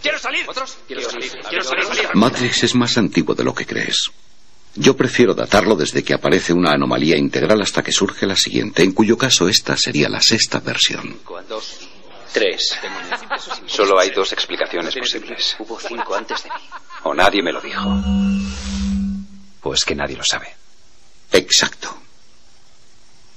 ¡Quiero 0.00 0.18
salir! 0.18 0.48
¿Otros? 0.48 0.78
¡Quiero 0.86 1.02
salir! 1.02 1.30
¡Quiero 1.48 1.64
salir! 1.64 2.08
Matrix 2.14 2.64
es 2.64 2.74
más 2.74 2.98
antiguo 2.98 3.34
de 3.34 3.44
lo 3.44 3.54
que 3.54 3.66
crees. 3.66 4.10
Yo 4.74 4.96
prefiero 4.96 5.34
datarlo 5.34 5.76
desde 5.76 6.02
que 6.02 6.14
aparece 6.14 6.52
una 6.52 6.72
anomalía 6.72 7.16
integral 7.16 7.60
hasta 7.60 7.82
que 7.82 7.92
surge 7.92 8.26
la 8.26 8.36
siguiente, 8.36 8.82
en 8.82 8.92
cuyo 8.92 9.18
caso 9.18 9.48
esta 9.48 9.76
sería 9.76 10.08
la 10.08 10.20
sexta 10.20 10.60
versión. 10.60 11.20
Dos, 11.48 11.78
tres. 12.32 12.78
Solo 13.66 14.00
hay 14.00 14.10
dos 14.10 14.32
explicaciones 14.32 14.94
posibles. 14.96 15.56
Hubo 15.58 15.78
cinco 15.78 16.14
antes 16.14 16.42
de 16.44 16.50
mí. 16.50 16.56
O 17.04 17.14
nadie 17.14 17.42
me 17.42 17.52
lo 17.52 17.60
dijo. 17.60 17.82
O 19.62 19.74
es 19.74 19.84
que 19.84 19.94
nadie 19.94 20.16
lo 20.16 20.24
sabe. 20.24 20.61
Exacto. 21.32 21.96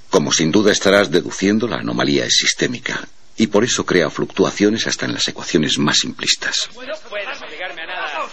Como 0.10 0.32
sin 0.32 0.52
duda 0.52 0.72
estarás 0.72 1.12
deduciendo, 1.12 1.68
la 1.68 1.78
anomalía 1.78 2.26
es 2.26 2.36
sistémica 2.36 3.08
y 3.38 3.48
por 3.48 3.64
eso 3.64 3.86
crea 3.86 4.10
fluctuaciones 4.10 4.88
hasta 4.88 5.06
en 5.06 5.14
las 5.14 5.28
ecuaciones 5.28 5.78
más 5.78 5.98
simplistas. 6.00 6.70
No 6.74 6.82
puedes 7.10 7.42
obligarme 7.42 7.82
a 7.82 7.86
nada. 7.86 8.30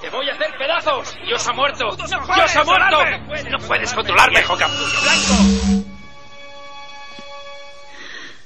¡Te 0.00 0.10
voy 0.10 0.28
a 0.28 0.34
hacer 0.34 0.46
pedazos! 0.56 1.14
¡Dios 1.26 1.46
ha 1.46 1.52
muerto! 1.52 1.84
¡Dios 1.96 2.56
ha 2.56 2.64
muerto! 2.64 3.50
¡No 3.50 3.66
puedes 3.66 3.92
controlarme, 3.92 4.42
Capullo 4.42 5.00
Blanco! 5.02 5.84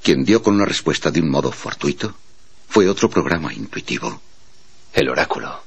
Quien 0.02 0.24
dio 0.24 0.42
con 0.42 0.54
una 0.54 0.64
respuesta 0.64 1.10
de 1.10 1.20
un 1.20 1.30
modo 1.30 1.52
fortuito 1.52 2.14
fue 2.68 2.88
otro 2.88 3.08
programa 3.08 3.52
intuitivo. 3.52 4.20
El 4.92 5.08
oráculo. 5.08 5.62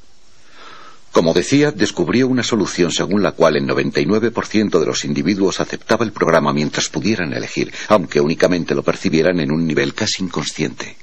Como 1.15 1.33
decía, 1.33 1.71
descubrió 1.71 2.27
una 2.27 2.43
solución 2.43 2.91
según 2.91 3.23
la 3.23 3.31
cual 3.31 3.55
el 3.55 3.65
99% 3.65 4.79
de 4.81 4.85
los 4.85 5.05
individuos 5.05 5.61
aceptaba 5.61 6.03
el 6.03 6.11
programa 6.11 6.51
mientras 6.51 6.89
pudieran 6.89 7.31
elegir, 7.31 7.73
aunque 7.87 8.19
únicamente 8.19 8.75
lo 8.75 8.83
percibieran 8.83 9.39
en 9.39 9.49
un 9.49 9.65
nivel 9.65 9.93
casi 9.93 10.23
inconsciente. 10.23 10.97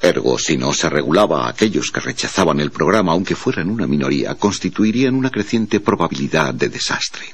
Ergo, 0.00 0.38
si 0.38 0.56
no 0.56 0.72
se 0.72 0.88
regulaba 0.88 1.44
a 1.44 1.50
aquellos 1.50 1.92
que 1.92 2.00
rechazaban 2.00 2.60
el 2.60 2.70
programa, 2.70 3.12
aunque 3.12 3.36
fueran 3.36 3.68
una 3.68 3.86
minoría, 3.86 4.36
constituirían 4.36 5.14
una 5.14 5.30
creciente 5.30 5.80
probabilidad 5.80 6.54
de 6.54 6.70
desastre. 6.70 7.26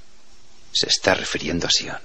Se 0.72 0.88
está 0.88 1.14
refiriendo 1.14 1.68
a 1.68 1.70
Sion. 1.70 1.98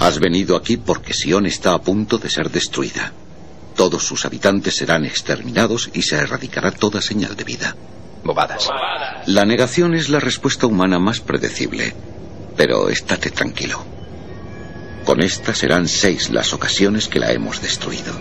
Has 0.00 0.18
venido 0.18 0.56
aquí 0.56 0.78
porque 0.78 1.14
Sion 1.14 1.46
está 1.46 1.74
a 1.74 1.80
punto 1.80 2.18
de 2.18 2.28
ser 2.28 2.50
destruida. 2.50 3.12
Todos 3.76 4.02
sus 4.02 4.24
habitantes 4.24 4.74
serán 4.74 5.04
exterminados 5.04 5.90
y 5.94 6.02
se 6.02 6.16
erradicará 6.16 6.72
toda 6.72 7.00
señal 7.00 7.36
de 7.36 7.44
vida. 7.44 7.76
Bobadas. 8.28 8.68
La 9.24 9.46
negación 9.46 9.94
es 9.94 10.10
la 10.10 10.20
respuesta 10.20 10.66
humana 10.66 10.98
más 10.98 11.20
predecible. 11.20 11.94
Pero 12.58 12.90
estate 12.90 13.30
tranquilo. 13.30 13.82
Con 15.06 15.22
esta 15.22 15.54
serán 15.54 15.88
seis 15.88 16.28
las 16.28 16.52
ocasiones 16.52 17.08
que 17.08 17.20
la 17.20 17.32
hemos 17.32 17.62
destruido. 17.62 18.12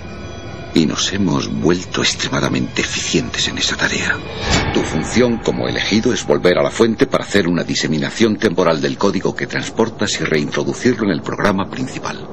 Y 0.73 0.85
nos 0.85 1.11
hemos 1.11 1.49
vuelto 1.49 2.03
extremadamente 2.03 2.83
eficientes 2.83 3.49
en 3.49 3.57
esa 3.57 3.75
tarea. 3.75 4.15
Tu 4.73 4.79
función 4.79 5.39
como 5.39 5.67
elegido 5.67 6.13
es 6.13 6.25
volver 6.25 6.57
a 6.57 6.63
la 6.63 6.71
fuente 6.71 7.05
para 7.05 7.25
hacer 7.25 7.45
una 7.45 7.65
diseminación 7.65 8.37
temporal 8.37 8.79
del 8.79 8.97
código 8.97 9.35
que 9.35 9.45
transportas 9.45 10.21
y 10.21 10.23
reintroducirlo 10.23 11.03
en 11.03 11.11
el 11.11 11.21
programa 11.21 11.69
principal. 11.69 12.25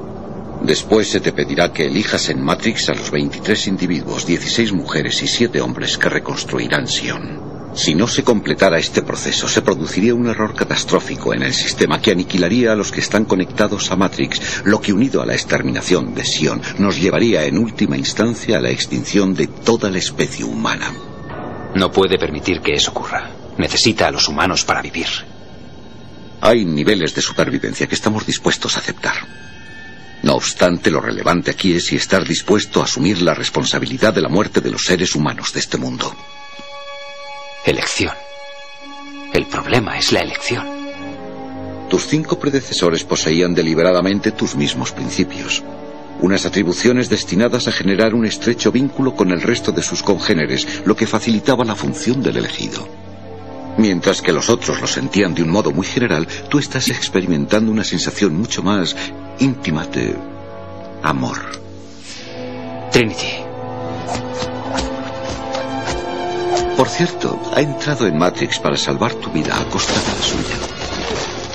Después 0.61 1.09
se 1.09 1.19
te 1.19 1.33
pedirá 1.33 1.73
que 1.73 1.87
elijas 1.87 2.29
en 2.29 2.41
Matrix 2.41 2.87
a 2.87 2.93
los 2.93 3.11
23 3.11 3.67
individuos, 3.67 4.25
16 4.25 4.71
mujeres 4.71 5.21
y 5.21 5.27
7 5.27 5.59
hombres 5.59 5.97
que 5.97 6.07
reconstruirán 6.07 6.87
Sion. 6.87 7.44
Si 7.75 7.93
no 7.93 8.07
se 8.07 8.23
completara 8.23 8.79
este 8.79 9.01
proceso, 9.01 9.49
se 9.49 9.61
produciría 9.61 10.15
un 10.15 10.27
error 10.27 10.55
catastrófico 10.55 11.33
en 11.33 11.43
el 11.43 11.53
sistema 11.53 12.01
que 12.01 12.11
aniquilaría 12.11 12.71
a 12.71 12.75
los 12.75 12.89
que 12.89 13.01
están 13.01 13.25
conectados 13.25 13.91
a 13.91 13.97
Matrix, 13.97 14.61
lo 14.63 14.79
que 14.79 14.93
unido 14.93 15.21
a 15.21 15.25
la 15.25 15.33
exterminación 15.33 16.15
de 16.15 16.23
Sion 16.23 16.61
nos 16.79 16.99
llevaría 16.99 17.43
en 17.43 17.57
última 17.57 17.97
instancia 17.97 18.57
a 18.57 18.61
la 18.61 18.69
extinción 18.69 19.33
de 19.33 19.47
toda 19.47 19.91
la 19.91 19.97
especie 19.97 20.45
humana. 20.45 20.93
No 21.75 21.91
puede 21.91 22.17
permitir 22.17 22.61
que 22.61 22.73
eso 22.73 22.91
ocurra. 22.91 23.29
Necesita 23.57 24.07
a 24.07 24.11
los 24.11 24.29
humanos 24.29 24.63
para 24.63 24.81
vivir. 24.81 25.07
Hay 26.39 26.63
niveles 26.63 27.13
de 27.13 27.21
supervivencia 27.21 27.87
que 27.87 27.95
estamos 27.95 28.25
dispuestos 28.25 28.77
a 28.77 28.79
aceptar. 28.79 29.15
No 30.23 30.35
obstante, 30.35 30.89
lo 30.89 31.01
relevante 31.01 31.51
aquí 31.51 31.73
es 31.73 31.87
si 31.87 31.97
estar 31.97 32.25
dispuesto 32.25 32.79
a 32.79 32.85
asumir 32.85 33.21
la 33.21 33.33
responsabilidad 33.33 34.13
de 34.13 34.21
la 34.21 34.29
muerte 34.29 34.61
de 34.61 34.71
los 34.71 34.85
seres 34.85 35.13
humanos 35.13 35.51
de 35.51 35.59
este 35.59 35.77
mundo. 35.77 36.15
Elección. 37.65 38.13
El 39.33 39.47
problema 39.47 39.97
es 39.97 40.11
la 40.11 40.19
elección. 40.19 40.63
Tus 41.89 42.05
cinco 42.05 42.37
predecesores 42.37 43.03
poseían 43.03 43.55
deliberadamente 43.55 44.31
tus 44.31 44.55
mismos 44.55 44.91
principios. 44.91 45.63
Unas 46.21 46.45
atribuciones 46.45 47.09
destinadas 47.09 47.67
a 47.67 47.71
generar 47.71 48.13
un 48.13 48.27
estrecho 48.27 48.71
vínculo 48.71 49.15
con 49.15 49.31
el 49.31 49.41
resto 49.41 49.71
de 49.71 49.81
sus 49.81 50.03
congéneres, 50.03 50.83
lo 50.85 50.95
que 50.95 51.07
facilitaba 51.07 51.65
la 51.65 51.75
función 51.75 52.21
del 52.21 52.37
elegido. 52.37 52.87
Mientras 53.79 54.21
que 54.21 54.31
los 54.31 54.49
otros 54.51 54.79
lo 54.79 54.85
sentían 54.85 55.33
de 55.33 55.41
un 55.41 55.49
modo 55.49 55.71
muy 55.71 55.87
general, 55.87 56.27
tú 56.49 56.59
estás 56.59 56.89
experimentando 56.89 57.71
una 57.71 57.83
sensación 57.83 58.35
mucho 58.35 58.61
más 58.61 58.95
íntima 59.39 59.87
de 59.87 60.15
amor. 61.01 61.39
Trinity. 62.91 63.44
Por 66.77 66.89
cierto, 66.89 67.41
ha 67.55 67.61
entrado 67.61 68.05
en 68.05 68.17
Matrix 68.17 68.59
para 68.59 68.75
salvar 68.75 69.13
tu 69.15 69.31
vida 69.31 69.57
a 69.57 69.63
costa 69.69 69.93
de 69.93 70.07
la 70.07 70.23
suya. 70.23 70.55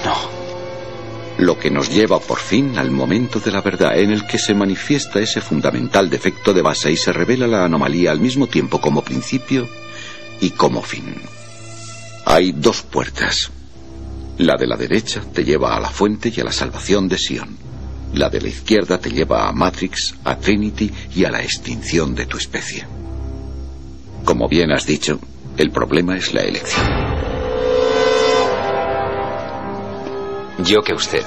No. 0.07 1.45
Lo 1.45 1.59
que 1.59 1.71
nos 1.71 1.91
lleva 1.91 2.19
por 2.19 2.39
fin 2.39 2.79
al 2.79 2.91
momento 2.91 3.39
de 3.39 3.51
la 3.51 3.61
verdad 3.61 3.99
en 3.99 4.13
el 4.13 4.27
que 4.27 4.39
se 4.39 4.55
manifiesta 4.55 5.21
ese 5.21 5.43
fundamental 5.43 6.09
defecto 6.09 6.55
de 6.55 6.63
base 6.63 6.91
y 6.91 6.97
se 6.97 7.13
revela 7.13 7.47
la 7.47 7.67
anomalía 7.67 8.13
al 8.13 8.21
mismo 8.21 8.47
tiempo 8.47 8.81
como 8.81 9.03
principio 9.03 9.69
y 10.41 10.51
como 10.51 10.81
fin. 10.81 11.15
Hay 12.25 12.53
dos 12.53 12.81
puertas. 12.81 13.51
La 14.39 14.57
de 14.57 14.67
la 14.67 14.77
derecha 14.77 15.21
te 15.21 15.45
lleva 15.45 15.77
a 15.77 15.81
la 15.81 15.91
fuente 15.91 16.33
y 16.35 16.41
a 16.41 16.45
la 16.45 16.53
salvación 16.53 17.09
de 17.09 17.19
Sion. 17.19 17.59
La 18.15 18.31
de 18.31 18.41
la 18.41 18.49
izquierda 18.49 18.99
te 18.99 19.11
lleva 19.11 19.47
a 19.47 19.53
Matrix, 19.53 20.15
a 20.25 20.37
Trinity 20.37 20.91
y 21.15 21.25
a 21.25 21.31
la 21.31 21.43
extinción 21.43 22.15
de 22.15 22.25
tu 22.25 22.39
especie. 22.39 23.00
Como 24.25 24.49
bien 24.49 24.73
has 24.73 24.87
dicho, 24.87 25.19
el 25.57 25.71
problema 25.71 26.17
es 26.17 26.33
la 26.33 26.43
elección. 26.43 26.87
Yo 30.65 30.83
que 30.83 30.95
usted 30.95 31.25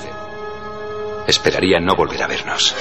esperaría 1.28 1.80
no 1.80 1.96
volver 1.96 2.24
a 2.24 2.28
vernos. 2.28 2.76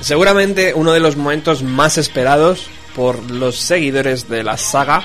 Seguramente 0.00 0.74
uno 0.74 0.92
de 0.92 1.00
los 1.00 1.16
momentos 1.16 1.62
más 1.62 1.96
esperados 1.96 2.68
por 2.96 3.30
los 3.30 3.56
seguidores 3.56 4.28
de 4.28 4.42
la 4.42 4.56
saga. 4.56 5.04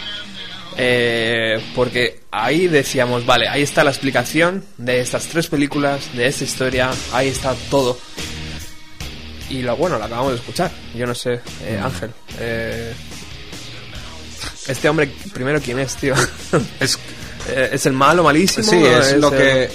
Eh, 0.77 1.59
porque 1.75 2.21
ahí 2.31 2.67
decíamos, 2.67 3.25
vale, 3.25 3.47
ahí 3.47 3.61
está 3.63 3.83
la 3.83 3.89
explicación 3.91 4.63
de 4.77 5.01
estas 5.01 5.25
tres 5.27 5.47
películas, 5.47 6.15
de 6.15 6.27
esta 6.27 6.43
historia, 6.43 6.91
ahí 7.11 7.29
está 7.29 7.55
todo. 7.69 7.97
Y 9.49 9.61
lo 9.61 9.75
bueno, 9.77 9.97
lo 9.97 10.03
acabamos 10.05 10.31
de 10.33 10.37
escuchar. 10.39 10.71
Yo 10.95 11.05
no 11.07 11.15
sé, 11.15 11.39
eh, 11.63 11.79
Ángel. 11.81 12.11
eh, 12.39 12.93
este 14.67 14.89
hombre, 14.89 15.09
primero, 15.33 15.61
¿quién 15.61 15.79
es, 15.79 15.95
tío? 15.95 16.13
Es, 16.79 16.97
Eh, 17.49 17.69
¿Es 17.71 17.85
el 17.85 17.93
malo, 17.93 18.23
malísimo? 18.23 18.69
sí, 18.69 18.75
es 18.83 19.13
lo 19.17 19.29
el- 19.29 19.37
que. 19.37 19.69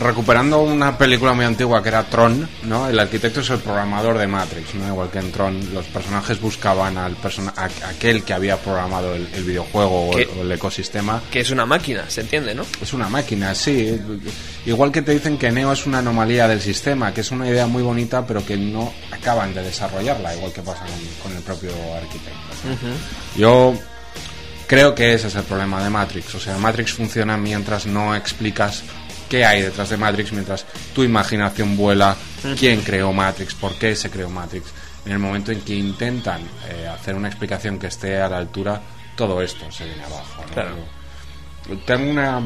Recuperando 0.00 0.60
una 0.62 0.96
película 0.96 1.34
muy 1.34 1.44
antigua 1.44 1.82
que 1.82 1.90
era 1.90 2.04
Tron, 2.04 2.48
¿no? 2.62 2.88
El 2.88 2.98
arquitecto 2.98 3.40
es 3.40 3.50
el 3.50 3.58
programador 3.58 4.16
de 4.16 4.26
Matrix, 4.26 4.74
¿no? 4.74 4.88
Igual 4.88 5.10
que 5.10 5.18
en 5.18 5.30
Tron, 5.30 5.74
los 5.74 5.84
personajes 5.86 6.40
buscaban 6.40 6.96
al 6.96 7.16
persona 7.16 7.52
a- 7.54 7.66
aquel 7.90 8.22
que 8.24 8.32
había 8.32 8.56
programado 8.56 9.14
el, 9.14 9.28
el 9.34 9.44
videojuego 9.44 10.08
o 10.08 10.16
el, 10.18 10.26
¿Qué? 10.26 10.38
o 10.38 10.42
el 10.42 10.52
ecosistema. 10.52 11.20
Que 11.30 11.40
es 11.40 11.50
una 11.50 11.66
máquina, 11.66 12.04
¿se 12.08 12.22
entiende, 12.22 12.54
no? 12.54 12.64
Es 12.80 12.94
una 12.94 13.10
máquina, 13.10 13.54
sí. 13.54 14.00
Igual 14.64 14.90
que 14.90 15.02
te 15.02 15.12
dicen 15.12 15.36
que 15.36 15.52
Neo 15.52 15.70
es 15.70 15.84
una 15.86 15.98
anomalía 15.98 16.48
del 16.48 16.62
sistema, 16.62 17.12
que 17.12 17.20
es 17.20 17.30
una 17.30 17.46
idea 17.46 17.66
muy 17.66 17.82
bonita, 17.82 18.26
pero 18.26 18.44
que 18.44 18.56
no 18.56 18.90
acaban 19.12 19.52
de 19.52 19.62
desarrollarla, 19.62 20.34
igual 20.34 20.50
que 20.52 20.62
pasa 20.62 20.80
con, 20.86 21.24
con 21.30 21.36
el 21.36 21.42
propio 21.42 21.72
arquitecto. 21.94 22.88
Yo 23.36 23.74
creo 24.66 24.94
que 24.94 25.12
ese 25.14 25.26
es 25.28 25.34
el 25.34 25.42
problema 25.42 25.82
de 25.84 25.90
Matrix. 25.90 26.34
O 26.34 26.40
sea, 26.40 26.56
Matrix 26.58 26.92
funciona 26.94 27.36
mientras 27.36 27.84
no 27.86 28.14
explicas 28.14 28.82
qué 29.30 29.44
hay 29.44 29.62
detrás 29.62 29.88
de 29.88 29.96
Matrix, 29.96 30.32
mientras 30.32 30.66
tu 30.92 31.04
imaginación 31.04 31.76
vuela, 31.76 32.16
quién 32.58 32.82
creó 32.82 33.12
Matrix, 33.12 33.54
por 33.54 33.74
qué 33.76 33.94
se 33.94 34.10
creó 34.10 34.28
Matrix. 34.28 34.66
En 35.06 35.12
el 35.12 35.18
momento 35.18 35.52
en 35.52 35.62
que 35.62 35.74
intentan 35.74 36.42
eh, 36.68 36.86
hacer 36.88 37.14
una 37.14 37.28
explicación 37.28 37.78
que 37.78 37.86
esté 37.86 38.20
a 38.20 38.28
la 38.28 38.36
altura, 38.36 38.82
todo 39.16 39.40
esto 39.40 39.70
se 39.70 39.86
viene 39.86 40.02
abajo. 40.02 40.42
¿no? 40.46 40.52
Claro. 40.52 40.74
Yo 41.68 41.78
tengo 41.78 42.10
una 42.10 42.42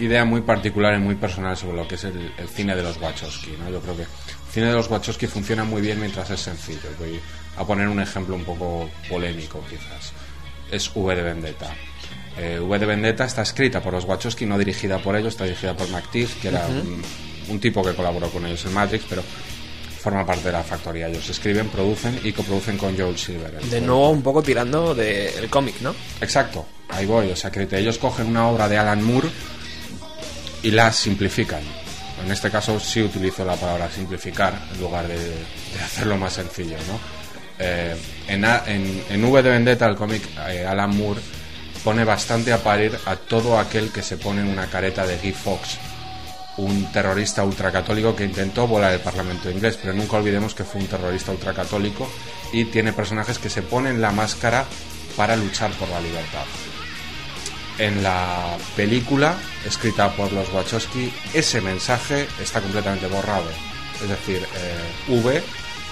idea 0.00 0.24
muy 0.24 0.40
particular 0.40 0.94
y 0.94 0.98
muy 0.98 1.14
personal 1.14 1.56
sobre 1.56 1.76
lo 1.76 1.86
que 1.86 1.94
es 1.94 2.04
el, 2.04 2.32
el 2.36 2.48
cine 2.48 2.74
de 2.74 2.82
los 2.82 2.96
Wachowski. 2.96 3.52
¿no? 3.62 3.70
Yo 3.70 3.80
creo 3.80 3.96
que 3.96 4.02
el 4.02 4.08
cine 4.50 4.66
de 4.66 4.72
los 4.72 4.90
Wachowski 4.90 5.26
funciona 5.26 5.62
muy 5.62 5.82
bien 5.82 6.00
mientras 6.00 6.30
es 6.30 6.40
sencillo. 6.40 6.88
Voy 6.98 7.20
a 7.56 7.64
poner 7.64 7.86
un 7.86 8.00
ejemplo 8.00 8.34
un 8.34 8.44
poco 8.44 8.90
polémico, 9.08 9.62
quizás. 9.68 10.12
Es 10.70 10.90
V 10.94 11.14
de 11.14 11.22
Vendetta. 11.22 11.72
Eh, 12.38 12.58
v 12.58 12.78
de 12.78 12.86
Vendetta 12.86 13.24
está 13.24 13.42
escrita 13.42 13.82
por 13.82 13.92
los 13.92 14.04
Wachowski, 14.04 14.46
no 14.46 14.56
dirigida 14.58 14.98
por 14.98 15.14
ellos, 15.16 15.34
está 15.34 15.44
dirigida 15.44 15.76
por 15.76 15.88
McTeague, 15.90 16.32
que 16.40 16.48
era 16.48 16.66
un, 16.66 17.02
un 17.48 17.60
tipo 17.60 17.82
que 17.82 17.94
colaboró 17.94 18.30
con 18.30 18.46
ellos 18.46 18.64
en 18.64 18.72
Matrix, 18.72 19.04
pero 19.08 19.22
forma 20.00 20.26
parte 20.26 20.44
de 20.44 20.52
la 20.52 20.62
factoría. 20.62 21.08
Ellos 21.08 21.28
escriben, 21.28 21.68
producen 21.68 22.18
y 22.24 22.32
coproducen 22.32 22.76
con 22.78 22.96
Joel 22.96 23.16
Silver. 23.16 23.60
De 23.62 23.80
nuevo 23.80 24.10
un 24.10 24.22
poco 24.22 24.42
tirando 24.42 24.94
del 24.94 25.48
cómic, 25.48 25.80
¿no? 25.80 25.94
Exacto, 26.20 26.66
ahí 26.88 27.06
voy. 27.06 27.30
O 27.30 27.36
sea, 27.36 27.50
que 27.50 27.68
ellos 27.70 27.98
cogen 27.98 28.26
una 28.26 28.48
obra 28.48 28.68
de 28.68 28.78
Alan 28.78 29.02
Moore 29.02 29.28
y 30.62 30.70
la 30.70 30.92
simplifican. 30.92 31.62
En 32.24 32.30
este 32.30 32.50
caso 32.50 32.80
sí 32.80 33.02
utilizo 33.02 33.44
la 33.44 33.56
palabra 33.56 33.90
simplificar 33.90 34.54
en 34.72 34.80
lugar 34.80 35.06
de, 35.06 35.18
de 35.18 35.82
hacerlo 35.84 36.16
más 36.16 36.32
sencillo, 36.32 36.76
¿no? 36.88 36.98
Eh, 37.58 37.94
en, 38.26 38.44
en, 38.44 39.04
en 39.10 39.24
V 39.24 39.42
de 39.42 39.50
Vendetta, 39.50 39.86
el 39.86 39.96
cómic, 39.96 40.22
eh, 40.48 40.64
Alan 40.66 40.96
Moore 40.96 41.20
pone 41.84 42.04
bastante 42.04 42.52
a 42.52 42.62
parir 42.62 42.98
a 43.06 43.16
todo 43.16 43.58
aquel 43.58 43.90
que 43.90 44.02
se 44.02 44.16
pone 44.16 44.42
una 44.42 44.66
careta 44.66 45.06
de 45.06 45.18
Guy 45.18 45.32
Fawkes, 45.32 45.78
un 46.58 46.92
terrorista 46.92 47.44
ultracatólico 47.44 48.14
que 48.14 48.24
intentó 48.24 48.66
volar 48.66 48.92
el 48.92 49.00
Parlamento 49.00 49.50
inglés, 49.50 49.78
pero 49.80 49.94
nunca 49.94 50.16
olvidemos 50.16 50.54
que 50.54 50.64
fue 50.64 50.80
un 50.80 50.86
terrorista 50.86 51.32
ultracatólico 51.32 52.08
y 52.52 52.66
tiene 52.66 52.92
personajes 52.92 53.38
que 53.38 53.50
se 53.50 53.62
ponen 53.62 54.00
la 54.00 54.12
máscara 54.12 54.64
para 55.16 55.36
luchar 55.36 55.70
por 55.72 55.88
la 55.88 56.00
libertad. 56.00 56.44
En 57.78 58.02
la 58.02 58.56
película, 58.76 59.36
escrita 59.66 60.14
por 60.14 60.32
los 60.32 60.52
Wachowski, 60.52 61.12
ese 61.32 61.60
mensaje 61.60 62.28
está 62.40 62.60
completamente 62.60 63.06
borrado. 63.06 63.48
Es 64.02 64.08
decir, 64.08 64.46
eh, 64.54 65.08
V 65.08 65.42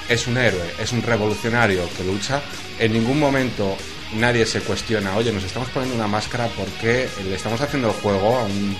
es 0.08 0.26
un 0.26 0.36
héroe, 0.36 0.74
es 0.78 0.92
un 0.92 1.02
revolucionario 1.02 1.88
que 1.96 2.04
lucha. 2.04 2.42
En 2.78 2.92
ningún 2.92 3.18
momento 3.18 3.76
nadie 4.14 4.46
se 4.46 4.60
cuestiona, 4.60 5.16
oye, 5.16 5.32
nos 5.32 5.44
estamos 5.44 5.68
poniendo 5.70 5.96
una 5.96 6.08
máscara 6.08 6.48
porque 6.56 7.08
le 7.24 7.34
estamos 7.34 7.60
haciendo 7.60 7.88
el 7.88 7.94
juego 7.94 8.38
a 8.38 8.44
un 8.44 8.76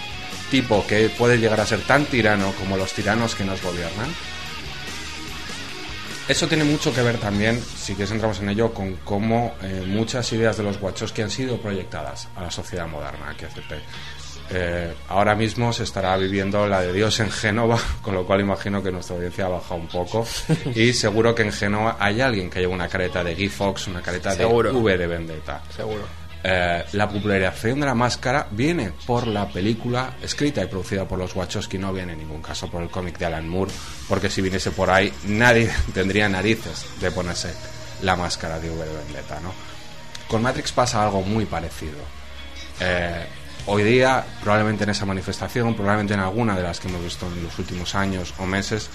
tipo 0.50 0.84
que 0.86 1.08
puede 1.10 1.38
llegar 1.38 1.60
a 1.60 1.66
ser 1.66 1.80
tan 1.82 2.04
tirano 2.06 2.52
como 2.58 2.76
los 2.76 2.92
tiranos 2.92 3.34
que 3.34 3.44
nos 3.44 3.62
gobiernan. 3.62 4.08
Eso 6.28 6.46
tiene 6.46 6.62
mucho 6.62 6.94
que 6.94 7.02
ver 7.02 7.18
también, 7.18 7.60
si 7.60 7.94
quieres 7.94 8.12
entramos 8.12 8.38
en 8.38 8.50
ello, 8.50 8.72
con 8.72 8.94
cómo 8.98 9.54
eh, 9.62 9.82
muchas 9.84 10.32
ideas 10.32 10.56
de 10.56 10.62
los 10.62 10.80
Wachowski 10.80 11.22
han 11.22 11.30
sido 11.30 11.60
proyectadas 11.60 12.28
a 12.36 12.42
la 12.42 12.50
sociedad 12.52 12.86
moderna. 12.86 13.34
Que 13.36 13.46
Eh, 14.52 14.94
ahora 15.08 15.34
mismo 15.36 15.72
se 15.72 15.84
estará 15.84 16.16
viviendo 16.16 16.66
la 16.66 16.80
de 16.80 16.92
Dios 16.92 17.20
en 17.20 17.30
Génova, 17.30 17.78
con 18.02 18.14
lo 18.14 18.26
cual 18.26 18.40
imagino 18.40 18.82
que 18.82 18.90
nuestra 18.90 19.16
audiencia 19.16 19.46
ha 19.46 19.48
bajado 19.48 19.76
un 19.76 19.88
poco. 19.88 20.26
Y 20.74 20.92
seguro 20.92 21.34
que 21.34 21.42
en 21.42 21.52
Génova 21.52 21.96
hay 22.00 22.20
alguien 22.20 22.50
que 22.50 22.60
lleva 22.60 22.74
una 22.74 22.88
careta 22.88 23.22
de 23.22 23.34
Guy 23.34 23.48
Fox, 23.48 23.86
una 23.86 24.02
careta 24.02 24.32
Seguro. 24.32 24.72
de 24.72 24.78
V 24.78 24.98
de 24.98 25.06
Vendetta. 25.06 25.62
Seguro. 25.74 26.02
Eh, 26.42 26.84
la 26.92 27.06
popularización 27.08 27.80
de 27.80 27.86
la 27.86 27.94
máscara 27.94 28.46
viene 28.50 28.92
por 29.06 29.26
la 29.26 29.46
película 29.46 30.14
escrita 30.22 30.62
y 30.62 30.66
producida 30.68 31.06
por 31.06 31.18
los 31.18 31.36
Wachowski, 31.36 31.76
no 31.76 31.92
viene 31.92 32.14
en 32.14 32.20
ningún 32.20 32.40
caso 32.40 32.70
por 32.70 32.82
el 32.82 32.88
cómic 32.88 33.18
de 33.18 33.26
Alan 33.26 33.46
Moore, 33.46 33.70
porque 34.08 34.30
si 34.30 34.40
viniese 34.40 34.70
por 34.70 34.90
ahí 34.90 35.12
nadie 35.26 35.70
tendría 35.94 36.28
narices 36.30 36.86
de 36.98 37.10
ponerse 37.10 37.52
la 38.02 38.16
máscara 38.16 38.58
de 38.58 38.70
V 38.70 38.84
de 38.86 38.96
Vendetta, 38.96 39.38
¿no? 39.40 39.52
Con 40.28 40.40
Matrix 40.42 40.72
pasa 40.72 41.04
algo 41.04 41.20
muy 41.20 41.44
parecido. 41.44 41.98
Eh, 42.80 43.26
hoy 43.66 43.82
día, 43.82 44.24
probablemente 44.42 44.84
en 44.84 44.90
esa 44.90 45.06
manifestación, 45.06 45.74
probablemente 45.74 46.14
en 46.14 46.20
alguna 46.20 46.56
de 46.56 46.62
las 46.62 46.80
que 46.80 46.88
hemos 46.88 47.02
visto 47.02 47.26
en 47.26 47.42
los 47.44 47.58
últimos 47.58 47.94
años 47.94 48.34
o 48.38 48.46
meses, 48.46 48.90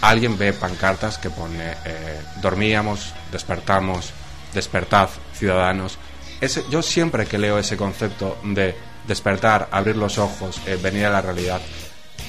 alguien 0.00 0.38
ve 0.38 0.52
pancartas 0.52 1.18
que 1.18 1.30
pone 1.30 1.72
eh, 1.84 2.20
dormíamos, 2.40 3.12
despertamos, 3.30 4.12
despertad, 4.54 5.08
ciudadanos. 5.34 5.98
Ese, 6.40 6.64
yo 6.70 6.82
siempre 6.82 7.26
que 7.26 7.38
leo 7.38 7.58
ese 7.58 7.76
concepto 7.76 8.38
de 8.42 8.74
despertar, 9.06 9.68
abrir 9.70 9.96
los 9.96 10.18
ojos, 10.18 10.60
eh, 10.66 10.78
venir 10.80 11.06
a 11.06 11.10
la 11.10 11.20
realidad, 11.20 11.60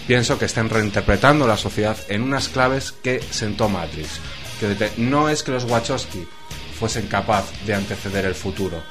pienso 0.08 0.38
que 0.38 0.46
están 0.46 0.70
reinterpretando 0.70 1.48
la 1.48 1.58
sociedad 1.58 1.98
en 2.10 2.24
unas 2.24 2.50
claves 2.50 2.92
que 2.92 3.22
sentó 3.22 3.70
Matrix. 3.70 4.20
Que 4.60 4.92
no 4.98 5.30
es 5.30 5.42
que 5.42 5.52
los 5.52 5.64
Wachowski 5.64 6.28
fuesen 6.78 7.08
capaz 7.08 7.46
de 7.66 7.74
anteceder 7.74 8.26
el 8.26 8.36
futuro, 8.36 8.84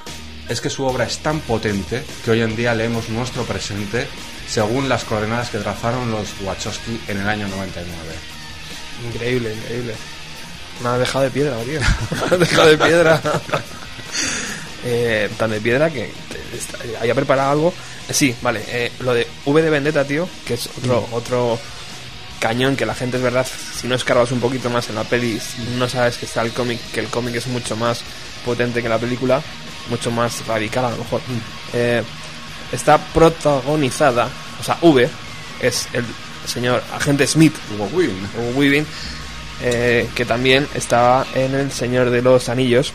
es 0.51 0.61
que 0.61 0.69
su 0.69 0.85
obra 0.85 1.05
es 1.05 1.19
tan 1.19 1.41
potente 1.41 2.03
que 2.25 2.33
hoy 2.33 2.43
en 2.43 2.57
día 2.57 2.75
leemos 2.75 3.09
nuestro 3.09 3.45
presente 3.45 4.07
según 4.49 4.89
las 4.89 5.05
coordenadas 5.05 5.49
que 5.49 5.59
trazaron 5.59 6.11
los 6.11 6.29
Wachowski 6.43 7.01
en 7.07 7.21
el 7.21 7.29
año 7.29 7.47
99. 7.47 7.87
Increíble, 9.07 9.55
increíble. 9.55 9.95
Una 10.81 10.99
dejado 10.99 11.25
de 11.25 11.31
piedra, 11.31 11.57
tío. 11.63 11.81
Una 12.27 12.37
dejado 12.37 12.69
de 12.69 12.79
piedra. 12.79 13.23
eh, 14.85 15.31
tan 15.39 15.51
de 15.51 15.61
piedra 15.61 15.89
que 15.89 16.11
había 17.01 17.15
preparado 17.15 17.51
algo. 17.53 17.75
Eh, 18.09 18.13
sí, 18.15 18.35
vale. 18.43 18.65
eh, 18.67 18.91
lo 19.01 19.15
de 19.15 19.29
V 19.47 19.63
de 19.63 19.71
Vendetta, 19.71 20.05
tío, 20.05 20.29
que 20.45 20.55
es 20.55 20.69
otro, 20.79 21.09
otro 21.13 21.61
cañón 22.41 22.75
que 22.75 22.87
la 22.87 22.95
gente 22.95 23.19
es 23.19 23.23
verdad, 23.23 23.47
si 23.47 23.87
no 23.87 23.95
escarbas 23.95 24.33
un 24.33 24.41
poquito 24.41 24.69
más 24.69 24.89
en 24.89 24.97
la 24.97 25.05
peli, 25.05 25.41
no 25.77 25.89
sabes 25.89 26.17
que 26.17 26.27
está 26.27 26.43
el 26.43 26.53
cómic, 26.53 26.81
que 26.93 27.01
el 27.01 27.07
cómic 27.07 27.37
es 27.37 27.47
mucho 27.47 27.77
más 27.77 28.01
potente 28.45 28.83
que 28.83 28.89
la 28.89 28.99
película, 28.99 29.43
mucho 29.91 30.11
más 30.11 30.47
radical 30.47 30.87
a 30.87 30.91
lo 30.91 30.97
mejor. 30.99 31.21
Eh, 31.73 32.03
está 32.73 32.99
protagonizada, 32.99 34.29
o 34.61 34.63
sea, 34.63 34.79
V 34.83 35.09
es 35.61 35.89
el 35.93 36.05
señor 36.47 36.83
agente 36.93 37.27
Smith, 37.27 37.55
Weaving, 38.55 38.87
eh, 39.63 40.09
que 40.15 40.25
también 40.25 40.67
estaba 40.75 41.27
en 41.35 41.55
El 41.55 41.71
Señor 41.71 42.11
de 42.11 42.23
los 42.23 42.49
Anillos. 42.49 42.93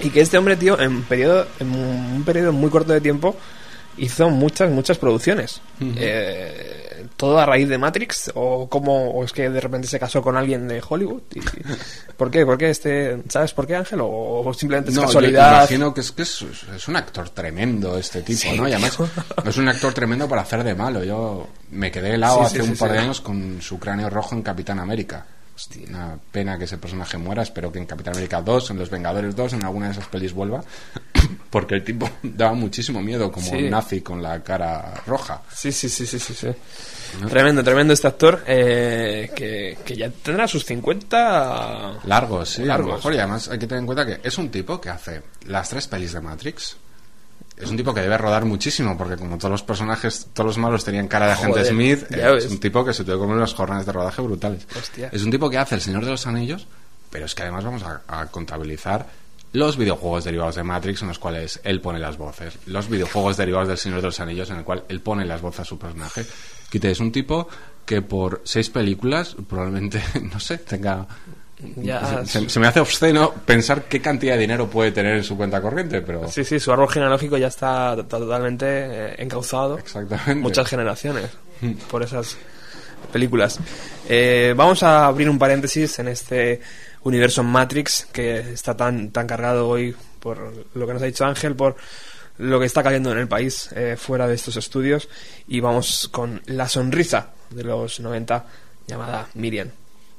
Y 0.00 0.10
que 0.10 0.20
este 0.20 0.38
hombre, 0.38 0.56
tío, 0.56 0.80
en, 0.80 1.02
periodo, 1.02 1.46
en 1.58 1.74
un 1.74 2.22
periodo 2.24 2.52
muy 2.52 2.70
corto 2.70 2.92
de 2.92 3.00
tiempo, 3.00 3.36
hizo 4.00 4.28
muchas, 4.30 4.70
muchas 4.70 4.98
producciones. 4.98 5.60
Eh, 5.80 7.06
todo 7.16 7.38
a 7.38 7.46
raíz 7.46 7.68
de 7.68 7.78
Matrix, 7.78 8.30
o 8.34 8.68
como 8.68 9.10
o 9.10 9.24
es 9.24 9.32
que 9.32 9.48
de 9.48 9.60
repente 9.60 9.86
se 9.88 9.98
casó 9.98 10.22
con 10.22 10.36
alguien 10.36 10.66
de 10.68 10.82
Hollywood. 10.86 11.22
Y, 11.34 11.40
¿Por 12.16 12.30
qué? 12.30 12.44
¿Por 12.44 12.58
qué 12.58 12.70
este, 12.70 13.22
¿Sabes 13.28 13.52
por 13.52 13.66
qué, 13.66 13.76
Ángel? 13.76 14.00
¿O, 14.00 14.42
o 14.44 14.54
simplemente 14.54 14.90
es 14.90 14.96
No, 14.96 15.02
yo 15.02 15.06
casualidad? 15.08 15.58
imagino 15.58 15.94
que 15.94 16.00
es 16.00 16.12
que 16.12 16.22
es, 16.22 16.42
es 16.74 16.88
un 16.88 16.96
actor 16.96 17.28
tremendo 17.30 17.96
este 17.98 18.22
tipo, 18.22 18.38
Sí, 18.38 18.56
¿no? 18.56 18.68
Y 18.68 18.72
además 18.72 18.98
es 19.44 19.56
un 19.56 19.68
actor 19.68 19.92
tremendo 19.92 20.28
para 20.28 20.42
hacer 20.42 20.64
de 20.64 20.74
malo. 20.74 21.04
Yo 21.04 21.48
me 21.70 21.90
quedé 21.90 22.14
helado 22.14 22.40
Sí, 22.40 22.44
hace 22.46 22.62
sí, 22.62 22.70
un 22.70 22.76
par 22.76 22.92
de 22.92 22.98
años 22.98 23.20
con 23.20 23.60
su 23.62 23.78
cráneo 23.78 24.10
rojo 24.10 24.34
en 24.34 24.42
Capitán 24.42 24.78
América. 24.78 25.24
Una 25.88 26.18
pena 26.32 26.56
que 26.58 26.64
ese 26.64 26.78
personaje 26.78 27.16
muera. 27.18 27.42
Espero 27.42 27.70
que 27.72 27.78
en 27.78 27.86
Capitán 27.86 28.14
América 28.14 28.40
2, 28.42 28.70
en 28.70 28.78
Los 28.78 28.90
Vengadores 28.90 29.34
2, 29.36 29.52
en 29.54 29.64
alguna 29.64 29.86
de 29.86 29.92
esas 29.92 30.06
pelis 30.08 30.32
vuelva. 30.32 30.62
Porque 31.50 31.74
el 31.74 31.84
tipo 31.84 32.08
daba 32.22 32.54
muchísimo 32.54 33.00
miedo 33.02 33.30
como 33.30 33.46
Sí. 33.48 33.56
un 33.56 33.70
nazi 33.70 34.00
con 34.00 34.22
la 34.22 34.42
cara 34.42 34.94
roja. 35.06 35.42
Sí, 35.52 35.70
sí, 35.72 35.88
sí, 35.88 36.06
sí, 36.06 36.18
sí. 36.18 36.34
sí. 36.34 36.48
Tremendo, 37.28 37.62
tremendo 37.64 37.92
este 37.92 38.06
actor 38.06 38.44
eh, 38.46 39.30
que, 39.34 39.78
que 39.84 39.96
ya 39.96 40.10
tendrá 40.10 40.46
sus 40.46 40.64
50... 40.64 42.00
Largos, 42.04 42.48
sí, 42.50 42.62
a 42.62 42.64
lo 42.64 42.68
Largos. 42.68 42.94
mejor. 42.96 43.14
Y 43.14 43.18
además 43.18 43.48
hay 43.48 43.58
que 43.58 43.66
tener 43.66 43.80
en 43.80 43.86
cuenta 43.86 44.06
que 44.06 44.20
es 44.22 44.38
un 44.38 44.48
tipo 44.50 44.80
que 44.80 44.90
hace 44.90 45.22
las 45.46 45.68
tres 45.68 45.88
pelis 45.88 46.12
de 46.12 46.20
Matrix. 46.20 46.76
Es 47.60 47.70
un 47.70 47.76
tipo 47.76 47.92
que 47.94 48.00
debe 48.00 48.16
rodar 48.18 48.44
muchísimo, 48.44 48.96
porque 48.96 49.16
como 49.16 49.38
todos 49.38 49.50
los 49.50 49.62
personajes, 49.62 50.28
todos 50.32 50.46
los 50.46 50.58
malos 50.58 50.84
tenían 50.84 51.08
cara 51.08 51.26
de 51.26 51.32
agente 51.32 51.64
Smith, 51.64 52.10
eh, 52.10 52.36
es 52.38 52.46
un 52.46 52.58
tipo 52.58 52.84
que 52.84 52.92
se 52.92 53.04
tuvo 53.04 53.16
que 53.16 53.20
comer 53.20 53.36
unas 53.36 53.54
jornadas 53.54 53.86
de 53.86 53.92
rodaje 53.92 54.22
brutales. 54.22 54.66
Hostia. 54.76 55.08
Es 55.12 55.22
un 55.22 55.30
tipo 55.30 55.50
que 55.50 55.58
hace 55.58 55.74
El 55.74 55.80
Señor 55.80 56.04
de 56.04 56.10
los 56.10 56.26
Anillos, 56.26 56.66
pero 57.10 57.26
es 57.26 57.34
que 57.34 57.42
además 57.42 57.64
vamos 57.64 57.82
a, 57.82 58.02
a 58.08 58.26
contabilizar 58.26 59.06
los 59.52 59.76
videojuegos 59.76 60.24
derivados 60.24 60.54
de 60.54 60.62
Matrix 60.62 61.02
en 61.02 61.08
los 61.08 61.18
cuales 61.18 61.60
él 61.64 61.80
pone 61.80 61.98
las 61.98 62.16
voces, 62.16 62.58
los 62.66 62.88
videojuegos 62.88 63.36
derivados 63.36 63.68
del 63.68 63.78
Señor 63.78 64.00
de 64.00 64.06
los 64.06 64.20
Anillos 64.20 64.50
en 64.50 64.58
el 64.58 64.64
cual 64.64 64.84
él 64.88 65.00
pone 65.00 65.24
las 65.24 65.40
voces 65.40 65.60
a 65.60 65.64
su 65.64 65.78
personaje. 65.78 66.24
Quite, 66.70 66.90
es 66.90 67.00
un 67.00 67.10
tipo 67.10 67.48
que 67.84 68.02
por 68.02 68.42
seis 68.44 68.70
películas 68.70 69.36
probablemente, 69.48 70.02
no 70.32 70.38
sé, 70.38 70.58
tenga 70.58 71.06
Ya, 71.76 72.24
se, 72.24 72.48
se 72.48 72.60
me 72.60 72.66
hace 72.66 72.80
obsceno 72.80 73.32
pensar 73.44 73.84
qué 73.84 74.00
cantidad 74.00 74.34
de 74.34 74.40
dinero 74.40 74.68
puede 74.68 74.92
tener 74.92 75.16
en 75.16 75.24
su 75.24 75.36
cuenta 75.36 75.60
corriente, 75.60 76.00
pero 76.02 76.28
Sí, 76.30 76.44
sí, 76.44 76.58
su 76.58 76.72
árbol 76.72 76.88
genealógico 76.90 77.36
ya 77.36 77.48
está 77.48 77.94
to- 77.96 78.04
totalmente 78.04 78.66
eh, 78.68 79.14
encauzado. 79.18 79.78
exactamente. 79.78 80.34
Muchas 80.36 80.66
generaciones 80.68 81.30
por 81.90 82.02
esas 82.02 82.36
películas. 83.12 83.58
Eh, 84.08 84.54
vamos 84.56 84.82
a 84.82 85.06
abrir 85.06 85.28
un 85.28 85.38
paréntesis 85.38 85.98
en 85.98 86.08
este 86.08 86.60
universo 87.02 87.42
Matrix 87.42 88.06
que 88.12 88.38
está 88.52 88.76
tan, 88.76 89.10
tan 89.10 89.26
cargado 89.26 89.68
hoy 89.68 89.94
por 90.20 90.52
lo 90.74 90.86
que 90.86 90.92
nos 90.92 91.02
ha 91.02 91.06
dicho 91.06 91.24
Ángel, 91.24 91.56
por 91.56 91.76
lo 92.38 92.58
que 92.60 92.66
está 92.66 92.82
cayendo 92.82 93.12
en 93.12 93.18
el 93.18 93.28
país 93.28 93.68
eh, 93.74 93.96
fuera 93.98 94.26
de 94.26 94.34
estos 94.34 94.56
estudios. 94.56 95.08
Y 95.48 95.60
vamos 95.60 96.08
con 96.10 96.40
la 96.46 96.68
sonrisa 96.68 97.30
de 97.50 97.64
los 97.64 98.00
90 98.00 98.44
llamada 98.86 99.26
Miriam. 99.34 99.68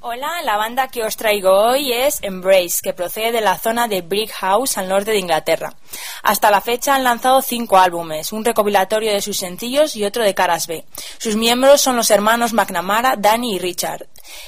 Hola, 0.03 0.41
la 0.43 0.57
banda 0.57 0.87
que 0.87 1.03
os 1.03 1.15
traigo 1.15 1.51
hoy 1.51 1.93
es 1.93 2.23
Embrace, 2.23 2.81
que 2.81 2.91
procede 2.91 3.31
de 3.31 3.39
la 3.39 3.59
zona 3.59 3.87
de 3.87 4.01
Brick 4.01 4.31
House 4.31 4.79
al 4.79 4.89
norte 4.89 5.11
de 5.11 5.19
Inglaterra. 5.19 5.75
Hasta 6.23 6.49
la 6.49 6.59
fecha 6.59 6.95
han 6.95 7.03
lanzado 7.03 7.43
cinco 7.43 7.77
álbumes, 7.77 8.31
un 8.31 8.43
recopilatorio 8.43 9.13
de 9.13 9.21
sus 9.21 9.37
sencillos 9.37 9.95
y 9.95 10.03
otro 10.03 10.23
de 10.23 10.33
caras 10.33 10.65
B. 10.65 10.83
Sus 11.19 11.35
miembros 11.35 11.81
son 11.81 11.97
los 11.97 12.09
hermanos 12.09 12.51
McNamara, 12.51 13.15
Danny 13.15 13.57
y 13.57 13.59
Richard. 13.59 14.07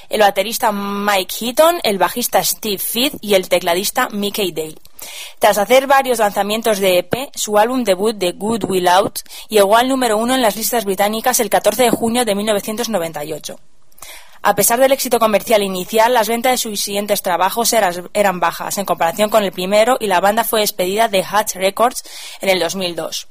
El 0.10 0.22
baterista 0.22 0.72
Mike 0.72 1.36
Heaton, 1.40 1.82
el 1.84 2.00
bajista 2.00 2.44
Steve 2.44 2.80
Fitt 2.80 3.14
y 3.22 3.36
el 3.36 3.48
tecladista 3.48 4.10
Mickey 4.10 4.52
Dale. 4.54 4.80
Tras 5.38 5.60
hacer 5.60 5.86
varios 5.86 6.18
lanzamientos 6.18 6.80
de 6.80 6.98
EP, 6.98 7.30
su 7.36 7.60
álbum 7.60 7.84
debut 7.84 8.16
de 8.16 8.32
Good 8.32 8.64
Will 8.64 8.88
Out 8.88 9.20
llegó 9.50 9.78
al 9.78 9.88
número 9.88 10.18
uno 10.18 10.34
en 10.34 10.42
las 10.42 10.56
listas 10.56 10.84
británicas 10.84 11.40
el 11.40 11.52
14 11.52 11.84
de 11.84 11.90
junio 11.92 12.26
de 12.26 12.34
1998. 12.34 13.60
A 14.46 14.56
pesar 14.56 14.78
del 14.78 14.92
éxito 14.92 15.20
comercial 15.20 15.64
inicial, 15.64 16.14
las 16.14 16.28
ventas 16.28 16.52
de 16.52 16.58
sus 16.58 16.82
siguientes 16.82 17.22
trabajos 17.22 17.74
eran 17.74 18.40
bajas 18.42 18.78
en 18.78 18.84
comparación 18.84 19.30
con 19.30 19.44
el 19.44 19.54
primero 19.54 19.96
y 20.02 20.08
la 20.08 20.20
banda 20.20 20.44
fue 20.44 20.60
despedida 20.60 21.08
de 21.08 21.24
Hatch 21.24 21.56
Records 21.56 22.04
en 22.42 22.50
el 22.50 22.60
2002 22.60 23.28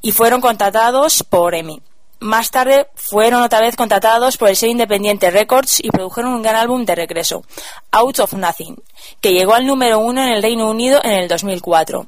y 0.00 0.12
fueron 0.12 0.40
contratados 0.40 1.22
por 1.22 1.54
EMI. 1.54 1.82
Más 2.20 2.50
tarde 2.50 2.88
fueron 2.94 3.42
otra 3.42 3.60
vez 3.60 3.76
contratados 3.76 4.38
por 4.38 4.48
el 4.48 4.56
sello 4.56 4.72
independiente 4.72 5.30
Records 5.30 5.80
y 5.84 5.90
produjeron 5.90 6.32
un 6.32 6.42
gran 6.42 6.56
álbum 6.56 6.86
de 6.86 6.94
regreso, 6.94 7.44
Out 7.90 8.20
of 8.20 8.32
Nothing, 8.32 8.82
que 9.20 9.34
llegó 9.34 9.52
al 9.52 9.66
número 9.66 9.98
uno 9.98 10.22
en 10.22 10.30
el 10.30 10.42
Reino 10.42 10.70
Unido 10.70 10.98
en 11.04 11.12
el 11.12 11.28
2004. 11.28 12.06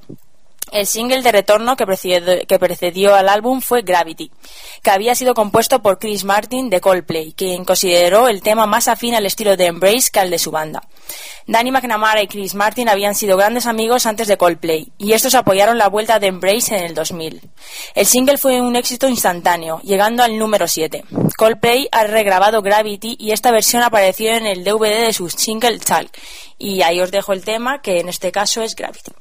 El 0.72 0.86
single 0.86 1.22
de 1.22 1.32
retorno 1.32 1.76
que 1.76 1.86
precedió, 1.86 2.46
que 2.46 2.58
precedió 2.58 3.14
al 3.14 3.28
álbum 3.28 3.60
fue 3.60 3.82
Gravity, 3.82 4.30
que 4.82 4.90
había 4.90 5.14
sido 5.14 5.34
compuesto 5.34 5.82
por 5.82 5.98
Chris 5.98 6.24
Martin 6.24 6.70
de 6.70 6.80
Coldplay, 6.80 7.32
quien 7.32 7.64
consideró 7.64 8.28
el 8.28 8.40
tema 8.42 8.66
más 8.66 8.86
afín 8.86 9.14
al 9.14 9.26
estilo 9.26 9.56
de 9.56 9.66
Embrace 9.66 10.10
que 10.12 10.20
al 10.20 10.30
de 10.30 10.38
su 10.38 10.50
banda. 10.50 10.82
Danny 11.46 11.72
McNamara 11.72 12.22
y 12.22 12.28
Chris 12.28 12.54
Martin 12.54 12.88
habían 12.88 13.16
sido 13.16 13.36
grandes 13.36 13.66
amigos 13.66 14.06
antes 14.06 14.28
de 14.28 14.36
Coldplay, 14.36 14.92
y 14.98 15.12
estos 15.12 15.34
apoyaron 15.34 15.78
la 15.78 15.88
vuelta 15.88 16.20
de 16.20 16.28
Embrace 16.28 16.76
en 16.76 16.84
el 16.84 16.94
2000. 16.94 17.40
El 17.94 18.06
single 18.06 18.38
fue 18.38 18.60
un 18.60 18.76
éxito 18.76 19.08
instantáneo, 19.08 19.80
llegando 19.82 20.22
al 20.22 20.38
número 20.38 20.68
7. 20.68 21.04
Coldplay 21.36 21.88
ha 21.90 22.04
regrabado 22.04 22.62
Gravity 22.62 23.16
y 23.18 23.32
esta 23.32 23.50
versión 23.50 23.82
apareció 23.82 24.32
en 24.32 24.46
el 24.46 24.62
DVD 24.62 25.06
de 25.06 25.12
su 25.12 25.28
single 25.28 25.78
Talk. 25.80 26.10
Y 26.58 26.82
ahí 26.82 27.00
os 27.00 27.10
dejo 27.10 27.32
el 27.32 27.44
tema, 27.44 27.80
que 27.80 27.98
en 27.98 28.08
este 28.08 28.30
caso 28.30 28.62
es 28.62 28.76
Gravity. 28.76 29.12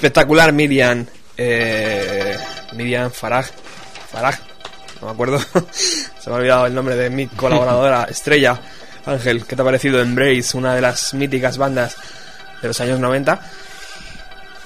Espectacular 0.00 0.50
Miriam. 0.50 1.04
Eh, 1.36 2.34
Miriam 2.72 3.10
Farag. 3.10 3.44
Farag. 4.10 4.38
No 4.98 5.08
me 5.08 5.12
acuerdo. 5.12 5.38
Se 5.72 6.30
me 6.30 6.36
ha 6.36 6.38
olvidado 6.38 6.64
el 6.64 6.74
nombre 6.74 6.96
de 6.96 7.10
mi 7.10 7.26
colaboradora 7.26 8.04
estrella. 8.08 8.58
Ángel, 9.04 9.44
¿qué 9.44 9.54
te 9.54 9.60
ha 9.60 9.64
parecido 9.66 10.00
Embrace? 10.00 10.56
Una 10.56 10.74
de 10.74 10.80
las 10.80 11.12
míticas 11.12 11.58
bandas 11.58 11.96
de 12.62 12.68
los 12.68 12.80
años 12.80 12.98
90. 12.98 13.40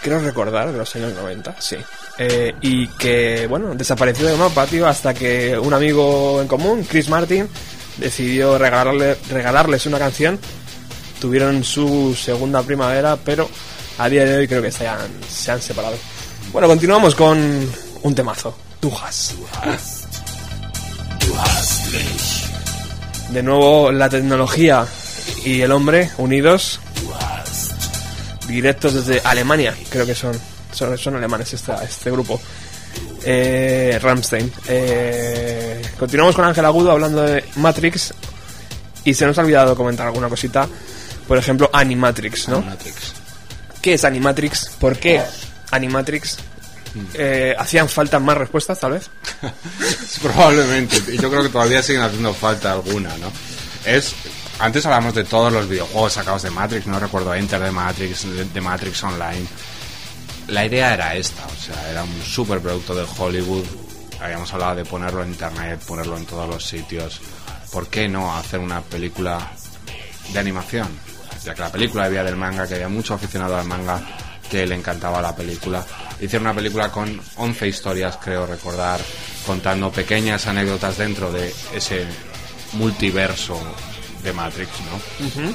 Creo 0.02 0.20
recordar, 0.20 0.70
de 0.70 0.78
los 0.78 0.94
años 0.94 1.12
90, 1.14 1.56
sí. 1.58 1.78
Eh, 2.16 2.54
y 2.60 2.86
que, 2.86 3.48
bueno, 3.48 3.74
desapareció 3.74 4.28
del 4.28 4.38
mapa, 4.38 4.66
tío, 4.66 4.86
hasta 4.86 5.14
que 5.14 5.58
un 5.58 5.74
amigo 5.74 6.40
en 6.40 6.46
común, 6.46 6.86
Chris 6.88 7.08
Martin, 7.08 7.48
decidió 7.96 8.56
regalarle, 8.56 9.16
regalarles 9.30 9.84
una 9.86 9.98
canción. 9.98 10.38
Tuvieron 11.20 11.64
su 11.64 12.14
segunda 12.14 12.62
primavera, 12.62 13.16
pero 13.16 13.50
a 13.98 14.08
día 14.08 14.24
de 14.24 14.36
hoy 14.38 14.48
creo 14.48 14.62
que 14.62 14.70
se 14.72 14.86
han, 14.88 15.08
se 15.28 15.50
han 15.52 15.60
separado. 15.62 15.96
Bueno, 16.52 16.68
continuamos 16.68 17.14
con 17.14 17.38
un 18.02 18.14
temazo. 18.14 18.56
Tujas. 18.80 19.34
De 23.30 23.42
nuevo 23.42 23.90
la 23.90 24.08
tecnología 24.08 24.86
y 25.44 25.60
el 25.60 25.72
hombre 25.72 26.10
unidos. 26.18 26.80
Directos 28.46 28.92
desde 28.94 29.20
Alemania, 29.24 29.74
creo 29.88 30.04
que 30.06 30.14
son. 30.14 30.38
Son, 30.72 30.96
son 30.98 31.14
alemanes 31.16 31.52
esta- 31.54 31.82
este 31.84 32.10
grupo. 32.10 32.40
Eh, 33.24 33.98
Ramstein. 34.02 34.52
Eh, 34.68 35.80
continuamos 35.98 36.34
con 36.36 36.44
Ángel 36.44 36.64
Agudo 36.64 36.90
hablando 36.90 37.22
de 37.22 37.44
Matrix. 37.56 38.12
Y 39.04 39.14
se 39.14 39.24
nos 39.26 39.38
ha 39.38 39.42
olvidado 39.42 39.74
comentar 39.76 40.06
alguna 40.06 40.28
cosita. 40.28 40.68
Por 41.26 41.38
ejemplo, 41.38 41.70
Animatrix, 41.72 42.48
¿no? 42.48 42.58
¿Qué 43.84 43.92
es 43.92 44.04
Animatrix? 44.06 44.70
¿Por 44.80 44.96
qué 44.98 45.20
Animatrix? 45.70 46.38
Eh, 47.12 47.54
¿Hacían 47.58 47.86
falta 47.86 48.18
más 48.18 48.34
respuestas, 48.34 48.80
tal 48.80 48.92
vez? 48.92 49.10
Probablemente. 50.22 50.96
Y 51.12 51.18
yo 51.18 51.28
creo 51.28 51.42
que 51.42 51.50
todavía 51.50 51.82
siguen 51.82 52.00
haciendo 52.00 52.32
falta 52.32 52.72
alguna, 52.72 53.14
¿no? 53.18 53.30
Es. 53.84 54.14
Antes 54.58 54.86
hablamos 54.86 55.14
de 55.14 55.24
todos 55.24 55.52
los 55.52 55.68
videojuegos 55.68 56.14
sacados 56.14 56.40
de 56.44 56.50
Matrix, 56.50 56.86
no 56.86 56.98
recuerdo 56.98 57.34
Enter 57.34 57.60
de 57.60 57.70
Matrix, 57.70 58.54
de, 58.54 58.60
Matrix 58.62 59.02
Online. 59.02 59.46
La 60.48 60.64
idea 60.64 60.94
era 60.94 61.14
esta, 61.14 61.44
o 61.44 61.62
sea, 61.62 61.90
era 61.90 62.04
un 62.04 62.22
superproducto 62.22 62.94
de 62.94 63.04
Hollywood. 63.18 63.66
Habíamos 64.18 64.50
hablado 64.54 64.76
de 64.76 64.86
ponerlo 64.86 65.22
en 65.22 65.28
internet, 65.28 65.78
ponerlo 65.86 66.16
en 66.16 66.24
todos 66.24 66.48
los 66.48 66.64
sitios. 66.64 67.20
¿Por 67.70 67.88
qué 67.88 68.08
no 68.08 68.34
hacer 68.34 68.60
una 68.60 68.80
película 68.80 69.52
de 70.32 70.38
animación? 70.38 70.88
Ya 71.44 71.54
que 71.54 71.60
la 71.60 71.70
película 71.70 72.04
había 72.04 72.24
del 72.24 72.36
manga, 72.36 72.66
que 72.66 72.74
había 72.74 72.88
mucho 72.88 73.14
aficionado 73.14 73.56
al 73.56 73.66
manga 73.66 74.00
que 74.50 74.66
le 74.66 74.74
encantaba 74.74 75.20
la 75.20 75.34
película. 75.34 75.84
Hicieron 76.20 76.46
una 76.46 76.54
película 76.54 76.90
con 76.90 77.20
11 77.36 77.68
historias, 77.68 78.18
creo 78.22 78.46
recordar, 78.46 79.00
contando 79.46 79.90
pequeñas 79.90 80.46
anécdotas 80.46 80.98
dentro 80.98 81.30
de 81.32 81.52
ese 81.74 82.06
multiverso 82.72 83.60
de 84.22 84.32
Matrix, 84.32 84.70
¿no? 84.80 85.54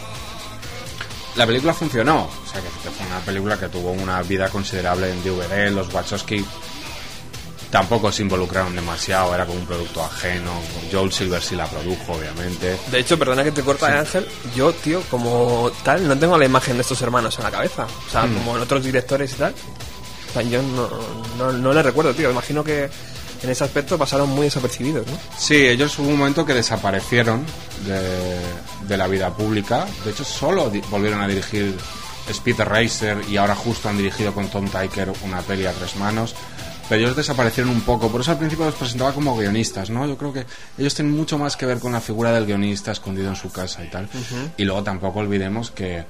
La 1.36 1.46
película 1.46 1.74
funcionó, 1.74 2.24
o 2.24 2.52
sea 2.52 2.62
que 2.62 2.70
fue 2.70 3.06
una 3.08 3.20
película 3.20 3.58
que 3.58 3.70
tuvo 3.70 3.92
una 3.92 4.22
vida 4.24 4.50
considerable 4.50 5.12
en 5.12 5.24
DVD, 5.24 5.72
los 5.72 5.94
Wachowski 5.94 6.46
tampoco 7.70 8.12
se 8.12 8.24
involucraron 8.24 8.76
demasiado, 8.76 9.34
era 9.36 9.46
como 9.46 9.60
un 9.60 9.66
producto 9.66 10.04
ajeno, 10.04 10.52
Joel 10.92 11.12
Silver 11.12 11.42
sí 11.42 11.56
la 11.56 11.68
produjo, 11.68 12.14
obviamente. 12.14 12.78
De 12.92 13.00
hecho, 13.00 13.18
perdona 13.20 13.44
que 13.44 13.52
te 13.52 13.62
corta, 13.62 13.94
eh, 13.96 14.00
Ángel. 14.00 14.28
Yo, 14.56 14.74
tío, 14.74 15.02
como 15.12 15.72
tal, 15.84 16.08
no 16.08 16.18
tengo 16.18 16.38
la 16.38 16.46
imagen 16.46 16.76
de 16.78 16.82
estos 16.82 17.02
hermanos 17.02 17.38
en 17.38 17.44
la 17.44 17.52
cabeza. 17.52 17.86
O 18.08 18.12
sea, 18.12 18.24
Mm. 18.26 18.34
como 18.36 18.56
en 18.58 18.64
otros 18.64 18.84
directores 18.84 19.32
y 19.34 19.36
tal. 19.36 19.54
O 20.30 20.34
sea, 20.34 20.42
yo 20.44 20.62
no, 20.62 20.90
no, 21.38 21.52
no 21.52 21.74
le 21.74 21.82
recuerdo, 21.84 22.14
tío. 22.14 22.30
Imagino 22.32 22.64
que 22.64 22.90
en 23.42 23.50
ese 23.50 23.64
aspecto 23.64 23.98
pasaron 23.98 24.30
muy 24.30 24.46
desapercibidos, 24.46 25.08
¿no? 25.08 25.18
Sí, 25.38 25.56
ellos 25.68 25.98
hubo 26.00 26.10
un 26.10 26.18
momento 26.18 26.46
que 26.46 26.54
desaparecieron 26.54 27.46
de, 27.86 28.40
de 28.88 28.98
la 28.98 29.08
vida 29.08 29.34
pública. 29.34 29.86
De 30.06 30.12
hecho, 30.12 30.24
solo 30.26 30.72
volvieron 30.90 31.22
a 31.22 31.28
dirigir 31.28 31.76
Speed 32.30 32.60
Racer 32.62 33.18
y 33.30 33.38
ahora 33.38 33.56
justo 33.56 33.90
han 33.90 33.98
dirigido 33.98 34.34
con 34.34 34.50
Tom 34.50 34.68
Tyker 34.70 35.12
una 35.24 35.42
peli 35.42 35.66
a 35.66 35.72
tres 35.74 35.96
manos. 35.96 36.36
Pero 36.90 37.02
ellos 37.02 37.16
desaparecieron 37.16 37.72
un 37.72 37.82
poco, 37.82 38.12
por 38.12 38.22
eso 38.22 38.32
al 38.32 38.40
principio 38.40 38.66
los 38.66 38.74
presentaba 38.74 39.14
como 39.14 39.38
guionistas, 39.38 39.92
¿no? 39.92 40.08
Yo 40.08 40.18
creo 40.18 40.34
que 40.34 40.46
ellos 40.76 40.96
tienen 40.96 41.16
mucho 41.16 41.38
más 41.38 41.56
que 41.56 41.68
ver 41.68 41.78
con 41.78 41.92
la 41.92 42.02
figura 42.02 42.32
del 42.32 42.48
guionista 42.48 42.92
escondido 42.92 43.30
en 43.30 43.36
su 43.36 43.52
casa 43.52 43.86
y 43.86 43.90
tal. 43.90 44.10
Y 44.58 44.66
luego 44.66 44.82
tampoco 44.82 45.20
olvidemos 45.20 45.70
que 45.70 46.04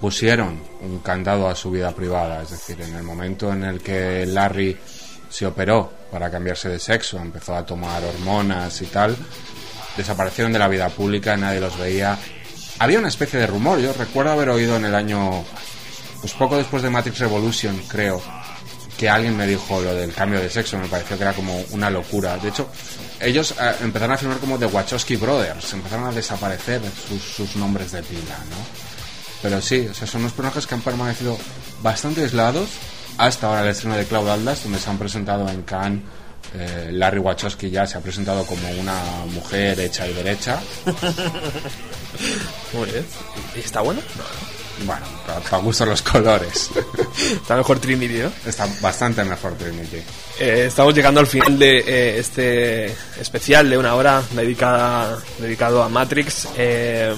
pusieron 0.00 0.62
un 0.80 1.00
candado 1.00 1.48
a 1.48 1.56
su 1.56 1.72
vida 1.72 1.90
privada, 1.90 2.42
es 2.42 2.50
decir, 2.50 2.80
en 2.80 2.94
el 2.94 3.02
momento 3.02 3.52
en 3.52 3.64
el 3.64 3.80
que 3.80 4.24
Larry 4.24 4.76
se 5.28 5.46
operó 5.46 5.92
para 6.12 6.30
cambiarse 6.30 6.68
de 6.68 6.78
sexo, 6.78 7.18
empezó 7.18 7.56
a 7.56 7.66
tomar 7.66 8.02
hormonas 8.04 8.80
y 8.80 8.86
tal, 8.86 9.16
desaparecieron 9.96 10.52
de 10.52 10.60
la 10.60 10.68
vida 10.68 10.88
pública, 10.88 11.36
nadie 11.36 11.60
los 11.60 11.76
veía. 11.76 12.16
Había 12.78 13.00
una 13.00 13.08
especie 13.08 13.40
de 13.40 13.48
rumor, 13.48 13.80
yo 13.80 13.92
recuerdo 13.92 14.30
haber 14.30 14.50
oído 14.50 14.76
en 14.76 14.84
el 14.84 14.94
año, 14.94 15.44
pues 16.20 16.32
poco 16.34 16.56
después 16.56 16.84
de 16.84 16.90
Matrix 16.90 17.18
Revolution, 17.18 17.76
creo, 17.88 18.22
que 18.98 19.08
alguien 19.08 19.36
me 19.36 19.46
dijo 19.46 19.80
lo 19.80 19.94
del 19.94 20.12
cambio 20.12 20.40
de 20.40 20.50
sexo, 20.50 20.76
me 20.76 20.88
pareció 20.88 21.16
que 21.16 21.22
era 21.22 21.32
como 21.32 21.58
una 21.70 21.88
locura. 21.88 22.36
De 22.36 22.48
hecho, 22.48 22.68
ellos 23.20 23.54
eh, 23.60 23.74
empezaron 23.80 24.14
a 24.14 24.18
firmar 24.18 24.38
como 24.38 24.58
The 24.58 24.66
Wachowski 24.66 25.16
Brothers, 25.16 25.72
empezaron 25.72 26.06
a 26.08 26.12
desaparecer 26.12 26.82
sus, 27.08 27.22
sus 27.22 27.56
nombres 27.56 27.92
de 27.92 28.02
pila, 28.02 28.36
¿no? 28.50 28.56
Pero 29.40 29.62
sí, 29.62 29.86
o 29.88 29.94
sea, 29.94 30.06
son 30.08 30.22
unos 30.22 30.32
personajes 30.32 30.66
que 30.66 30.74
han 30.74 30.80
permanecido 30.82 31.38
bastante 31.80 32.22
aislados 32.22 32.68
hasta 33.18 33.46
ahora 33.46 33.62
el 33.62 33.68
estreno 33.68 33.96
de 33.96 34.04
Cloud 34.04 34.28
Atlas, 34.28 34.64
donde 34.64 34.80
se 34.80 34.90
han 34.90 34.98
presentado 34.98 35.48
en 35.48 35.62
Cannes. 35.62 36.02
eh, 36.54 36.90
Larry 36.92 37.18
Wachowski 37.20 37.70
ya 37.70 37.86
se 37.86 37.98
ha 37.98 38.00
presentado 38.00 38.44
como 38.46 38.68
una 38.80 39.00
mujer 39.32 39.78
hecha 39.78 40.08
y 40.08 40.12
derecha. 40.14 40.60
Muy 42.72 42.90
bien. 42.90 43.06
¿Y 43.54 43.60
está 43.60 43.80
bueno? 43.80 44.00
Bueno, 44.84 45.06
para, 45.26 45.58
gusto 45.62 45.84
los 45.86 46.02
colores. 46.02 46.70
Está 47.32 47.56
mejor 47.56 47.78
Trinity, 47.78 48.18
¿no? 48.18 48.32
Está 48.46 48.68
bastante 48.80 49.24
mejor 49.24 49.54
Trinity. 49.54 49.98
Eh, 50.38 50.66
estamos 50.68 50.94
llegando 50.94 51.20
al 51.20 51.26
final 51.26 51.58
de 51.58 51.78
eh, 51.78 52.18
este 52.18 52.86
especial 53.20 53.68
de 53.68 53.76
una 53.76 53.94
hora 53.94 54.22
dedicada 54.32 55.18
dedicado 55.38 55.82
a 55.82 55.88
Matrix. 55.88 56.48
eh, 56.56 57.14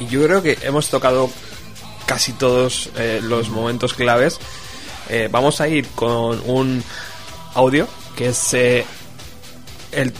y 0.00 0.06
yo 0.06 0.24
creo 0.24 0.42
que 0.42 0.58
hemos 0.62 0.88
tocado 0.88 1.30
casi 2.04 2.32
todos 2.32 2.90
los 3.22 3.48
momentos 3.48 3.94
claves. 3.94 4.40
Vamos 5.30 5.60
a 5.60 5.68
ir 5.68 5.86
con 5.94 6.42
un 6.46 6.82
audio 7.54 7.86
que 8.16 8.28
es 8.28 8.54
eh, 8.54 8.84
el, 9.92 10.12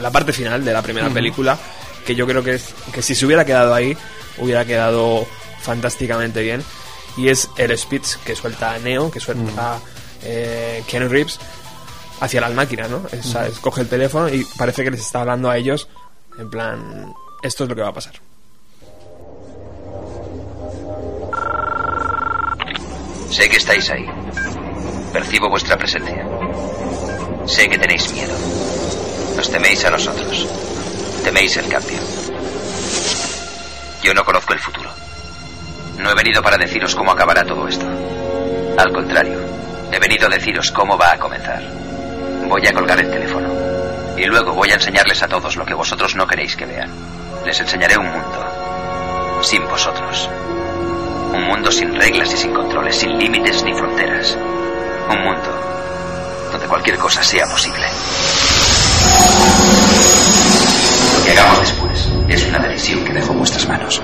la 0.00 0.10
parte 0.10 0.32
final 0.32 0.64
de 0.64 0.72
la 0.72 0.82
primera 0.82 1.10
película, 1.10 1.58
que 2.06 2.14
yo 2.14 2.26
creo 2.26 2.42
que, 2.42 2.54
es, 2.54 2.74
que 2.92 3.02
si 3.02 3.14
se 3.14 3.26
hubiera 3.26 3.44
quedado 3.44 3.74
ahí, 3.74 3.96
hubiera 4.38 4.64
quedado 4.64 5.26
fantásticamente 5.60 6.42
bien. 6.42 6.62
Y 7.16 7.28
es 7.28 7.48
el 7.56 7.76
speech 7.78 8.16
que 8.24 8.34
suelta 8.34 8.76
Neo, 8.78 9.10
que 9.10 9.20
suelta 9.20 9.78
eh, 10.22 10.82
Keanu 10.88 11.08
Reeves 11.08 11.38
hacia 12.20 12.40
las 12.40 12.52
máquinas, 12.54 12.90
¿no? 12.90 13.02
Es- 13.12 13.26
Ujú. 13.34 13.38
es- 13.44 13.58
coge 13.60 13.82
el 13.82 13.88
teléfono 13.88 14.28
y 14.28 14.44
parece 14.58 14.82
que 14.84 14.90
les 14.90 15.00
está 15.00 15.20
hablando 15.20 15.48
a 15.50 15.56
ellos 15.56 15.88
en 16.38 16.50
plan, 16.50 17.14
esto 17.42 17.62
es 17.64 17.70
lo 17.70 17.76
que 17.76 17.82
va 17.82 17.88
a 17.88 17.92
pasar. 17.94 18.14
Sé 23.30 23.48
que 23.48 23.56
estáis 23.56 23.90
ahí. 23.90 24.06
Percibo 25.12 25.48
vuestra 25.50 25.76
presencia. 25.76 26.26
Sé 27.46 27.68
que 27.68 27.78
tenéis 27.78 28.12
miedo. 28.12 28.34
Nos 29.36 29.50
teméis 29.50 29.84
a 29.84 29.90
nosotros. 29.90 30.46
Teméis 31.24 31.56
el 31.56 31.68
cambio. 31.68 31.98
Yo 34.04 34.12
no 34.12 34.22
conozco 34.22 34.52
el 34.52 34.58
futuro. 34.58 34.90
No 35.96 36.10
he 36.10 36.14
venido 36.14 36.42
para 36.42 36.58
deciros 36.58 36.94
cómo 36.94 37.12
acabará 37.12 37.42
todo 37.42 37.66
esto. 37.66 37.86
Al 38.76 38.92
contrario, 38.92 39.40
he 39.90 39.98
venido 39.98 40.26
a 40.26 40.30
deciros 40.30 40.70
cómo 40.72 40.98
va 40.98 41.12
a 41.12 41.18
comenzar. 41.18 41.62
Voy 42.46 42.66
a 42.66 42.74
colgar 42.74 43.00
el 43.00 43.10
teléfono. 43.10 43.48
Y 44.14 44.26
luego 44.26 44.52
voy 44.52 44.70
a 44.72 44.74
enseñarles 44.74 45.22
a 45.22 45.28
todos 45.28 45.56
lo 45.56 45.64
que 45.64 45.72
vosotros 45.72 46.14
no 46.16 46.26
queréis 46.26 46.54
que 46.54 46.66
vean. 46.66 46.90
Les 47.46 47.58
enseñaré 47.58 47.96
un 47.96 48.04
mundo. 48.04 49.40
Sin 49.40 49.66
vosotros. 49.66 50.28
Un 51.32 51.42
mundo 51.44 51.72
sin 51.72 51.94
reglas 51.94 52.30
y 52.34 52.36
sin 52.36 52.52
controles, 52.52 52.96
sin 52.96 53.18
límites 53.18 53.64
ni 53.64 53.72
fronteras. 53.72 54.36
Un 55.08 55.24
mundo 55.24 56.50
donde 56.52 56.68
cualquier 56.68 56.98
cosa 56.98 57.22
sea 57.22 57.46
posible. 57.46 57.86
Lo 61.16 61.24
que 61.24 61.30
hagamos 61.30 61.60
después 61.60 61.83
es 62.28 62.46
una 62.46 62.58
decisión 62.60 63.04
que 63.04 63.12
dejo 63.12 63.32
en 63.32 63.38
vuestras 63.38 63.68
manos. 63.68 64.02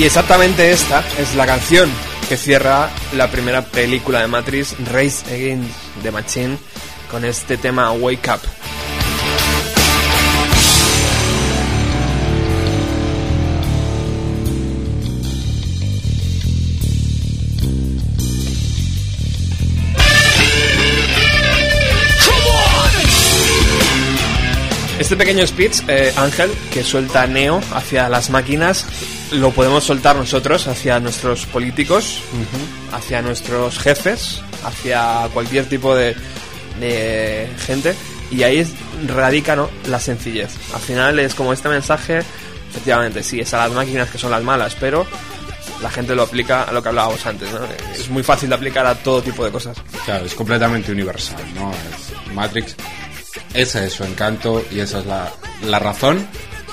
Y 0.00 0.04
exactamente 0.04 0.70
esta 0.70 1.04
es 1.18 1.34
la 1.34 1.44
canción 1.44 1.90
que 2.26 2.38
cierra 2.38 2.88
la 3.12 3.30
primera 3.30 3.60
película 3.60 4.20
de 4.20 4.28
Matrix, 4.28 4.74
Race 4.90 5.26
Against 5.26 5.74
the 6.02 6.10
Machine, 6.10 6.56
con 7.10 7.24
este 7.24 7.56
tema 7.56 7.92
Wake 7.92 8.30
Up. 8.30 8.40
Este 24.98 25.16
pequeño 25.16 25.44
speech, 25.44 25.80
eh, 25.88 26.12
Ángel, 26.16 26.50
que 26.72 26.84
suelta 26.84 27.26
Neo 27.26 27.60
hacia 27.74 28.08
las 28.08 28.30
máquinas, 28.30 28.86
lo 29.32 29.50
podemos 29.50 29.82
soltar 29.82 30.14
nosotros 30.14 30.68
hacia 30.68 31.00
nuestros 31.00 31.46
políticos, 31.46 32.22
hacia 32.92 33.20
nuestros 33.20 33.78
jefes, 33.80 34.40
hacia 34.64 35.28
cualquier 35.32 35.68
tipo 35.68 35.96
de, 35.96 36.14
de 36.80 37.48
gente, 37.66 37.94
y 38.30 38.42
ahí 38.42 38.66
radica 39.06 39.56
¿no? 39.56 39.70
la 39.88 40.00
sencillez. 40.00 40.50
Al 40.74 40.80
final 40.80 41.18
es 41.18 41.34
como 41.34 41.52
este 41.52 41.68
mensaje, 41.68 42.22
efectivamente, 42.70 43.22
sí, 43.22 43.40
es 43.40 43.52
a 43.54 43.58
las 43.58 43.72
máquinas 43.72 44.10
que 44.10 44.18
son 44.18 44.30
las 44.30 44.42
malas, 44.42 44.76
pero 44.78 45.06
la 45.82 45.90
gente 45.90 46.14
lo 46.14 46.22
aplica 46.22 46.64
a 46.64 46.72
lo 46.72 46.82
que 46.82 46.88
hablábamos 46.88 47.24
antes, 47.26 47.50
¿no? 47.52 47.60
Es 47.94 48.08
muy 48.10 48.22
fácil 48.22 48.48
de 48.48 48.54
aplicar 48.54 48.86
a 48.86 48.94
todo 48.94 49.22
tipo 49.22 49.44
de 49.44 49.50
cosas. 49.50 49.76
Claro, 50.04 50.26
es 50.26 50.34
completamente 50.34 50.92
universal, 50.92 51.42
¿no? 51.54 51.72
Matrix, 52.34 52.76
ese 53.54 53.86
es 53.86 53.92
su 53.92 54.04
encanto 54.04 54.64
y 54.70 54.80
esa 54.80 55.00
es 55.00 55.06
la, 55.06 55.32
la 55.62 55.78
razón 55.78 56.26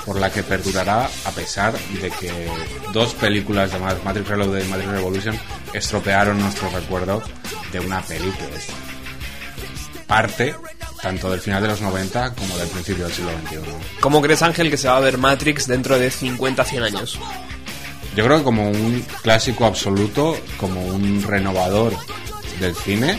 por 0.04 0.18
la 0.18 0.30
que 0.30 0.42
perdurará 0.42 1.08
a 1.24 1.30
pesar 1.32 1.74
de 2.00 2.10
que 2.10 2.32
dos 2.92 3.12
películas 3.14 3.70
llamadas 3.70 4.02
Matrix 4.04 4.28
Reloaded 4.28 4.64
y 4.64 4.68
Matrix 4.68 4.90
Revolution 4.90 5.38
estropearon 5.74 6.40
nuestro 6.40 6.70
recuerdo 6.70 7.22
de 7.72 7.80
una 7.80 8.00
película. 8.00 8.48
Parte 10.08 10.56
tanto 11.00 11.30
del 11.30 11.40
final 11.40 11.62
de 11.62 11.68
los 11.68 11.80
90 11.80 12.34
como 12.34 12.56
del 12.58 12.68
principio 12.68 13.04
del 13.04 13.12
siglo 13.12 13.30
XXI. 13.46 13.58
¿Cómo 14.00 14.20
crees, 14.20 14.42
Ángel, 14.42 14.70
que 14.70 14.76
se 14.76 14.88
va 14.88 14.96
a 14.96 15.00
ver 15.00 15.18
Matrix 15.18 15.66
dentro 15.68 15.98
de 15.98 16.10
50, 16.10 16.64
100 16.64 16.82
años? 16.82 17.18
Yo 18.16 18.24
creo 18.24 18.38
que 18.38 18.44
como 18.44 18.68
un 18.68 19.04
clásico 19.22 19.64
absoluto, 19.64 20.36
como 20.56 20.84
un 20.84 21.22
renovador 21.22 21.94
del 22.58 22.74
cine 22.74 23.18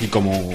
y 0.00 0.06
como 0.06 0.54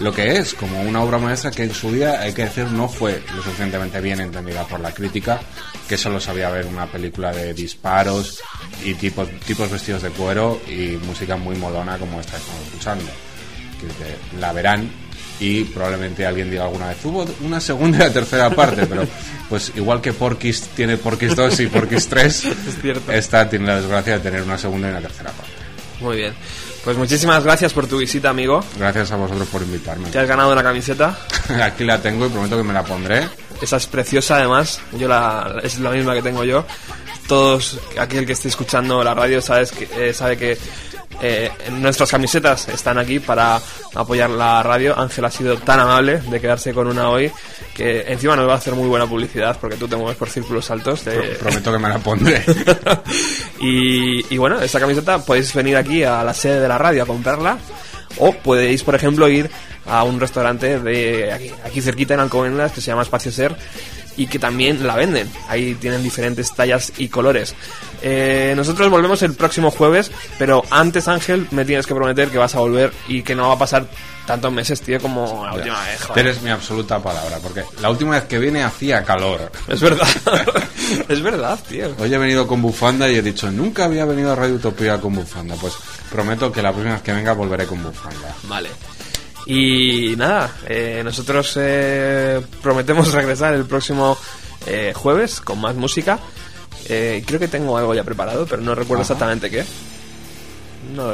lo 0.00 0.12
que 0.12 0.36
es, 0.36 0.54
como 0.54 0.80
una 0.82 1.02
obra 1.02 1.18
maestra 1.18 1.50
que 1.50 1.64
en 1.64 1.74
su 1.74 1.92
día, 1.92 2.20
hay 2.20 2.32
que 2.32 2.44
decir, 2.44 2.66
no 2.66 2.88
fue 2.88 3.22
lo 3.34 3.42
suficientemente 3.42 4.00
bien 4.00 4.20
entendida 4.20 4.64
por 4.64 4.80
la 4.80 4.92
crítica, 4.92 5.40
que 5.88 5.96
solo 5.96 6.20
sabía 6.20 6.50
ver 6.50 6.66
una 6.66 6.86
película 6.86 7.32
de 7.32 7.54
disparos 7.54 8.40
y 8.84 8.94
tipos, 8.94 9.28
tipos 9.46 9.70
vestidos 9.70 10.02
de 10.02 10.10
cuero 10.10 10.60
y 10.68 10.98
música 11.04 11.36
muy 11.36 11.56
molona 11.56 11.98
como 11.98 12.20
esta 12.20 12.32
que 12.32 12.42
estamos 12.42 12.62
escuchando. 12.66 13.10
Que 13.78 14.38
la 14.40 14.52
verán 14.52 14.90
y 15.40 15.64
probablemente 15.64 16.26
alguien 16.26 16.50
diga 16.50 16.64
alguna 16.64 16.88
vez, 16.88 17.04
hubo 17.04 17.26
una 17.42 17.60
segunda 17.60 17.98
y 17.98 18.00
una 18.02 18.12
tercera 18.12 18.50
parte, 18.50 18.86
pero 18.86 19.06
pues 19.48 19.72
igual 19.76 20.00
que 20.00 20.12
Porky's 20.12 20.62
tiene 20.74 20.96
Porky's 20.96 21.36
2 21.36 21.60
y 21.60 21.66
Porky's 21.68 22.08
3, 22.08 22.44
cierto. 22.80 23.12
esta 23.12 23.48
tiene 23.48 23.66
la 23.66 23.80
desgracia 23.80 24.14
de 24.14 24.20
tener 24.20 24.42
una 24.42 24.58
segunda 24.58 24.88
y 24.88 24.90
una 24.90 25.00
tercera 25.00 25.30
parte. 25.30 25.52
Muy 26.00 26.16
bien. 26.16 26.34
Pues 26.84 26.96
muchísimas 26.96 27.42
gracias 27.42 27.72
por 27.72 27.86
tu 27.86 27.98
visita, 27.98 28.30
amigo. 28.30 28.64
Gracias 28.78 29.10
a 29.12 29.16
vosotros 29.16 29.48
por 29.48 29.62
invitarme. 29.62 30.10
Te 30.10 30.18
has 30.20 30.28
ganado 30.28 30.52
una 30.52 30.62
camiseta. 30.62 31.18
Aquí 31.62 31.84
la 31.84 32.00
tengo 32.00 32.26
y 32.26 32.28
prometo 32.28 32.56
que 32.56 32.62
me 32.62 32.72
la 32.72 32.84
pondré. 32.84 33.28
Esa 33.60 33.76
es 33.76 33.86
preciosa, 33.86 34.36
además. 34.36 34.80
Yo 34.96 35.08
la, 35.08 35.56
es 35.62 35.78
la 35.80 35.90
misma 35.90 36.14
que 36.14 36.22
tengo 36.22 36.44
yo. 36.44 36.64
Todos, 37.26 37.78
aquel 37.98 38.24
que 38.24 38.32
esté 38.32 38.48
escuchando 38.48 39.02
la 39.04 39.12
radio, 39.12 39.42
sabes 39.42 39.72
que, 39.72 39.88
eh, 39.96 40.14
sabe 40.14 40.38
que 40.38 40.56
eh, 41.20 41.50
nuestras 41.72 42.10
camisetas 42.10 42.68
están 42.68 42.98
aquí 42.98 43.18
para 43.18 43.60
apoyar 43.94 44.30
la 44.30 44.62
radio. 44.62 44.98
Ángel 44.98 45.24
ha 45.24 45.30
sido 45.30 45.56
tan 45.58 45.80
amable 45.80 46.18
de 46.18 46.40
quedarse 46.40 46.72
con 46.72 46.86
una 46.86 47.10
hoy 47.10 47.30
que 47.74 48.02
encima 48.08 48.36
nos 48.36 48.48
va 48.48 48.54
a 48.54 48.56
hacer 48.56 48.74
muy 48.74 48.88
buena 48.88 49.06
publicidad 49.06 49.56
porque 49.60 49.76
tú 49.76 49.88
te 49.88 49.96
mueves 49.96 50.16
por 50.16 50.28
círculos 50.30 50.70
altos. 50.70 51.00
Pro- 51.00 51.14
prometo 51.40 51.72
que 51.72 51.78
me 51.78 51.88
la 51.88 51.98
pondré. 52.00 52.44
y, 53.60 54.34
y 54.34 54.38
bueno, 54.38 54.60
esta 54.60 54.80
camiseta 54.80 55.18
podéis 55.24 55.52
venir 55.54 55.76
aquí 55.76 56.02
a 56.04 56.22
la 56.22 56.34
sede 56.34 56.60
de 56.60 56.68
la 56.68 56.78
radio 56.78 57.02
a 57.02 57.06
comprarla. 57.06 57.58
O 58.18 58.32
podéis, 58.32 58.82
por 58.82 58.94
ejemplo, 58.94 59.28
ir 59.28 59.50
a 59.86 60.02
un 60.02 60.18
restaurante 60.18 60.80
de 60.80 61.32
aquí, 61.32 61.52
aquí 61.64 61.80
cerquita 61.80 62.14
en 62.14 62.20
Alcobendas 62.20 62.72
que 62.72 62.80
se 62.80 62.88
llama 62.88 63.02
Espacio 63.02 63.30
Ser 63.30 63.54
y 64.18 64.26
que 64.26 64.38
también 64.38 64.86
la 64.86 64.96
venden. 64.96 65.30
Ahí 65.48 65.74
tienen 65.76 66.02
diferentes 66.02 66.52
tallas 66.54 66.92
y 66.98 67.08
colores. 67.08 67.54
Eh, 68.02 68.52
nosotros 68.56 68.90
volvemos 68.90 69.22
el 69.22 69.32
próximo 69.34 69.70
jueves, 69.70 70.10
pero 70.38 70.62
antes, 70.70 71.08
Ángel, 71.08 71.46
me 71.52 71.64
tienes 71.64 71.86
que 71.86 71.94
prometer 71.94 72.28
que 72.28 72.36
vas 72.36 72.54
a 72.54 72.58
volver 72.58 72.92
y 73.06 73.22
que 73.22 73.34
no 73.34 73.48
va 73.48 73.54
a 73.54 73.58
pasar 73.58 73.86
tantos 74.26 74.52
meses, 74.52 74.82
tío, 74.82 75.00
como 75.00 75.46
la 75.46 75.54
última 75.54 75.82
vez. 75.84 76.02
joder. 76.02 76.26
Eres 76.26 76.42
mi 76.42 76.50
absoluta 76.50 77.02
palabra, 77.02 77.38
porque 77.42 77.64
la 77.80 77.88
última 77.88 78.10
vez 78.10 78.24
que 78.24 78.38
vine 78.38 78.62
hacía 78.62 79.02
calor. 79.04 79.50
Es 79.68 79.80
verdad. 79.80 80.08
es 81.08 81.22
verdad, 81.22 81.58
tío. 81.68 81.94
Hoy 81.98 82.12
he 82.12 82.18
venido 82.18 82.46
con 82.46 82.60
bufanda 82.60 83.08
y 83.08 83.16
he 83.16 83.22
dicho, 83.22 83.50
nunca 83.50 83.84
había 83.84 84.04
venido 84.04 84.32
a 84.32 84.34
Radio 84.34 84.56
Utopía 84.56 85.00
con 85.00 85.14
bufanda. 85.14 85.54
Pues 85.60 85.74
prometo 86.10 86.50
que 86.52 86.60
la 86.60 86.72
próxima 86.72 86.94
vez 86.94 87.02
que 87.02 87.12
venga 87.12 87.32
volveré 87.32 87.66
con 87.66 87.82
bufanda. 87.82 88.34
Vale. 88.44 88.68
Y 89.48 90.14
nada, 90.16 90.54
eh, 90.68 91.00
nosotros 91.02 91.54
eh, 91.56 92.40
prometemos 92.62 93.12
regresar 93.14 93.54
el 93.54 93.64
próximo 93.64 94.16
eh, 94.66 94.92
jueves 94.94 95.40
con 95.40 95.58
más 95.60 95.74
música. 95.74 96.18
Eh, 96.88 97.24
creo 97.26 97.40
que 97.40 97.48
tengo 97.48 97.76
algo 97.78 97.94
ya 97.94 98.04
preparado, 98.04 98.46
pero 98.46 98.60
no 98.62 98.74
recuerdo 98.74 99.02
Ajá. 99.02 99.12
exactamente 99.14 99.50
qué. 99.50 99.64
No, 100.94 101.12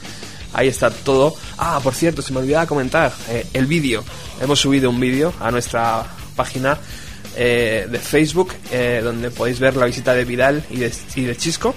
Ahí 0.53 0.67
está 0.67 0.89
todo. 0.91 1.33
Ah, 1.57 1.79
por 1.81 1.95
cierto, 1.95 2.21
se 2.21 2.33
me 2.33 2.39
olvidaba 2.39 2.65
comentar 2.67 3.13
eh, 3.29 3.47
el 3.53 3.67
vídeo. 3.67 4.03
Hemos 4.41 4.59
subido 4.59 4.89
un 4.89 4.99
vídeo 4.99 5.33
a 5.39 5.49
nuestra 5.49 6.03
página 6.35 6.77
eh, 7.35 7.87
de 7.89 7.99
Facebook 7.99 8.53
eh, 8.71 9.01
donde 9.03 9.31
podéis 9.31 9.59
ver 9.59 9.75
la 9.75 9.85
visita 9.85 10.13
de 10.13 10.25
Vidal 10.25 10.63
y 10.69 10.77
de, 10.77 10.91
y 11.15 11.23
de 11.23 11.35
Chisco 11.37 11.73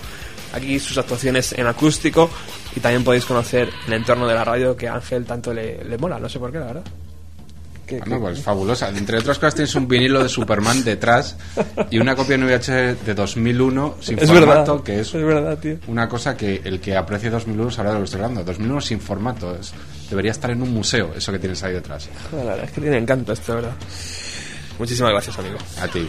aquí 0.52 0.78
sus 0.78 0.96
actuaciones 0.98 1.52
en 1.52 1.66
acústico 1.66 2.30
y 2.76 2.80
también 2.80 3.02
podéis 3.04 3.24
conocer 3.24 3.68
el 3.86 3.92
entorno 3.92 4.26
de 4.28 4.34
la 4.34 4.44
radio 4.44 4.76
que 4.76 4.86
a 4.88 4.94
Ángel 4.94 5.24
tanto 5.24 5.52
le, 5.52 5.82
le 5.84 5.98
mola, 5.98 6.18
no 6.18 6.28
sé 6.28 6.38
por 6.38 6.52
qué, 6.52 6.58
la 6.60 6.66
verdad. 6.66 6.84
Que- 7.86 7.98
Bueno, 7.98 8.16
que- 8.16 8.20
pues 8.22 8.40
fabulosa. 8.40 8.88
Entre 8.88 9.18
otras 9.18 9.38
cosas 9.38 9.56
tienes 9.56 9.74
un 9.74 9.86
vinilo 9.86 10.22
de 10.22 10.28
Superman 10.28 10.82
detrás 10.84 11.36
y 11.90 11.98
una 11.98 12.16
copia 12.16 12.36
en 12.36 12.46
VHS 12.46 13.04
de 13.04 13.14
2001 13.14 13.96
sin 14.00 14.18
Es 14.18 14.26
formato, 14.28 14.72
verdad, 14.76 14.84
que 14.84 15.00
es, 15.00 15.08
es 15.14 15.22
verdad, 15.24 15.58
tío. 15.58 15.76
una 15.88 16.08
cosa 16.08 16.34
que 16.36 16.62
el 16.64 16.80
que 16.80 16.96
aprecie 16.96 17.28
2001 17.30 17.70
sabrá 17.70 17.90
de 17.90 17.96
lo 17.96 18.00
que 18.00 18.04
estoy 18.06 18.20
hablando. 18.22 18.42
2001 18.44 18.80
sin 18.80 19.00
formato. 19.00 19.54
es- 19.54 19.72
debería 20.08 20.30
estar 20.30 20.50
en 20.50 20.62
un 20.62 20.72
museo, 20.72 21.12
eso 21.16 21.30
que 21.32 21.38
tienes 21.38 21.62
ahí 21.64 21.72
detrás. 21.74 22.08
Joder, 22.30 22.44
la 22.46 22.50
verdad 22.52 22.66
es 22.68 22.72
que 22.72 22.80
tiene 22.80 22.98
encanto 22.98 23.32
esto, 23.32 23.54
verdad. 23.56 23.72
Muchísimas 24.78 25.12
gracias, 25.12 25.38
amigo. 25.38 25.58
A 25.80 25.88
ti. 25.88 26.08